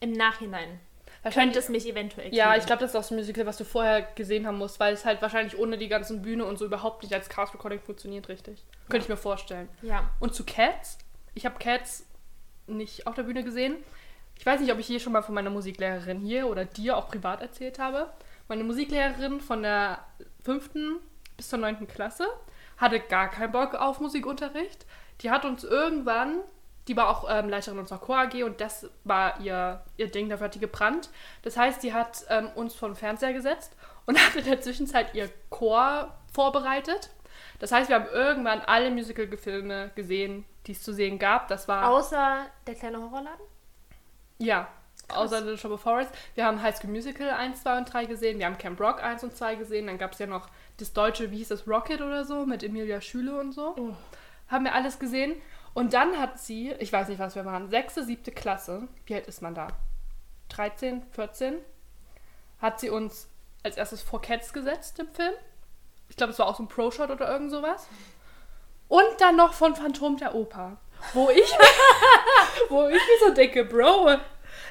[0.00, 0.80] im Nachhinein
[1.34, 2.60] könnte es mich eventuell Ja, kriegen.
[2.60, 4.94] ich glaube, das ist auch so ein Musical, was du vorher gesehen haben musst, weil
[4.94, 8.28] es halt wahrscheinlich ohne die ganzen Bühne und so überhaupt nicht als Cast Recording funktioniert,
[8.28, 8.64] richtig.
[8.88, 9.68] Könnte ich mir vorstellen.
[9.82, 10.08] Ja.
[10.20, 10.98] Und zu Cats,
[11.34, 12.06] ich habe Cats
[12.66, 13.76] nicht auf der Bühne gesehen.
[14.38, 17.08] Ich weiß nicht, ob ich hier schon mal von meiner Musiklehrerin hier oder dir auch
[17.08, 18.10] privat erzählt habe.
[18.48, 20.04] Meine Musiklehrerin von der
[20.44, 20.96] fünften
[21.36, 22.26] bis zur neunten Klasse
[22.76, 24.84] hatte gar keinen Bock auf Musikunterricht.
[25.22, 26.40] Die hat uns irgendwann,
[26.88, 30.46] die war auch ähm, Leiterin unserer Chor AG und das war ihr, ihr Ding, dafür
[30.46, 31.10] hat die gebrannt.
[31.42, 33.72] Das heißt, die hat ähm, uns vor den Fernseher gesetzt
[34.06, 37.10] und hat in der Zwischenzeit ihr Chor vorbereitet.
[37.58, 41.48] Das heißt, wir haben irgendwann alle Musical-Filme gesehen, die es zu sehen gab.
[41.48, 43.46] Das war Außer der kleine Horrorladen?
[44.38, 44.68] ja,
[45.08, 46.08] außer The Shop of Horrors.
[46.34, 48.38] Wir haben High School Musical 1, 2 und 3 gesehen.
[48.38, 49.86] Wir haben Camp Rock 1 und 2 gesehen.
[49.86, 53.00] Dann gab es ja noch das deutsche, wie hieß das, Rocket oder so, mit Emilia
[53.00, 53.74] Schüle und so.
[53.78, 53.94] Oh.
[54.48, 55.40] Haben wir alles gesehen.
[55.76, 58.88] Und dann hat sie, ich weiß nicht, was wir waren, sechste, siebte Klasse.
[59.04, 59.68] Wie alt ist man da?
[60.48, 61.56] 13, 14?
[62.62, 63.28] Hat sie uns
[63.62, 65.34] als erstes vor Cats gesetzt im Film.
[66.08, 67.88] Ich glaube, es war auch so ein Pro-Shot oder irgend sowas.
[68.88, 70.78] Und dann noch von Phantom der Oper.
[71.12, 71.52] Wo ich,
[72.70, 74.16] wo ich mir so denke, Bro,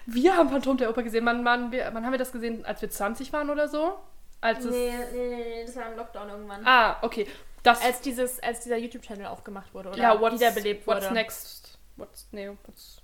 [0.08, 1.24] wir haben Phantom der Oper gesehen.
[1.28, 2.66] Wann, wann, wann haben wir das gesehen?
[2.66, 4.00] Als wir 20 waren oder so?
[4.42, 6.66] Als es, Nee, nee, nee, nee, das war im Lockdown irgendwann.
[6.66, 7.28] Ah, okay.
[7.66, 11.02] Das, Als, dieses, als dieser YouTube-Channel aufgemacht wurde oder ja, what's, wiederbelebt wurde.
[11.02, 11.80] what's next?
[11.98, 13.02] What's, nee, what's,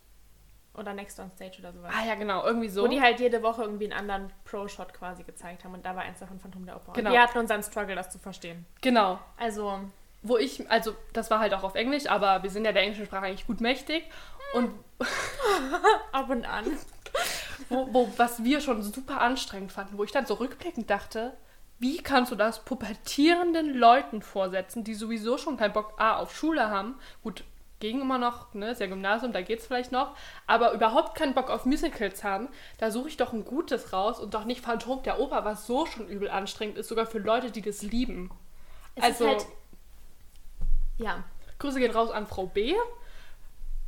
[0.74, 1.92] Oder Next on Stage oder sowas.
[1.96, 2.84] ah ja, genau, irgendwie so.
[2.84, 5.74] Wo die halt jede Woche irgendwie einen anderen Pro-Shot quasi gezeigt haben.
[5.74, 6.94] Und da war eins davon Phantom der Oper.
[6.94, 7.10] Genau.
[7.10, 8.66] Und wir hatten unseren Struggle, das zu verstehen.
[8.82, 9.20] genau.
[9.38, 9.80] Also,
[10.22, 13.06] Wo ich, also das war halt auch auf Englisch, aber wir sind ja der englischen
[13.06, 14.04] Sprache eigentlich gut mächtig.
[14.54, 14.72] Und
[16.12, 16.66] ab und an.
[17.70, 21.34] wo, wo, was wir schon super anstrengend fanden, wo ich dann so rückblickend dachte,
[21.82, 26.70] wie kannst du das pubertierenden Leuten vorsetzen, die sowieso schon keinen Bock A, auf Schule
[26.70, 27.44] haben, gut,
[27.80, 30.16] ging immer noch, ne, ist ja Gymnasium, da geht's vielleicht noch,
[30.46, 34.36] aber überhaupt keinen Bock auf Musicals haben, da suche ich doch ein gutes raus und
[34.36, 37.64] doch nicht Phantom der Oper, was so schon übel anstrengend ist, sogar für Leute, die
[37.64, 38.30] das lieben.
[38.94, 39.46] Es also, ist halt,
[41.00, 41.24] ja,
[41.58, 42.76] Grüße gehen raus an Frau B.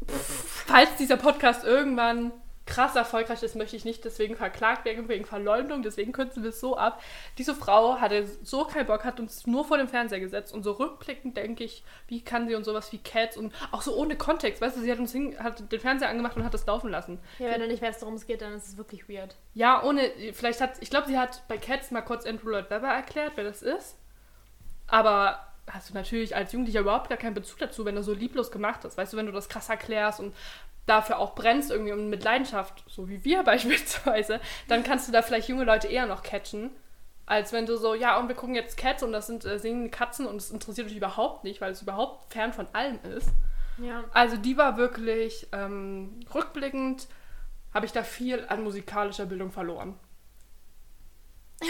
[0.08, 2.32] Falls dieser Podcast irgendwann
[2.66, 6.60] krass erfolgreich ist, möchte ich nicht deswegen verklagt werden, wegen Verleumdung, deswegen kürzen wir es
[6.60, 7.02] so ab.
[7.38, 10.72] Diese Frau hatte so keinen Bock, hat uns nur vor dem Fernseher gesetzt und so
[10.72, 14.62] rückblickend denke ich, wie kann sie uns sowas wie Cats und auch so ohne Kontext,
[14.62, 17.20] weißt du, sie hat uns hin, hat den Fernseher angemacht und hat das laufen lassen.
[17.40, 19.36] ja, wenn du nicht weißt, worum es geht, dann ist es wirklich weird.
[19.54, 22.88] Ja, ohne, vielleicht hat, ich glaube, sie hat bei Cats mal kurz Andrew Lloyd Webber
[22.88, 23.98] erklärt, wer das ist,
[24.88, 28.52] aber hast du natürlich als Jugendlicher überhaupt gar keinen Bezug dazu, wenn du so lieblos
[28.52, 30.34] gemacht hast, weißt du, wenn du das krass erklärst und
[30.86, 35.22] dafür auch brennst irgendwie und mit Leidenschaft, so wie wir beispielsweise, dann kannst du da
[35.22, 36.72] vielleicht junge Leute eher noch catchen,
[37.26, 39.90] als wenn du so, ja, und wir gucken jetzt Cats und das sind äh, singende
[39.90, 43.30] Katzen und es interessiert dich überhaupt nicht, weil es überhaupt fern von allem ist.
[43.78, 44.04] Ja.
[44.14, 47.08] Also die war wirklich ähm, rückblickend,
[47.74, 49.98] habe ich da viel an musikalischer Bildung verloren.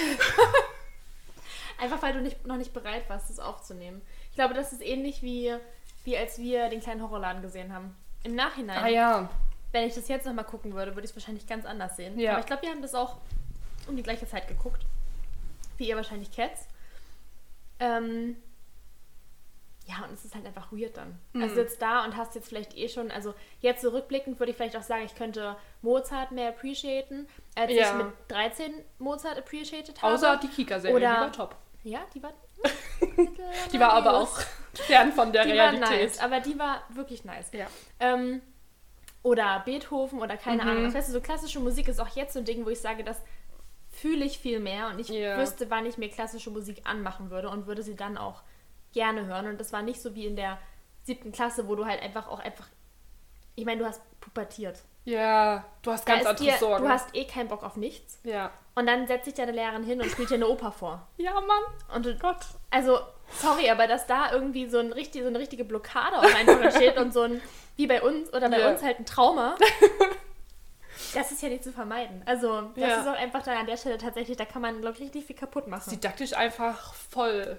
[1.80, 4.02] Einfach weil du nicht, noch nicht bereit warst, das aufzunehmen.
[4.30, 5.56] Ich glaube, das ist ähnlich wie,
[6.04, 7.96] wie als wir den kleinen Horrorladen gesehen haben.
[8.24, 9.30] Im Nachhinein, Ah ja.
[9.72, 12.18] wenn ich das jetzt nochmal gucken würde, würde ich es wahrscheinlich ganz anders sehen.
[12.20, 12.32] Ja.
[12.32, 13.18] Aber ich glaube, wir haben das auch
[13.88, 14.82] um die gleiche Zeit geguckt.
[15.78, 16.68] Wie ihr wahrscheinlich Cats.
[17.80, 18.38] Ähm,
[19.86, 21.20] ja, und es ist halt einfach weird dann.
[21.34, 21.44] Mhm.
[21.44, 24.56] Also jetzt da und hast jetzt vielleicht eh schon, also jetzt so rückblickend würde ich
[24.58, 27.90] vielleicht auch sagen, ich könnte Mozart mehr appreciaten, als Ja.
[28.00, 30.14] ich mit 13 Mozart appreciated habe.
[30.14, 31.56] Außer die Kika-Serie, die war top.
[31.84, 32.32] Ja, die war.
[33.72, 34.40] Die war aber auch
[34.74, 35.90] fern von der Die war Realität.
[35.90, 37.48] nice, aber die war wirklich nice.
[37.52, 37.68] Ja.
[38.00, 38.42] Ähm,
[39.22, 40.70] oder Beethoven oder keine Mhm.
[40.70, 40.84] Ahnung.
[40.86, 43.22] Das heißt, so klassische Musik ist auch jetzt so ein Ding, wo ich sage, das
[43.90, 45.38] fühle ich viel mehr und ich Ja.
[45.38, 48.42] wüsste, wann ich mir klassische Musik anmachen würde und würde sie dann auch
[48.94, 49.48] gerne hören.
[49.48, 50.58] Und das war nicht so wie in der
[51.04, 52.68] siebten Klasse, wo du halt einfach auch einfach.
[53.56, 54.80] Ich meine, du hast pubertiert.
[55.06, 56.84] Ja, du hast Da ganz andere dir, Sorgen.
[56.86, 58.20] du hast eh keinen Bock auf nichts.
[58.24, 58.52] ja.
[58.76, 61.08] Und dann setzt sich deine Lehrerin hin und spielt dir eine Oper vor.
[61.18, 61.64] Ja, Mann.
[61.96, 62.38] Und du, Gott.
[62.72, 62.98] also,
[63.40, 66.98] sorry, aber dass da irgendwie so, ein richtig, so eine richtige Blockade auf einfach entsteht
[66.98, 67.40] und so ein,
[67.76, 68.72] wie bei uns oder bei Ja.
[68.72, 69.56] uns halt ein Trauma,
[71.14, 72.24] das ist ja nicht zu vermeiden.
[72.26, 73.02] Also, das Ja.
[73.02, 75.36] ist auch einfach dann an der Stelle tatsächlich, da kann man, glaube ich, richtig viel
[75.36, 75.92] kaputt machen.
[75.92, 77.58] Didaktisch einfach voll.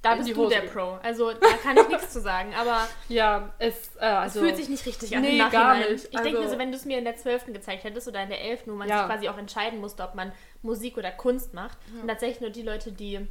[0.00, 0.60] Da bist du der.
[0.60, 0.98] Pro.
[1.02, 4.68] Also, da kann ich nichts zu sagen, aber Ja, es, äh, es also, fühlt sich
[4.68, 5.90] nicht richtig an Nee, gar nicht.
[6.04, 7.52] Ich denke mir Also- so, wenn du es mir in der 12.
[7.52, 8.98] gezeigt hättest oder in der 11., wo man Ja.
[8.98, 10.32] sich quasi auch entscheiden musste, ob man
[10.62, 11.76] Musik oder Kunst macht.
[12.00, 13.26] Und tatsächlich nur die Leute, die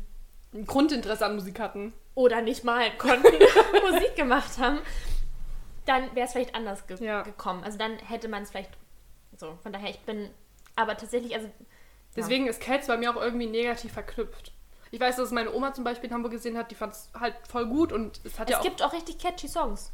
[0.53, 1.93] ein Grundinteresse an Musik hatten.
[2.15, 3.23] oder nicht mal konnten,
[3.91, 4.79] Musik gemacht haben,
[5.85, 7.21] dann wäre es vielleicht anders ge Ja.
[7.21, 7.63] gekommen.
[7.63, 8.71] Also dann hätte man es vielleicht
[9.37, 9.57] so.
[9.63, 10.29] Von daher, ich bin
[10.75, 11.49] aber tatsächlich, also
[12.15, 14.51] Deswegen ist Cats bei mir auch irgendwie negativ verknüpft.
[14.91, 17.09] Ich weiß, dass es meine Oma zum Beispiel in Hamburg gesehen hat, die fand es
[17.19, 18.63] halt voll gut und es hat es ja auch.
[18.63, 19.91] gibt auch richtig catchy Songs.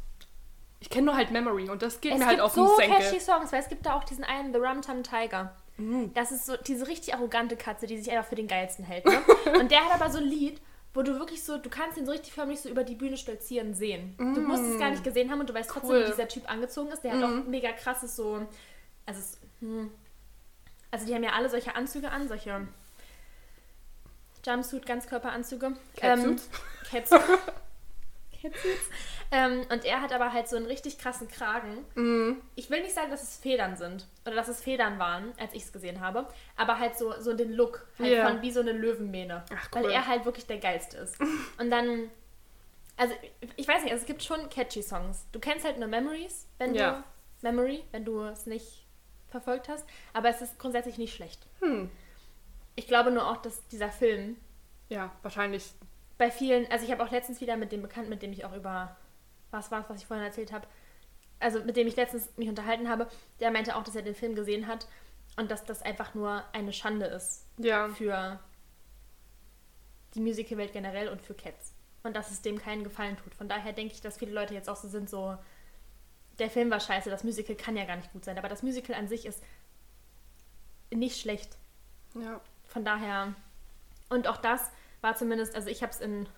[0.80, 2.76] Ich kenne nur halt Memory und das geht Es mir halt gibt auf den so
[2.76, 2.98] Senkel.
[2.98, 5.54] catchy Songs, weil es gibt da auch diesen einen The Rum Tum Tiger.
[5.78, 6.12] Mhm.
[6.14, 9.04] Das ist so diese richtig arrogante Katze, die sich einfach für den geilsten hält.
[9.06, 9.18] Ne?
[9.60, 10.60] und der hat aber so ein Lied,
[10.92, 13.74] wo du wirklich so, du kannst ihn so richtig förmlich so über die Bühne stolzieren
[13.74, 14.14] sehen.
[14.18, 15.92] Du musst es gar nicht gesehen haben und du weißt trotzdem, Mm.
[15.94, 16.02] Cool.
[16.06, 17.02] wie dieser Typ angezogen ist.
[17.02, 17.24] Der hat Mhm.
[17.42, 18.46] auch mega krasses so,
[19.06, 19.90] also es, hm.
[20.92, 22.68] also die haben ja alle solche Anzüge an, solche
[24.46, 25.72] Jumpsuit, Ganzkörperanzüge.
[25.96, 26.48] Catsuits?
[26.52, 27.24] Ähm, Catsuits.
[28.42, 28.90] Catsuits.
[29.30, 31.84] Ähm, und er hat aber halt so einen richtig krassen Kragen.
[31.94, 32.42] Mhm.
[32.54, 35.62] Ich will nicht sagen, dass es Federn sind oder dass es Federn waren, als ich
[35.64, 38.28] es gesehen habe, aber halt so, so den Look halt Ja.
[38.28, 39.44] von wie so eine Löwenmähne.
[39.56, 39.90] Ach, Weil cool.
[39.90, 41.16] er halt wirklich der Geilste ist.
[41.58, 42.10] Und dann,
[42.96, 43.14] also
[43.56, 45.26] ich weiß nicht, also es gibt schon catchy Songs.
[45.32, 47.02] Du kennst halt nur Memories, wenn Ja.
[47.42, 48.84] du Memory, wenn du es nicht
[49.30, 51.44] verfolgt hast, aber es ist grundsätzlich nicht schlecht.
[51.60, 51.90] Hm.
[52.76, 54.36] Ich glaube nur auch, dass dieser Film
[54.88, 55.72] Ja, wahrscheinlich.
[56.18, 58.54] bei vielen, also ich habe auch letztens wieder mit dem Bekannten, mit dem ich auch
[58.54, 58.96] über
[59.50, 60.66] was war was ich vorhin erzählt habe,
[61.38, 63.08] also mit dem ich letztens mich unterhalten habe,
[63.40, 64.88] der meinte auch, dass er den Film gesehen hat
[65.36, 67.88] und dass das einfach nur eine Schande ist Ja.
[67.90, 68.40] für
[70.14, 71.72] die Musicalwelt generell und für Cats.
[72.02, 73.34] Und dass es dem keinen Gefallen tut.
[73.34, 75.36] Von daher denke ich, dass viele Leute jetzt auch so sind, so,
[76.38, 78.36] der Film war scheiße, das Musical kann ja gar nicht gut sein.
[78.38, 79.42] Aber das Musical an sich ist
[80.92, 81.56] nicht schlecht.
[82.14, 82.40] Ja.
[82.74, 83.32] Von daher,
[84.10, 84.70] und auch das
[85.00, 86.28] war zumindest, also ich habe es in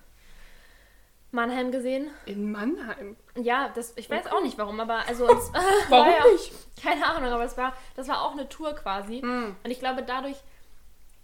[1.33, 2.11] Mannheim gesehen.
[2.27, 3.17] In Mannheim.
[3.37, 4.35] Ja, das, ich weiß Okay.
[4.35, 6.53] auch nicht warum, aber also es Warum war ja, nicht?
[6.81, 9.21] Keine Ahnung, aber es war, das war auch eine Tour quasi.
[9.23, 9.57] Hm.
[9.65, 10.37] Und ich glaube, dadurch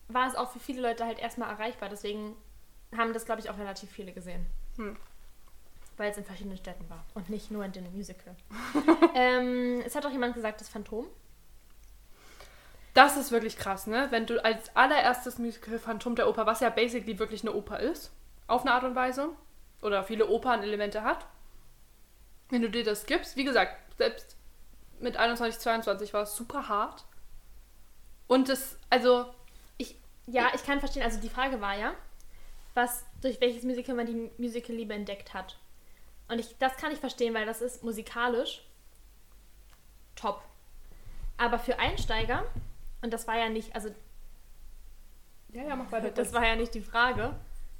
[0.09, 1.91] war es auch für viele Leute halt erstmal erreichbar.
[1.91, 2.35] Deswegen
[2.97, 4.47] haben das, glaube ich, auch relativ viele gesehen.
[4.77, 4.97] Hm.
[5.99, 8.35] Weil es in verschiedenen Städten war und nicht nur in dem Musical.
[9.15, 11.07] ähm, es hat auch jemand gesagt, das Phantom.
[12.95, 14.09] Das ist wirklich krass, ne?
[14.11, 18.13] Wenn du als allererstes Musical Phantom der Oper, was ja basically wirklich eine Oper ist,
[18.47, 19.31] auf eine Art und Weise,
[19.81, 21.27] oder viele Opernelemente hat,
[22.51, 24.37] wenn du dir das gibst, wie gesagt, selbst
[25.01, 27.05] mit 21, 22 war es super hart.
[28.29, 29.27] Und das, also,
[29.79, 29.97] Ich,
[30.27, 31.03] ja, ich kann verstehen.
[31.03, 31.95] Also die Frage war ja,
[32.75, 35.59] was, durch welches Musical man die Musical-Liebe entdeckt hat.
[36.29, 38.65] Und ich, das kann ich verstehen, weil das ist musikalisch
[40.15, 40.43] top.
[41.37, 42.45] Aber für Einsteiger,
[43.03, 43.91] und das war ja nicht, also
[45.53, 46.11] ja, ja, mach weiter.
[46.11, 47.35] das war ja nicht die Frage.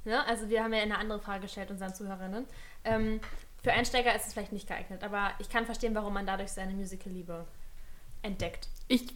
[0.05, 0.23] Ne?
[0.27, 2.45] Also wir haben ja eine andere Frage gestellt unseren Zuhörerinnen.
[2.83, 3.19] Ähm,
[3.63, 6.73] für Einsteiger ist es vielleicht nicht geeignet, aber ich kann verstehen, warum man dadurch seine
[6.73, 7.47] Musical-Liebe
[8.21, 8.67] entdeckt.
[8.89, 9.13] ich, Also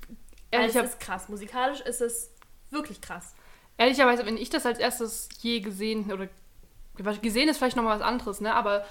[0.51, 1.29] ehrlicher, es ist krass.
[1.29, 2.31] Musikalisch ist es
[2.71, 3.35] wirklich krass.
[3.77, 6.27] ehrlicherweise, wenn ich das als erstes je gesehen, oder
[7.21, 8.53] gesehen ist vielleicht nochmal was anderes, ne?
[8.55, 8.85] Aber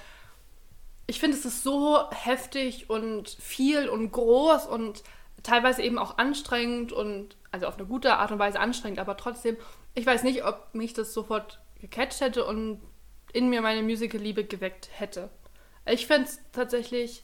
[1.07, 5.03] ich finde, es ist so heftig und viel und groß und
[5.43, 9.57] teilweise eben auch anstrengend und, also auf eine gute Art und Weise anstrengend, aber trotzdem,
[9.93, 12.81] ich weiß nicht, ob mich das sofort gecatcht hätte und
[13.33, 15.29] in mir meine Musical-Liebe geweckt hätte.
[15.85, 17.23] Ich fände es tatsächlich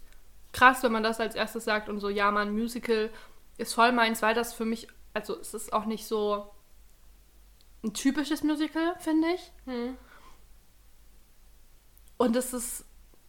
[0.51, 3.09] krass, wenn man das als erstes sagt und so, ja, man, Musical
[3.57, 6.49] ist voll meins, weil das für mich, also es ist auch nicht so
[7.83, 9.51] ein typisches Musical, finde ich.
[9.65, 9.97] Hm.
[12.17, 12.85] Und es ist,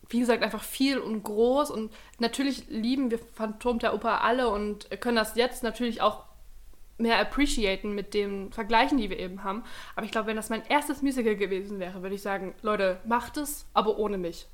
[0.08, 1.70] wie gesagt, einfach viel und groß.
[1.70, 6.24] Und natürlich lieben wir Phantom der Oper alle und können das jetzt natürlich auch
[6.96, 9.64] mehr appreciaten mit den Vergleichen, die wir eben haben.
[9.96, 13.36] Aber ich glaube, wenn das mein erstes Musical gewesen wäre, würde ich sagen, Leute, macht
[13.36, 14.46] es, aber ohne mich.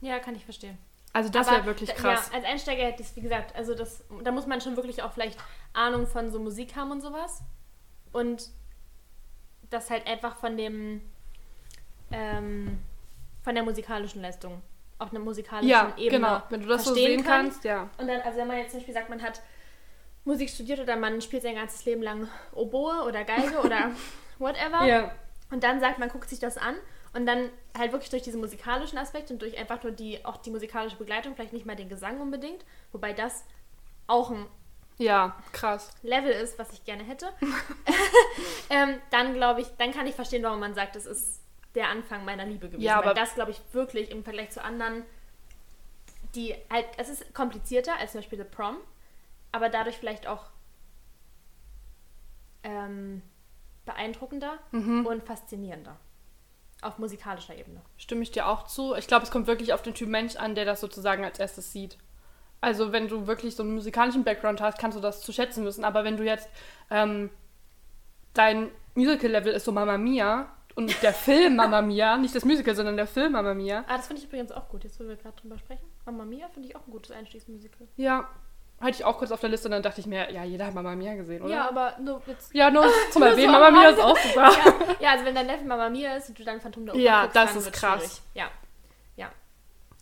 [0.00, 0.76] Ja, kann ich verstehen.
[1.12, 2.28] Also das wäre wirklich krass.
[2.30, 5.02] Ja, als Einsteiger hätte ich es, wie gesagt, also das, da muss man schon wirklich
[5.02, 5.38] auch vielleicht
[5.72, 7.42] Ahnung von so Musik haben und sowas.
[8.12, 8.50] Und
[9.70, 11.00] das halt einfach von dem,
[12.10, 12.80] ähm,
[13.46, 14.60] von der musikalischen Leistung
[14.98, 16.42] auf einer musikalischen Ja, Ebene genau.
[16.50, 17.44] Wenn du das so verstehen sehen kann.
[17.44, 17.88] kannst, ja.
[17.96, 19.40] Und dann, also wenn man jetzt zum Beispiel sagt, man hat
[20.24, 23.92] Musik studiert oder man spielt sein ganzes Leben lang Oboe oder Geige oder
[24.40, 24.84] whatever.
[24.84, 25.14] Ja.
[25.52, 26.74] Und dann sagt man, guckt sich das an
[27.14, 30.50] und dann halt wirklich durch diesen musikalischen Aspekt und durch einfach nur die, auch die
[30.50, 33.44] musikalische Begleitung, vielleicht nicht mal den Gesang unbedingt, wobei das
[34.08, 34.44] auch ein
[34.98, 35.92] Ja, krass.
[36.02, 37.28] Level ist, was ich gerne hätte,
[38.70, 41.42] ähm, dann glaube ich, dann kann ich verstehen, warum man sagt, es ist
[41.76, 42.82] der Anfang meiner Liebe gewesen.
[42.82, 45.04] Ja, Weil aber- das, glaube ich, wirklich im Vergleich zu anderen,
[46.34, 48.78] die halt, es ist komplizierter als zum Beispiel The Prom,
[49.52, 50.46] aber dadurch vielleicht auch
[52.62, 53.22] ähm,
[53.84, 55.06] beeindruckender Mhm.
[55.06, 55.96] und faszinierender.
[56.82, 57.80] Auf musikalischer Ebene.
[57.96, 58.94] Stimme ich dir auch zu.
[58.96, 61.72] Ich glaube, es kommt wirklich auf den Typ Mensch an, der das sozusagen als erstes
[61.72, 61.96] sieht.
[62.60, 65.84] Also wenn du wirklich so einen musikalischen Background hast, kannst du das zu schätzen wissen.
[65.84, 66.48] Aber wenn du jetzt
[66.90, 67.30] ähm,
[68.34, 72.96] dein Musical-Level ist so Mamma Mia und der Film Mamma Mia, nicht das Musical, sondern
[72.96, 75.34] der Film Mamma Mia, Ah, das finde ich übrigens auch gut, jetzt wo wir gerade
[75.40, 75.84] drüber sprechen.
[76.04, 77.88] Mamma Mia finde ich auch ein gutes Einstiegsmusical.
[77.96, 78.28] ja,
[78.78, 80.74] hatte ich auch kurz auf der Liste und dann dachte ich mir, ja, jeder hat
[80.74, 81.50] Mamma Mia gesehen, oder?
[81.54, 82.54] Ja, aber nur jetzt.
[82.54, 84.50] Ja, nur zum Erwähnen, Mamma am Mia ist auch super.
[84.52, 87.02] ja, ja, also wenn dein Neffe Mamma Mia ist und du dann Phantom der Oper
[87.02, 88.00] Ja, guckst, das ist krass.
[88.02, 88.20] schwierig.
[88.34, 88.50] Ja,
[89.16, 89.30] ja.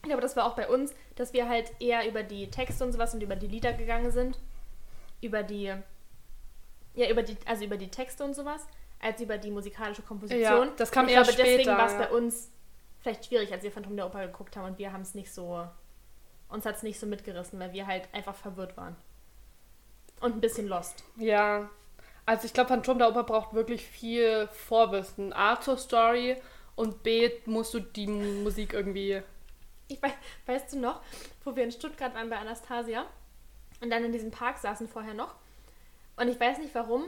[0.02, 2.92] Ich glaube, das war auch bei uns, dass wir halt eher über die Texte und
[2.92, 4.38] sowas und über die Lieder gegangen sind.
[5.20, 5.72] Über die,
[6.94, 8.66] ja, über die, also über die Texte und sowas,
[9.04, 10.68] als über die musikalische Komposition.
[10.68, 11.98] Ja, das kam eher glaube, deswegen später, war es ja.
[11.98, 12.50] bei uns
[13.00, 15.68] vielleicht schwierig, als wir Phantom der Oper geguckt haben und wir haben es nicht so,
[16.48, 18.96] uns hat es nicht so mitgerissen, weil wir halt einfach verwirrt waren.
[20.20, 21.04] Und ein bisschen lost.
[21.16, 21.68] Ja,
[22.24, 25.34] also ich glaube, Phantom der Oper braucht wirklich viel Vorwissen.
[25.34, 26.40] A zur Story
[26.74, 29.22] und B musst du die Musik irgendwie.
[29.88, 30.12] Ich weiß,
[30.46, 31.02] weißt du noch,
[31.44, 33.04] wo wir in Stuttgart waren bei Anastasia
[33.82, 35.34] und dann in diesem Park saßen vorher noch.
[36.16, 37.04] Und ich weiß nicht, warum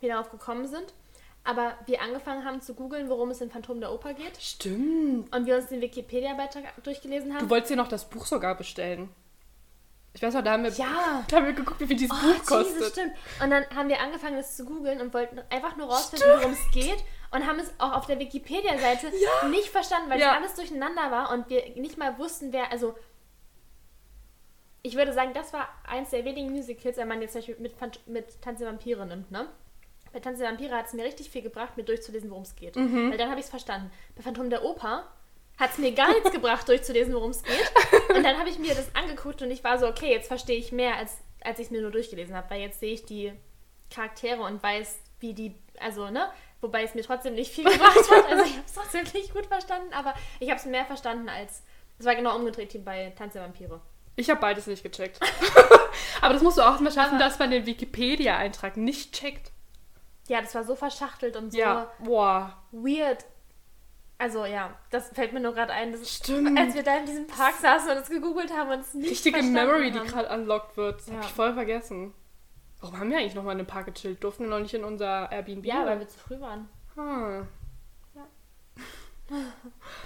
[0.00, 0.92] wir darauf gekommen sind,
[1.44, 4.36] aber wir angefangen haben zu googeln, worum es in Phantom der Oper geht.
[4.40, 5.34] Stimmt.
[5.34, 7.40] Und wir uns den Wikipedia-Beitrag durchgelesen haben.
[7.40, 9.10] Du wolltest dir noch das Buch sogar bestellen.
[10.16, 11.24] Ich weiß noch, da haben wir, ja!
[11.28, 12.46] da haben wir geguckt, wie viel dieses Oh, Buch Jesus,
[12.78, 12.92] kostet.
[12.92, 13.12] stimmt.
[13.42, 16.70] Und dann haben wir angefangen, das zu googeln und wollten einfach nur rausfinden, worum es
[16.72, 17.04] geht.
[17.32, 19.10] Und haben es auch auf der Wikipedia-Seite
[19.50, 20.32] nicht verstanden, weil es Ja.
[20.36, 22.70] alles durcheinander war und wir nicht mal wussten, wer.
[22.70, 22.94] Also,
[24.82, 28.06] ich würde sagen, das war eins der wenigen Musicals, wenn man jetzt zum Beispiel mit,
[28.06, 29.48] mit Tanz der Vampire nimmt, ne?
[30.14, 32.76] Bei Tanz der Vampire hat es mir richtig viel gebracht, mir durchzulesen, worum es geht.
[32.76, 33.10] Mhm.
[33.10, 33.90] Weil dann habe ich es verstanden.
[34.14, 35.12] Bei Phantom der Oper
[35.58, 37.72] hat es mir gar nichts gebracht, durchzulesen, worum es geht.
[38.14, 40.70] Und dann habe ich mir das angeguckt und ich war so, okay, jetzt verstehe ich
[40.70, 43.32] mehr, als, als ich es mir nur durchgelesen habe, weil jetzt sehe ich die
[43.90, 46.28] Charaktere und weiß, wie die, also, ne?
[46.60, 48.30] Wobei es mir trotzdem nicht viel gebracht hat.
[48.30, 51.64] Also ich habe es trotzdem nicht gut verstanden, aber ich habe es mehr verstanden als,
[51.98, 53.80] es war genau umgedreht wie bei Tanz der Vampire.
[54.14, 55.18] Ich habe beides nicht gecheckt.
[56.20, 59.50] Aber das musst du auch mal schaffen, dass man den Wikipedia-Eintrag nicht checkt.
[60.28, 61.90] Ja, das war so verschachtelt und so Ja.
[62.02, 62.56] Boah.
[62.72, 63.24] weird.
[64.16, 65.92] Also ja, das fällt mir nur gerade ein.
[65.92, 66.58] Das Stimmt.
[66.58, 69.42] Als wir da in diesem Park saßen und es gegoogelt haben und es nicht Richtige
[69.42, 70.06] Memory, die haben.
[70.06, 71.00] gerade unlocked wird.
[71.00, 71.14] Das Ja.
[71.14, 72.14] habe ich voll vergessen.
[72.80, 74.22] Warum haben wir eigentlich noch mal in einem Park gechillt?
[74.22, 75.64] Durften wir noch nicht in unser Airbnb?
[75.66, 76.68] Ja, weil wir zu früh waren.
[76.94, 77.48] Hm.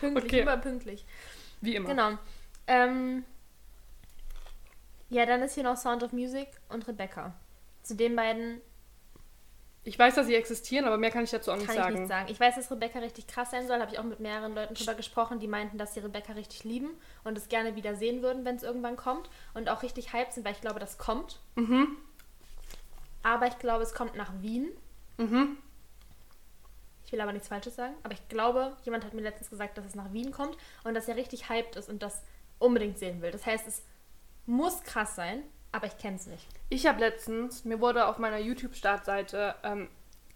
[0.00, 0.40] Pünktlich, Okay.
[0.40, 1.04] immer pünktlich.
[1.60, 1.88] Wie immer.
[1.88, 2.10] Genau.
[2.66, 3.24] Ähm,
[5.10, 7.34] ja, dann ist hier noch Sound of Music und Rebecca.
[7.82, 8.60] Zu den beiden
[9.88, 11.94] Ich weiß, dass sie existieren, aber mehr kann ich dazu auch nicht kann ich sagen.
[11.94, 12.30] nicht sagen.
[12.30, 13.80] Ich weiß, dass Rebecca richtig krass sein soll.
[13.80, 16.90] Habe ich auch mit mehreren Leuten drüber gesprochen, die meinten, dass sie Rebecca richtig lieben
[17.24, 19.30] und es gerne wieder sehen würden, wenn es irgendwann kommt.
[19.54, 21.40] Und auch richtig hyped sind, weil ich glaube, das kommt.
[21.54, 21.96] Mhm.
[23.22, 24.68] Aber ich glaube, es kommt nach Wien.
[25.16, 25.56] Mhm.
[27.06, 27.94] Ich will aber nichts Falsches sagen.
[28.02, 31.08] Aber ich glaube, jemand hat mir letztens gesagt, dass es nach Wien kommt und dass
[31.08, 32.22] er richtig hyped ist und das
[32.58, 33.30] unbedingt sehen will.
[33.30, 33.82] Das heißt, es
[34.44, 36.46] muss krass sein, aber ich kenne es nicht.
[36.68, 39.88] Ich habe letztens, mir wurde auf meiner YouTube-Startseite, ähm,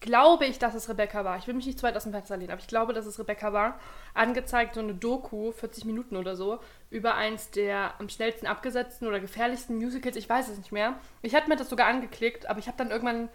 [0.02, 1.38] glaube ich, dass es Rebecca war.
[1.38, 3.18] Ich will mich nicht zu weit aus dem Fenster lehnen, aber ich glaube, dass es
[3.18, 3.78] Rebecca war.
[4.12, 6.58] Angezeigt so eine Doku, 40 Minuten oder so,
[6.90, 10.16] über eins der am schnellsten abgesetzten oder gefährlichsten Musicals.
[10.16, 10.96] Ich weiß es nicht mehr.
[11.22, 13.28] Ich hatte mir das sogar angeklickt, aber ich habe dann irgendwann,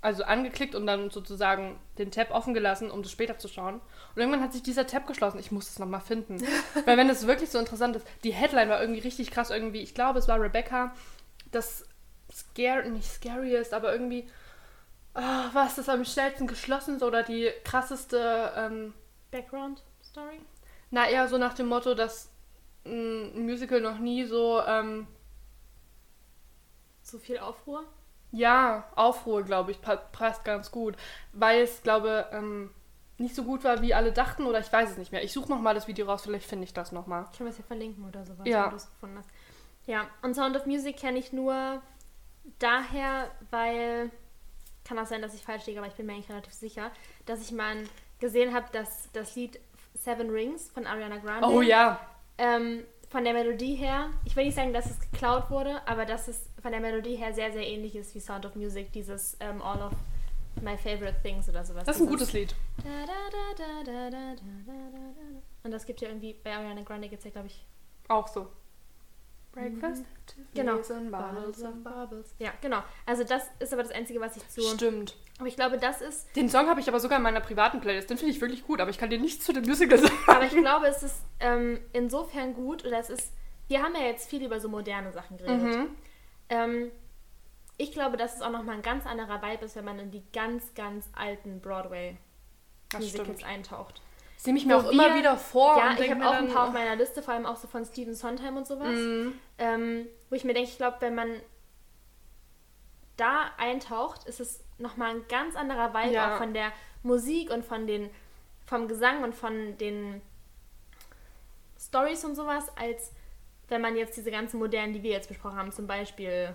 [0.00, 3.76] also angeklickt und dann sozusagen den Tab offen gelassen, um das später zu schauen.
[3.76, 5.38] Und irgendwann hat sich dieser Tab geschlossen.
[5.38, 6.38] Ich muss es nochmal finden.
[6.84, 9.50] Weil wenn es wirklich so interessant ist, die Headline war irgendwie richtig krass.
[9.50, 10.92] Irgendwie, ich glaube, es war Rebecca,
[11.50, 11.86] das
[12.32, 14.28] scary, nicht scary ist, aber irgendwie,
[15.14, 18.94] ah, was das am schnellsten geschlossen oder die krasseste, ähm,
[19.30, 20.40] Background Story?
[20.90, 22.30] na eher so nach dem Motto, dass
[22.86, 25.06] ein Musical noch nie so, ähm,
[27.02, 27.84] So viel Aufruhr?
[28.30, 30.96] ja, Aufruhr, glaube ich, pa passt ganz gut,
[31.32, 32.70] weil es, glaube ähm,
[33.16, 35.24] nicht so gut war, wie alle dachten oder ich weiß es nicht mehr.
[35.24, 37.24] Ich suche nochmal das Video raus, vielleicht finde ich das nochmal.
[37.32, 38.64] Ich kann das hier verlinken oder sowas, Ja.
[38.64, 39.28] wenn du es gefunden hast.
[39.88, 41.80] Ja, und Sound of Music kenne ich nur
[42.58, 44.10] daher, weil,
[44.84, 46.90] kann auch sein, dass ich falsch liege, aber ich bin mir eigentlich relativ sicher,
[47.24, 47.74] dass ich mal
[48.20, 49.58] gesehen habe, dass das Lied
[49.94, 51.48] Seven Rings von Ariana Grande.
[51.48, 51.98] Oh ja.
[52.36, 56.28] Ähm, von der Melodie her, ich will nicht sagen, dass es geklaut wurde, aber dass
[56.28, 59.62] es von der Melodie her sehr, sehr ähnlich ist wie Sound of Music, dieses ähm,
[59.62, 59.92] All of
[60.60, 61.84] My Favorite Things oder sowas.
[61.84, 62.54] Das ist ein gutes Lied.
[65.62, 67.64] Und das gibt ja irgendwie, bei Ariana Grande gibt es ja, glaube ich,
[68.08, 68.48] auch so.
[69.52, 70.04] Breakfast,
[70.54, 70.76] Genau.
[70.76, 72.34] Tiffany's and bottles of Bubbles.
[72.38, 72.82] Ja, genau.
[73.06, 74.60] Also das ist aber das Einzige, was ich zu...
[74.62, 75.16] Stimmt.
[75.38, 76.34] Aber ich glaube, das ist...
[76.36, 78.10] Den Song habe ich aber sogar in meiner privaten Playlist.
[78.10, 80.14] Den finde ich wirklich gut, aber ich kann dir nichts zu dem Musical sagen.
[80.26, 83.32] Aber ich glaube, es ist ähm, insofern gut, oder es ist...
[83.68, 85.62] Wir haben ja jetzt viel über so moderne Sachen geredet.
[85.76, 85.88] Mhm.
[86.48, 86.90] Ähm,
[87.76, 90.22] ich glaube, dass es auch nochmal ein ganz anderer Vibe ist, wenn man in die
[90.32, 94.02] ganz, ganz alten Broadway-Musicals eintaucht.
[94.38, 95.76] Das nehme ich mir auch immer wir- wieder vor.
[95.78, 97.84] ja, und ich habe auch ein paar auf meiner Liste, vor allem auch so von
[97.84, 98.94] Stephen Sondheim und sowas.
[98.96, 99.34] Mhm.
[99.58, 101.28] Ähm, wo ich mir denke, ich glaube, wenn man
[103.16, 106.34] da eintaucht, ist es nochmal ein ganz anderer Vibe Ja.
[106.34, 106.70] auch von der
[107.02, 108.10] Musik und von den,
[108.64, 110.22] vom Gesang und von den
[111.80, 113.10] Stories und sowas, als
[113.66, 116.54] wenn man jetzt diese ganzen modernen, die wir jetzt besprochen haben, zum Beispiel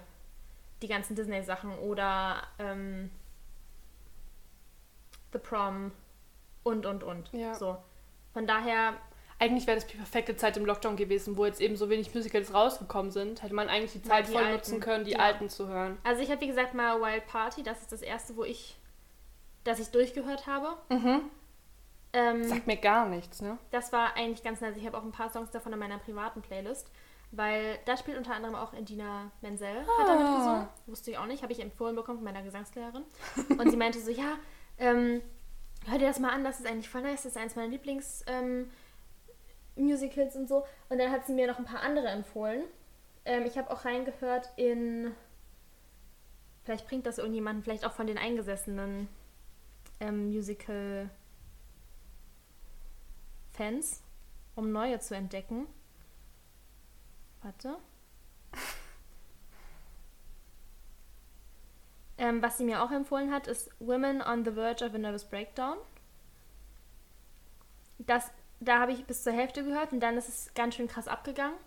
[0.82, 3.12] die ganzen Disney-Sachen oder ähm,
[5.34, 5.92] The Prom
[6.64, 7.30] und und und.
[7.34, 7.54] Ja.
[7.56, 7.78] So.
[8.34, 8.94] Von daher
[9.40, 12.54] Eigentlich wäre das die perfekte Zeit im Lockdown gewesen, wo jetzt eben so wenig Musicals
[12.54, 13.42] rausgekommen sind.
[13.44, 14.54] Hätte man eigentlich die Zeit die voll alten.
[14.54, 15.20] nutzen können, die Ja.
[15.20, 15.98] alten zu hören.
[16.04, 18.78] Also ich habe wie gesagt mal Wild Party, das ist das erste, wo ich,
[19.66, 20.78] das ich durchgehört habe.
[20.90, 21.22] Mhm.
[22.14, 23.58] Ähm, Sagt mir gar nichts, ne?
[23.72, 24.78] das war eigentlich ganz nice.
[24.78, 26.88] Ich habe auch ein paar Songs davon in meiner privaten Playlist,
[27.32, 30.16] weil da spielt unter anderem auch Indina Menzel, hat da Ah.
[30.16, 30.68] mitgesungen.
[30.86, 33.04] Wusste ich auch nicht, habe ich empfohlen bekommen von meiner Gesangslehrerin.
[33.58, 34.36] Und sie meinte so, ja,
[34.78, 35.22] ähm,
[35.88, 38.24] hör dir das mal an, das ist eigentlich voll nice, das ist eins meiner Lieblings
[38.28, 38.70] ähm,
[39.76, 40.66] und so.
[40.90, 42.64] Und dann hat sie mir noch ein paar andere empfohlen.
[43.26, 45.12] Ähm, ich habe auch reingehört in,
[46.64, 49.08] vielleicht bringt das irgendjemanden, vielleicht auch von den eingesessenen
[50.00, 51.10] ähm, Musical
[53.52, 54.02] Fans,
[54.56, 55.68] um neue zu entdecken.
[57.42, 57.78] Warte.
[62.24, 65.26] Ähm, was sie mir auch empfohlen hat, ist Women on the Verge of a Nervous
[65.26, 65.76] Breakdown.
[67.98, 68.32] Das,
[68.62, 71.58] da habe ich bis zur Hälfte gehört und dann ist es ganz schön krass abgegangen.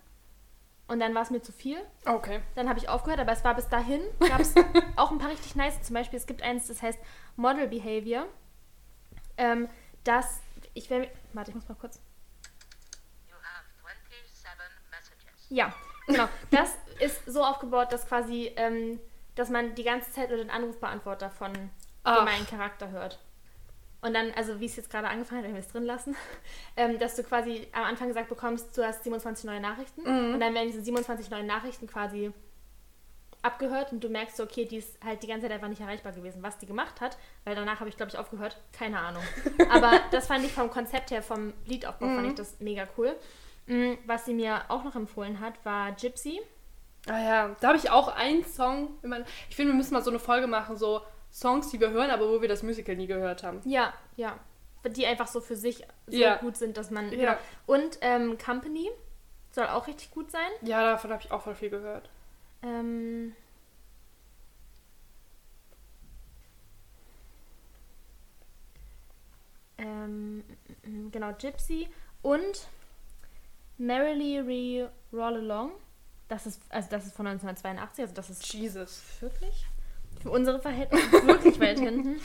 [0.87, 1.77] Und dann war es mir zu viel.
[2.07, 2.41] Okay.
[2.55, 4.55] Dann habe ich aufgehört, aber es war bis dahin, gab es
[4.95, 5.79] auch ein paar richtig nice.
[5.83, 6.97] Zum Beispiel, es gibt eins, das heißt
[7.35, 8.25] Model Behavior.
[9.37, 9.69] Ähm,
[10.05, 10.41] das,
[10.73, 12.01] ich will, warte, ich muss mal kurz.
[13.27, 15.45] You have 27 messages.
[15.49, 15.71] Ja,
[16.07, 16.27] genau.
[16.49, 18.99] Das ist so aufgebaut, dass quasi, ähm,
[19.37, 21.51] dass man die ganze Zeit nur den Anrufbeantworter von
[22.03, 22.19] Ach.
[22.19, 23.19] dem einen Charakter hört.
[24.01, 26.15] Und dann, also wie es jetzt gerade angefangen hat, wenn wir es drin lassen,
[26.77, 30.01] ähm, dass du quasi am Anfang gesagt bekommst, du hast 27 neue Nachrichten.
[30.33, 32.31] Und dann werden diese 27 neuen Nachrichten quasi
[33.41, 36.11] abgehört und du merkst so, okay, die ist halt die ganze Zeit einfach nicht erreichbar
[36.11, 39.23] gewesen, was die gemacht hat, weil danach habe ich, glaube ich, aufgehört, keine Ahnung.
[39.69, 43.15] Aber das fand ich vom Konzept her, vom Liedaufbau, fand ich das mega cool.
[43.67, 46.41] Mm, Was sie mir auch noch empfohlen hat, war Gypsy.
[47.09, 48.89] Ah ja, da habe ich auch einen Song.
[49.49, 51.01] Ich finde, wir müssen mal so eine Folge machen, so
[51.31, 53.61] Songs, die wir hören, aber wo wir das Musical nie gehört haben.
[53.65, 54.37] Ja, ja.
[54.85, 56.35] Die einfach so für sich so Ja.
[56.37, 57.11] gut sind, dass man.
[57.11, 57.17] Ja.
[57.17, 57.37] Genau.
[57.65, 58.89] Und ähm, Company
[59.51, 60.49] soll auch richtig gut sein.
[60.61, 62.09] Ja, davon habe ich auch voll viel gehört.
[62.61, 63.35] Ähm,
[69.77, 70.43] ähm,
[70.83, 71.87] mm, genau, Gypsy
[72.21, 72.67] und
[73.77, 75.71] Merrily Re Roll Along.
[76.27, 79.01] Das ist, also das ist von 1982, also das ist Jesus.
[79.21, 79.65] wirklich
[80.21, 82.19] für unsere Verhältnisse wirklich weit hinten.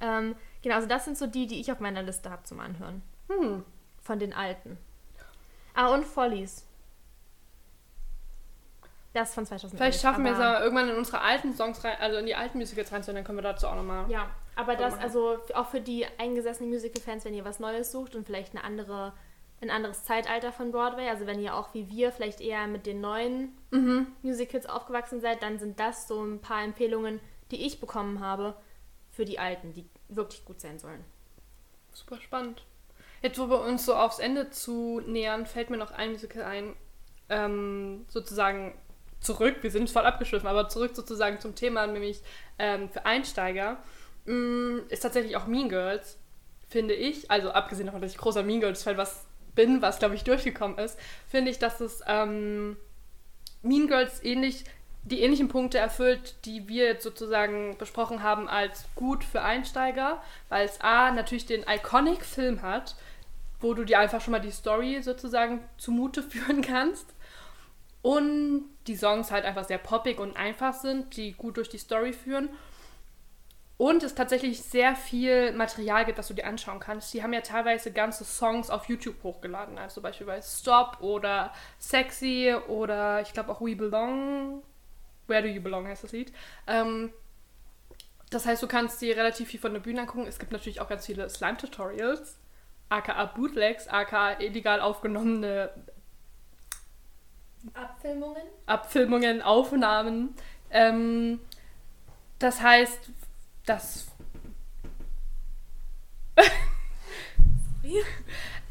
[0.00, 3.02] Ähm, genau, also das sind so die, die ich auf meiner Liste habe zum Anhören.
[3.28, 3.64] Hm.
[4.02, 4.78] Von den alten.
[5.74, 6.64] Ah, und Follies.
[9.12, 9.78] Das ist von 2011.
[9.78, 12.34] Vielleicht schaffen wir es aber- ja irgendwann in unsere alten Songs rein, also in die
[12.34, 14.10] alten Musicals reinzuhören, dann können wir dazu auch nochmal.
[14.10, 15.04] Ja, aber das, machen.
[15.04, 19.14] also auch für die eingesessenen Musical-Fans, wenn ihr was Neues sucht und vielleicht eine andere,
[19.66, 23.00] ein anderes Zeitalter von Broadway, also wenn ihr auch wie wir vielleicht eher mit den
[23.00, 24.06] neuen Mhm.
[24.22, 27.20] Musicals aufgewachsen seid, dann sind das so ein paar Empfehlungen,
[27.50, 28.56] die ich bekommen habe
[29.10, 31.04] für die alten, die wirklich gut sein sollen.
[31.92, 32.64] Super spannend.
[33.22, 36.76] Jetzt, wo wir uns so aufs Ende zu nähern, fällt mir noch ein Musical ein,
[37.28, 38.78] ähm, sozusagen
[39.20, 42.22] zurück, wir sind voll abgeschwiffen, aber zurück sozusagen zum Thema, nämlich
[42.58, 43.78] ähm, für Einsteiger,
[44.26, 46.18] mm, ist tatsächlich auch Mean Girls,
[46.68, 49.26] finde ich, also abgesehen davon, dass ich großer Mean Girls-Fan was
[49.56, 50.96] bin, was, glaube ich, durchgekommen ist,
[51.28, 52.76] finde ich, dass es ähm,
[53.62, 54.64] Mean Girls ähnlich,
[55.02, 60.64] die ähnlichen Punkte erfüllt, die wir jetzt sozusagen besprochen haben als gut für Einsteiger, weil
[60.64, 62.94] es A natürlich den Iconic-Film hat,
[63.60, 67.06] wo du dir einfach schon mal die Story sozusagen zumute führen kannst.
[68.02, 72.12] Und die Songs halt einfach sehr poppig und einfach sind, die gut durch die Story
[72.12, 72.50] führen.
[73.78, 77.12] Und es tatsächlich sehr viel Material gibt, das du dir anschauen kannst.
[77.12, 79.76] Die haben ja teilweise ganze Songs auf YouTube hochgeladen.
[79.76, 84.62] Also beispielsweise Stop oder Sexy oder ich glaube auch We Belong.
[85.26, 86.32] Where Do You Belong heißt das Lied.
[86.66, 87.12] Ähm,
[88.30, 90.26] das heißt, du kannst dir relativ viel von der Bühne angucken.
[90.26, 92.38] Es gibt natürlich auch ganz viele Slime-Tutorials,
[92.88, 95.70] aka Bootlegs, aka illegal aufgenommene
[97.74, 98.42] Abfilmungen?
[98.66, 100.34] Abfilmungen, Aufnahmen.
[100.70, 101.40] Ähm,
[102.38, 103.10] das heißt,
[103.66, 104.06] das.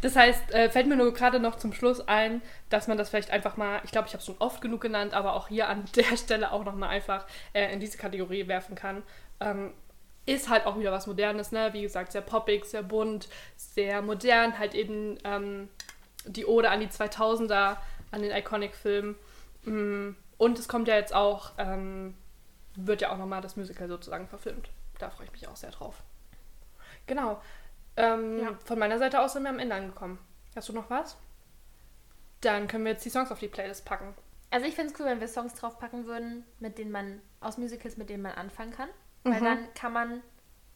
[0.02, 3.32] das heißt, äh, fällt mir nur gerade noch zum Schluss ein, dass man das vielleicht
[3.32, 5.86] einfach mal, ich glaube, ich habe es schon oft genug genannt, aber auch hier an
[5.96, 9.04] der Stelle auch nochmal einfach äh, in diese Kategorie werfen kann.
[9.40, 9.74] Ähm,
[10.26, 11.70] ist halt auch wieder was Modernes, ne?
[11.74, 15.70] Wie gesagt, sehr poppig, sehr bunt, sehr modern, halt eben ähm,
[16.26, 17.78] die Ode an die 2000er,
[18.12, 19.16] an den Iconic-Film.
[19.66, 22.16] Mm, Und es kommt ja jetzt auch, ähm,
[22.76, 24.70] wird ja auch nochmal das Musical sozusagen verfilmt.
[25.00, 26.02] Da freue ich mich auch sehr drauf.
[27.08, 27.42] Genau.
[27.98, 28.58] Ähm, Ja.
[28.66, 30.20] Von meiner Seite aus sind wir am Ende angekommen.
[30.56, 31.18] Hast du noch was?
[32.42, 34.14] Dann können wir jetzt die Songs auf die Playlist packen.
[34.52, 37.98] Also ich finde es cool, wenn wir Songs draufpacken würden, mit denen man, aus Musicals,
[37.98, 38.90] mit denen man anfangen kann.
[39.24, 39.46] Weil Mhm.
[39.46, 40.22] dann kann man,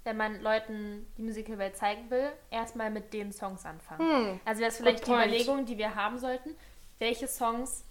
[0.04, 4.00] wenn man Leuten die Musicalwelt zeigen will, erstmal mit den Songs anfangen.
[4.32, 4.40] Hm.
[4.44, 5.12] Also das ist vielleicht die.
[5.12, 6.56] Überlegung, die wir haben sollten.
[6.98, 7.86] Welche Songs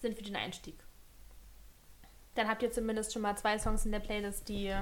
[0.00, 0.78] sind für den Einstieg?
[2.36, 4.72] Dann habt ihr zumindest schon mal zwei Songs in der Playlist, die...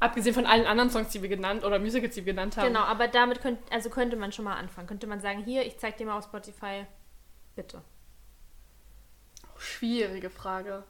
[0.00, 2.66] Abgesehen von allen anderen Songs, die wir genannt oder Musicals, die wir genannt haben.
[2.66, 4.88] Genau, aber damit könnt, also könnte man schon mal anfangen.
[4.88, 6.86] Könnte man sagen, hier, ich zeig dir mal auf Spotify,
[7.54, 7.82] bitte.
[9.56, 10.82] Schwierige Frage.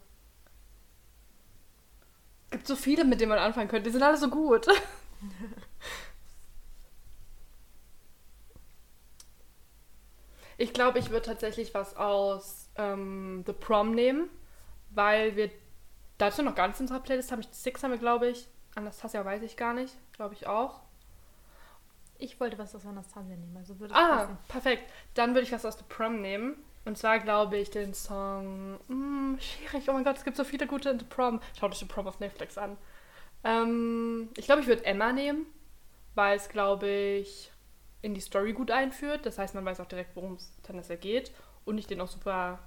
[2.46, 3.84] Es gibt so viele, mit denen man anfangen könnte.
[3.84, 4.66] Die sind alle so gut.
[10.56, 14.30] ich glaube, ich würde tatsächlich was aus ähm, The Prom nehmen,
[14.94, 15.50] weil wir
[16.18, 17.40] dazu noch gar nichts in unserer Playlist haben.
[17.40, 18.48] Ich, Six haben wir, glaube ich.
[18.74, 19.94] Anastasia weiß ich gar nicht.
[20.14, 20.80] Glaube ich auch.
[22.18, 24.38] Ich wollte was aus Anastasia nehmen, also würde Ah, passen.
[24.48, 24.90] perfekt.
[25.14, 26.56] Dann würde ich was aus The Prom nehmen.
[26.84, 28.78] Und zwar glaube ich den Song.
[28.88, 29.88] Hm, schwierig.
[29.88, 31.40] Oh mein Gott, es gibt so viele gute in The Prom.
[31.58, 32.76] Schaut euch The Prom auf Netflix an.
[33.44, 35.46] Ähm, ich glaube, ich würde Emma nehmen,
[36.14, 37.50] weil es, glaube ich,
[38.02, 39.26] in die Story gut einführt.
[39.26, 41.32] Das heißt, man weiß auch direkt, worum es tendenziell geht.
[41.64, 42.60] Und ich den auch super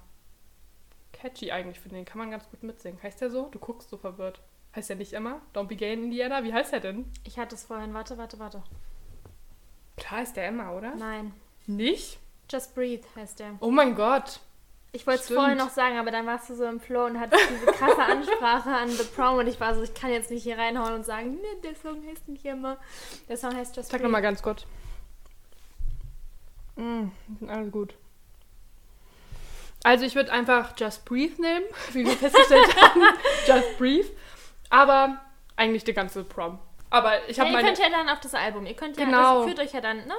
[1.20, 1.96] catchy eigentlich finde.
[1.96, 3.02] Den kann man ganz gut mitsingen.
[3.02, 3.48] Heißt der so?
[3.50, 4.40] Du guckst so verwirrt.
[4.74, 5.40] Heißt der nicht Emma?
[5.54, 6.44] Don't be gay in Indiana?
[6.44, 7.10] Wie heißt der denn?
[7.24, 7.94] Ich hatte es vorhin.
[7.94, 8.62] Warte, warte, warte.
[9.96, 10.94] Klar ist der Emma, oder?
[10.94, 11.32] Nein.
[11.66, 12.18] Nicht?
[12.50, 13.54] Just Breathe heißt der.
[13.60, 14.40] Oh mein Gott.
[14.92, 17.42] Ich wollte es vorhin noch sagen, aber dann warst du so im Flow und hattest
[17.50, 20.56] diese krasse Ansprache an The Prom und ich war so, ich kann jetzt nicht hier
[20.56, 22.78] reinhauen und sagen, nee, der Song heißt nicht immer.
[23.28, 24.04] Der Song heißt Just Sag Breathe.
[24.04, 24.64] nochmal ganz kurz.
[26.76, 27.08] Mm,
[27.46, 27.94] alles gut.
[29.86, 33.02] Also ich würde einfach Just Breathe nehmen, wie wir festgestellt haben.
[33.46, 34.08] Just Breathe.
[34.68, 35.20] Aber
[35.54, 36.58] eigentlich die ganze Prom.
[36.90, 39.04] Aber ich Ja, habe ihr meine, könnt ja dann auf das Album, ihr könnt ja,
[39.04, 39.36] Genau.
[39.38, 40.14] das führt euch ja dann, ne?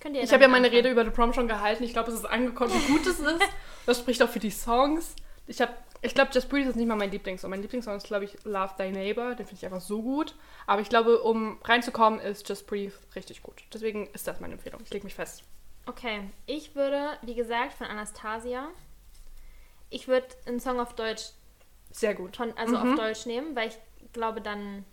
[0.00, 0.76] Könnt ihr ich dann habe ja meine anfangen.
[0.84, 1.82] Rede über The Prom schon gehalten.
[1.84, 3.42] Ich glaube, es ist angekommen, wie gut es ist.
[3.86, 5.16] Das spricht auch für die Songs.
[5.46, 5.72] Ich habe,
[6.02, 7.48] ich glaube, Just Breathe ist nicht mal mein Lieblingssong.
[7.48, 9.34] Mein Lieblingssong ist, glaube ich, Love Thy Neighbor.
[9.34, 10.34] Den finde ich einfach so gut.
[10.66, 13.62] Aber ich glaube, um reinzukommen, ist Just Breathe richtig gut.
[13.72, 14.82] Deswegen ist das meine Empfehlung.
[14.84, 15.42] Ich lege mich fest.
[15.86, 18.68] Okay, ich würde, wie gesagt, von Anastasia,
[19.90, 21.30] ich würde einen Song auf Deutsch,
[21.90, 22.36] Sehr gut.
[22.36, 22.92] von, also Mhm.
[22.92, 23.78] auf Deutsch nehmen, weil ich
[24.12, 24.84] glaube, dann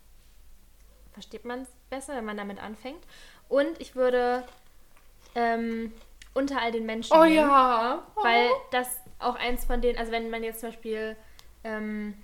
[1.14, 3.04] versteht man es besser, wenn man damit anfängt.
[3.50, 4.44] Und ich würde
[5.36, 5.94] ähm,
[6.34, 8.04] unter all den Menschen Oh nehmen, ja.
[8.16, 8.88] weil das
[9.20, 11.16] auch eins von denen, also wenn man jetzt zum Beispiel,
[11.64, 12.16] ähm,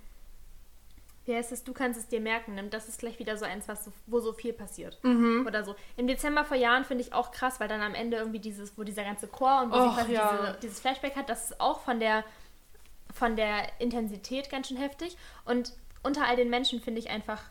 [1.25, 3.67] wie heißt es, du kannst es dir merken, nimmt, das ist gleich wieder so eins,
[3.67, 4.97] was so, wo so viel passiert.
[5.03, 5.45] Mhm.
[5.47, 5.75] Oder so.
[5.95, 8.83] Im Dezember vor Jahren finde ich auch krass, weil dann am Ende irgendwie dieses, wo
[8.83, 10.37] dieser ganze Chor und wo Och, sie quasi ja.
[10.37, 12.23] diese, dieses Flashback hat, das ist auch von der,
[13.13, 15.17] von der Intensität ganz schön heftig.
[15.45, 15.73] Und
[16.03, 17.43] unter all den Menschen finde ich einfach,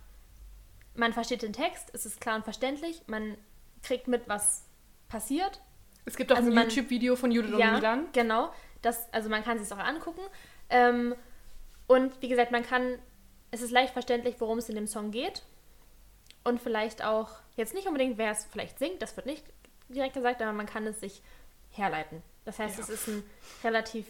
[0.94, 3.36] man versteht den Text, es ist klar und verständlich, man
[3.82, 4.64] kriegt mit, was
[5.08, 5.60] passiert.
[6.04, 8.06] Es gibt auch Also ein YouTube-Video von Judith und Milan.
[8.12, 8.52] genau.
[8.82, 10.20] Das, also man kann es sich auch angucken.
[10.70, 11.14] Ähm,
[11.86, 12.98] und wie gesagt, man kann,
[13.50, 15.42] es ist leicht verständlich, worum es in dem Song geht.
[16.44, 19.44] Und vielleicht auch, jetzt nicht unbedingt, wer es vielleicht singt, das wird nicht
[19.88, 21.22] direkt gesagt, aber man kann es sich
[21.70, 22.22] herleiten.
[22.44, 22.84] Das heißt, Ja.
[22.84, 23.22] es ist ein
[23.64, 24.06] relativ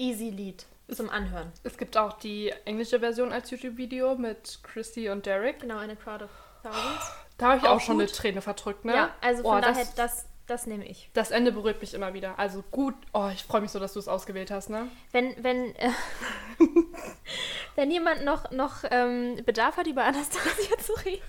[0.00, 1.52] easy Lied zum Anhören.
[1.62, 5.60] Es gibt auch die englische Version als YouTube-Video mit Christy und Derek.
[5.60, 6.30] Genau, in a crowd of
[6.62, 7.12] thousands.
[7.38, 8.08] Da habe ich auch, Auch schon gut.
[8.08, 8.94] eine Träne verdrückt, ne?
[8.94, 11.10] Ja, also Oh, von das- daher, das, das nehme ich.
[11.14, 12.38] Das Ende berührt mich immer wieder.
[12.38, 12.94] Also gut.
[13.12, 14.88] Oh, ich freue mich so, dass du es ausgewählt hast, ne?
[15.12, 15.90] Wenn, wenn, äh,
[17.76, 21.22] wenn jemand noch, noch ähm, Bedarf hat, über Anastasia zu reden.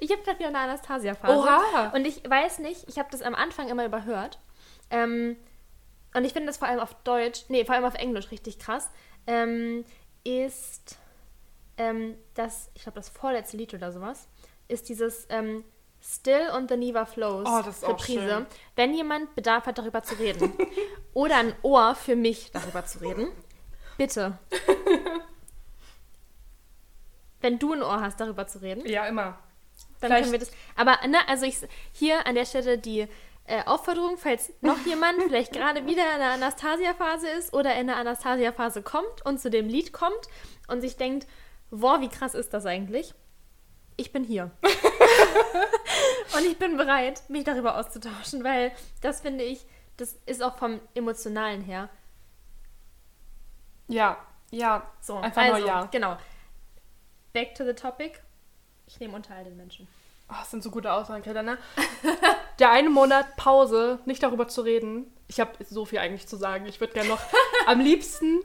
[0.00, 1.38] Ich habe gerade wieder eine Anastasia-Phase.
[1.38, 1.90] Oha.
[1.94, 4.38] Und ich weiß nicht, ich habe das am Anfang immer überhört.
[4.90, 5.36] Ähm,
[6.16, 8.90] und ich finde das vor allem auf Deutsch, nee, vor allem auf Englisch richtig krass,
[9.26, 9.84] ähm,
[10.24, 10.98] ist
[11.78, 14.28] ähm, das, ich glaube, das vorletzte Lied oder sowas,
[14.68, 15.62] ist dieses ähm,
[16.02, 18.46] Still und the Neva Flows Oh, das ist Reprise.
[18.76, 20.52] Wenn jemand Bedarf hat, darüber zu reden
[21.14, 23.28] oder ein Ohr für mich, darüber zu reden,
[23.98, 24.38] bitte.
[27.40, 29.38] Wenn du ein Ohr hast, darüber zu reden, Ja, immer.
[30.00, 30.50] dann Vielleicht- können wir das.
[30.74, 31.58] Aber ne, also ich
[31.92, 33.06] hier an der Stelle die
[33.46, 37.96] äh, Aufforderung, falls noch jemand vielleicht gerade wieder in der Anastasia-Phase ist oder in der
[37.96, 40.28] Anastasia-Phase kommt und zu dem Lied kommt
[40.68, 41.26] und sich denkt,
[41.70, 43.14] boah, wie krass ist das eigentlich?
[43.96, 44.50] Ich bin hier.
[46.36, 49.66] und ich bin bereit, mich darüber auszutauschen, weil das finde ich,
[49.96, 51.88] das ist auch vom Emotionalen her
[53.88, 54.18] Ja,
[54.50, 54.90] ja.
[55.00, 55.16] so.
[55.16, 55.84] Einfach also, nur ja.
[55.86, 56.18] Genau.
[57.32, 58.20] Back to the topic.
[58.86, 59.88] Ich nehme unter all den Menschen.
[60.28, 61.58] Oh, das sind so gute Greta, ne?
[62.58, 65.12] Der eine Monat Pause, nicht darüber zu reden.
[65.28, 66.66] Ich habe so viel eigentlich zu sagen.
[66.66, 67.20] Ich würde gerne noch
[67.66, 68.40] am liebsten,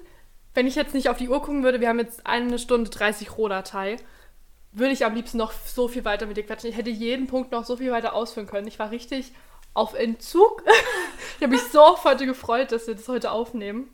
[0.54, 3.38] wenn ich jetzt nicht auf die Uhr gucken würde, wir haben jetzt eine Stunde 30
[3.38, 3.98] Rohdatei,
[4.74, 6.70] würde ich am liebsten noch so viel weiter mit dir quatschen.
[6.70, 8.68] Ich hätte jeden Punkt noch so viel weiter ausführen können.
[8.68, 9.34] Ich war richtig
[9.74, 10.64] auf Entzug.
[11.38, 13.94] ich habe mich so auf heute gefreut, dass wir das heute aufnehmen.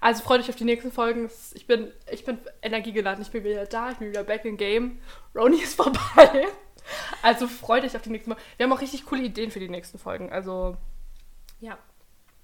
[0.00, 1.30] Also freut euch auf die nächsten Folgen.
[1.54, 3.22] Ich bin, ich bin energiegeladen.
[3.22, 3.92] Ich bin wieder da.
[3.92, 5.00] Ich bin wieder back in game.
[5.34, 6.48] Roni ist vorbei.
[7.22, 8.44] Also freut euch auf die nächsten Folgen.
[8.56, 10.32] Wir haben auch richtig coole Ideen für die nächsten Folgen.
[10.32, 10.76] Also
[11.60, 11.78] Ja, ihr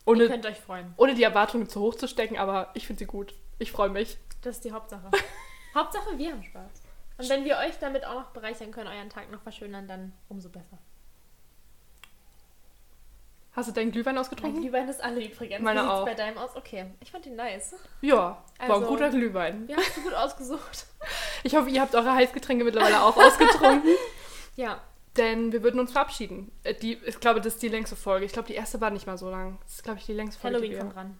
[0.06, 0.94] ohne, könnt euch freuen.
[0.96, 3.34] ohne die Erwartungen zu hoch zu stecken, aber ich finde sie gut.
[3.58, 4.18] Ich freue mich.
[4.42, 5.10] Das ist die Hauptsache.
[5.74, 6.70] Hauptsache, wir haben Spaß.
[7.18, 10.48] Und wenn wir euch damit auch noch bereichern können, euren Tag noch verschönern, dann umso
[10.48, 10.78] besser.
[13.52, 14.60] Hast du deinen Glühwein Mein ausgetrunken?
[14.62, 15.60] Glühwein ist alle übrigens.
[15.64, 16.04] Meine Wie sieht's auch.
[16.04, 16.54] bei deinem aus?
[16.54, 17.74] Okay, ich fand ihn nice.
[18.02, 19.66] Ja, war ein Also- guter Glühwein.
[19.66, 20.86] Wir haben es gut ausgesucht.
[21.42, 23.90] Ich hoffe, ihr habt eure Heißgetränke mittlerweile auch ausgetrunken.
[24.58, 24.80] Ja,
[25.16, 26.50] Denn wir würden uns verabschieden.
[26.64, 28.26] Äh, Die, ich glaube, das ist die längste Folge.
[28.26, 29.58] Ich glaube, die erste war nicht mal so lang.
[29.62, 30.56] Das ist, glaube ich, die längste Folge.
[30.58, 31.18] Halloween kommt ran.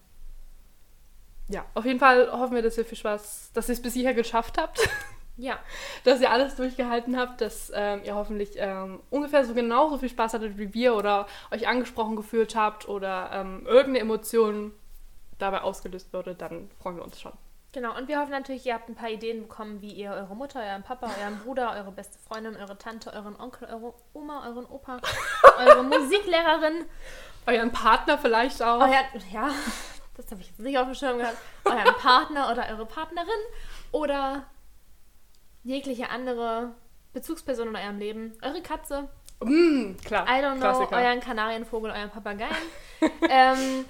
[1.49, 4.15] Ja, auf jeden Fall hoffen wir, dass ihr viel Spaß, dass ihr es bis hierher
[4.15, 4.81] geschafft habt,
[5.37, 5.61] Ja,
[6.05, 10.35] dass ihr alles durchgehalten habt, dass ähm, ihr hoffentlich ähm, ungefähr so genauso viel Spaß
[10.35, 14.73] hattet wie wir oder euch angesprochen gefühlt habt oder ähm, irgendeine Emotion
[15.39, 17.33] dabei ausgelöst wurde, dann freuen wir uns schon.
[17.73, 17.97] Genau.
[17.97, 20.83] Und wir hoffen natürlich, ihr habt ein paar Ideen bekommen, wie ihr eure Mutter, euren
[20.83, 24.99] Papa, euren Bruder, eure beste Freundin, eure Tante, euren Onkel, eure Oma, euren Opa,
[25.59, 26.85] eure Musiklehrerin,
[27.47, 28.81] Euren Partner vielleicht auch.
[28.81, 29.51] euer, ja,
[30.17, 33.29] das habe ich jetzt nicht auf dem Schirm gehabt, euren Partner oder eure Partnerin
[33.93, 34.45] oder
[35.65, 36.75] jegliche andere
[37.15, 39.09] Bezugsperson in eurem Leben, eure Katze,
[39.41, 40.27] Mm, klar.
[40.27, 40.97] I don't know, Klassiker.
[40.97, 42.51] euren Kanarienvogel, euren Papageien,
[43.31, 43.85] ähm,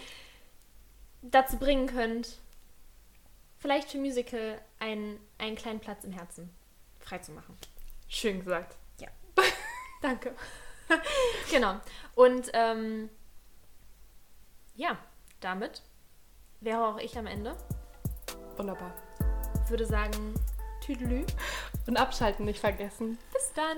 [1.22, 2.36] dazu bringen könnt,
[3.58, 6.50] vielleicht für Musical einen, einen kleinen Platz im Herzen
[7.00, 7.56] freizumachen.
[8.08, 8.76] Schön gesagt.
[10.02, 10.34] Danke.
[11.50, 11.80] genau.
[12.14, 13.10] Und ähm,
[14.74, 14.98] ja,
[15.40, 15.82] damit
[16.60, 17.56] wäre auch ich am Ende.
[18.56, 18.94] Wunderbar.
[19.68, 20.34] Würde sagen,
[20.80, 21.24] Tüdelü.
[21.86, 23.18] Und abschalten nicht vergessen.
[23.32, 23.76] Bis dann.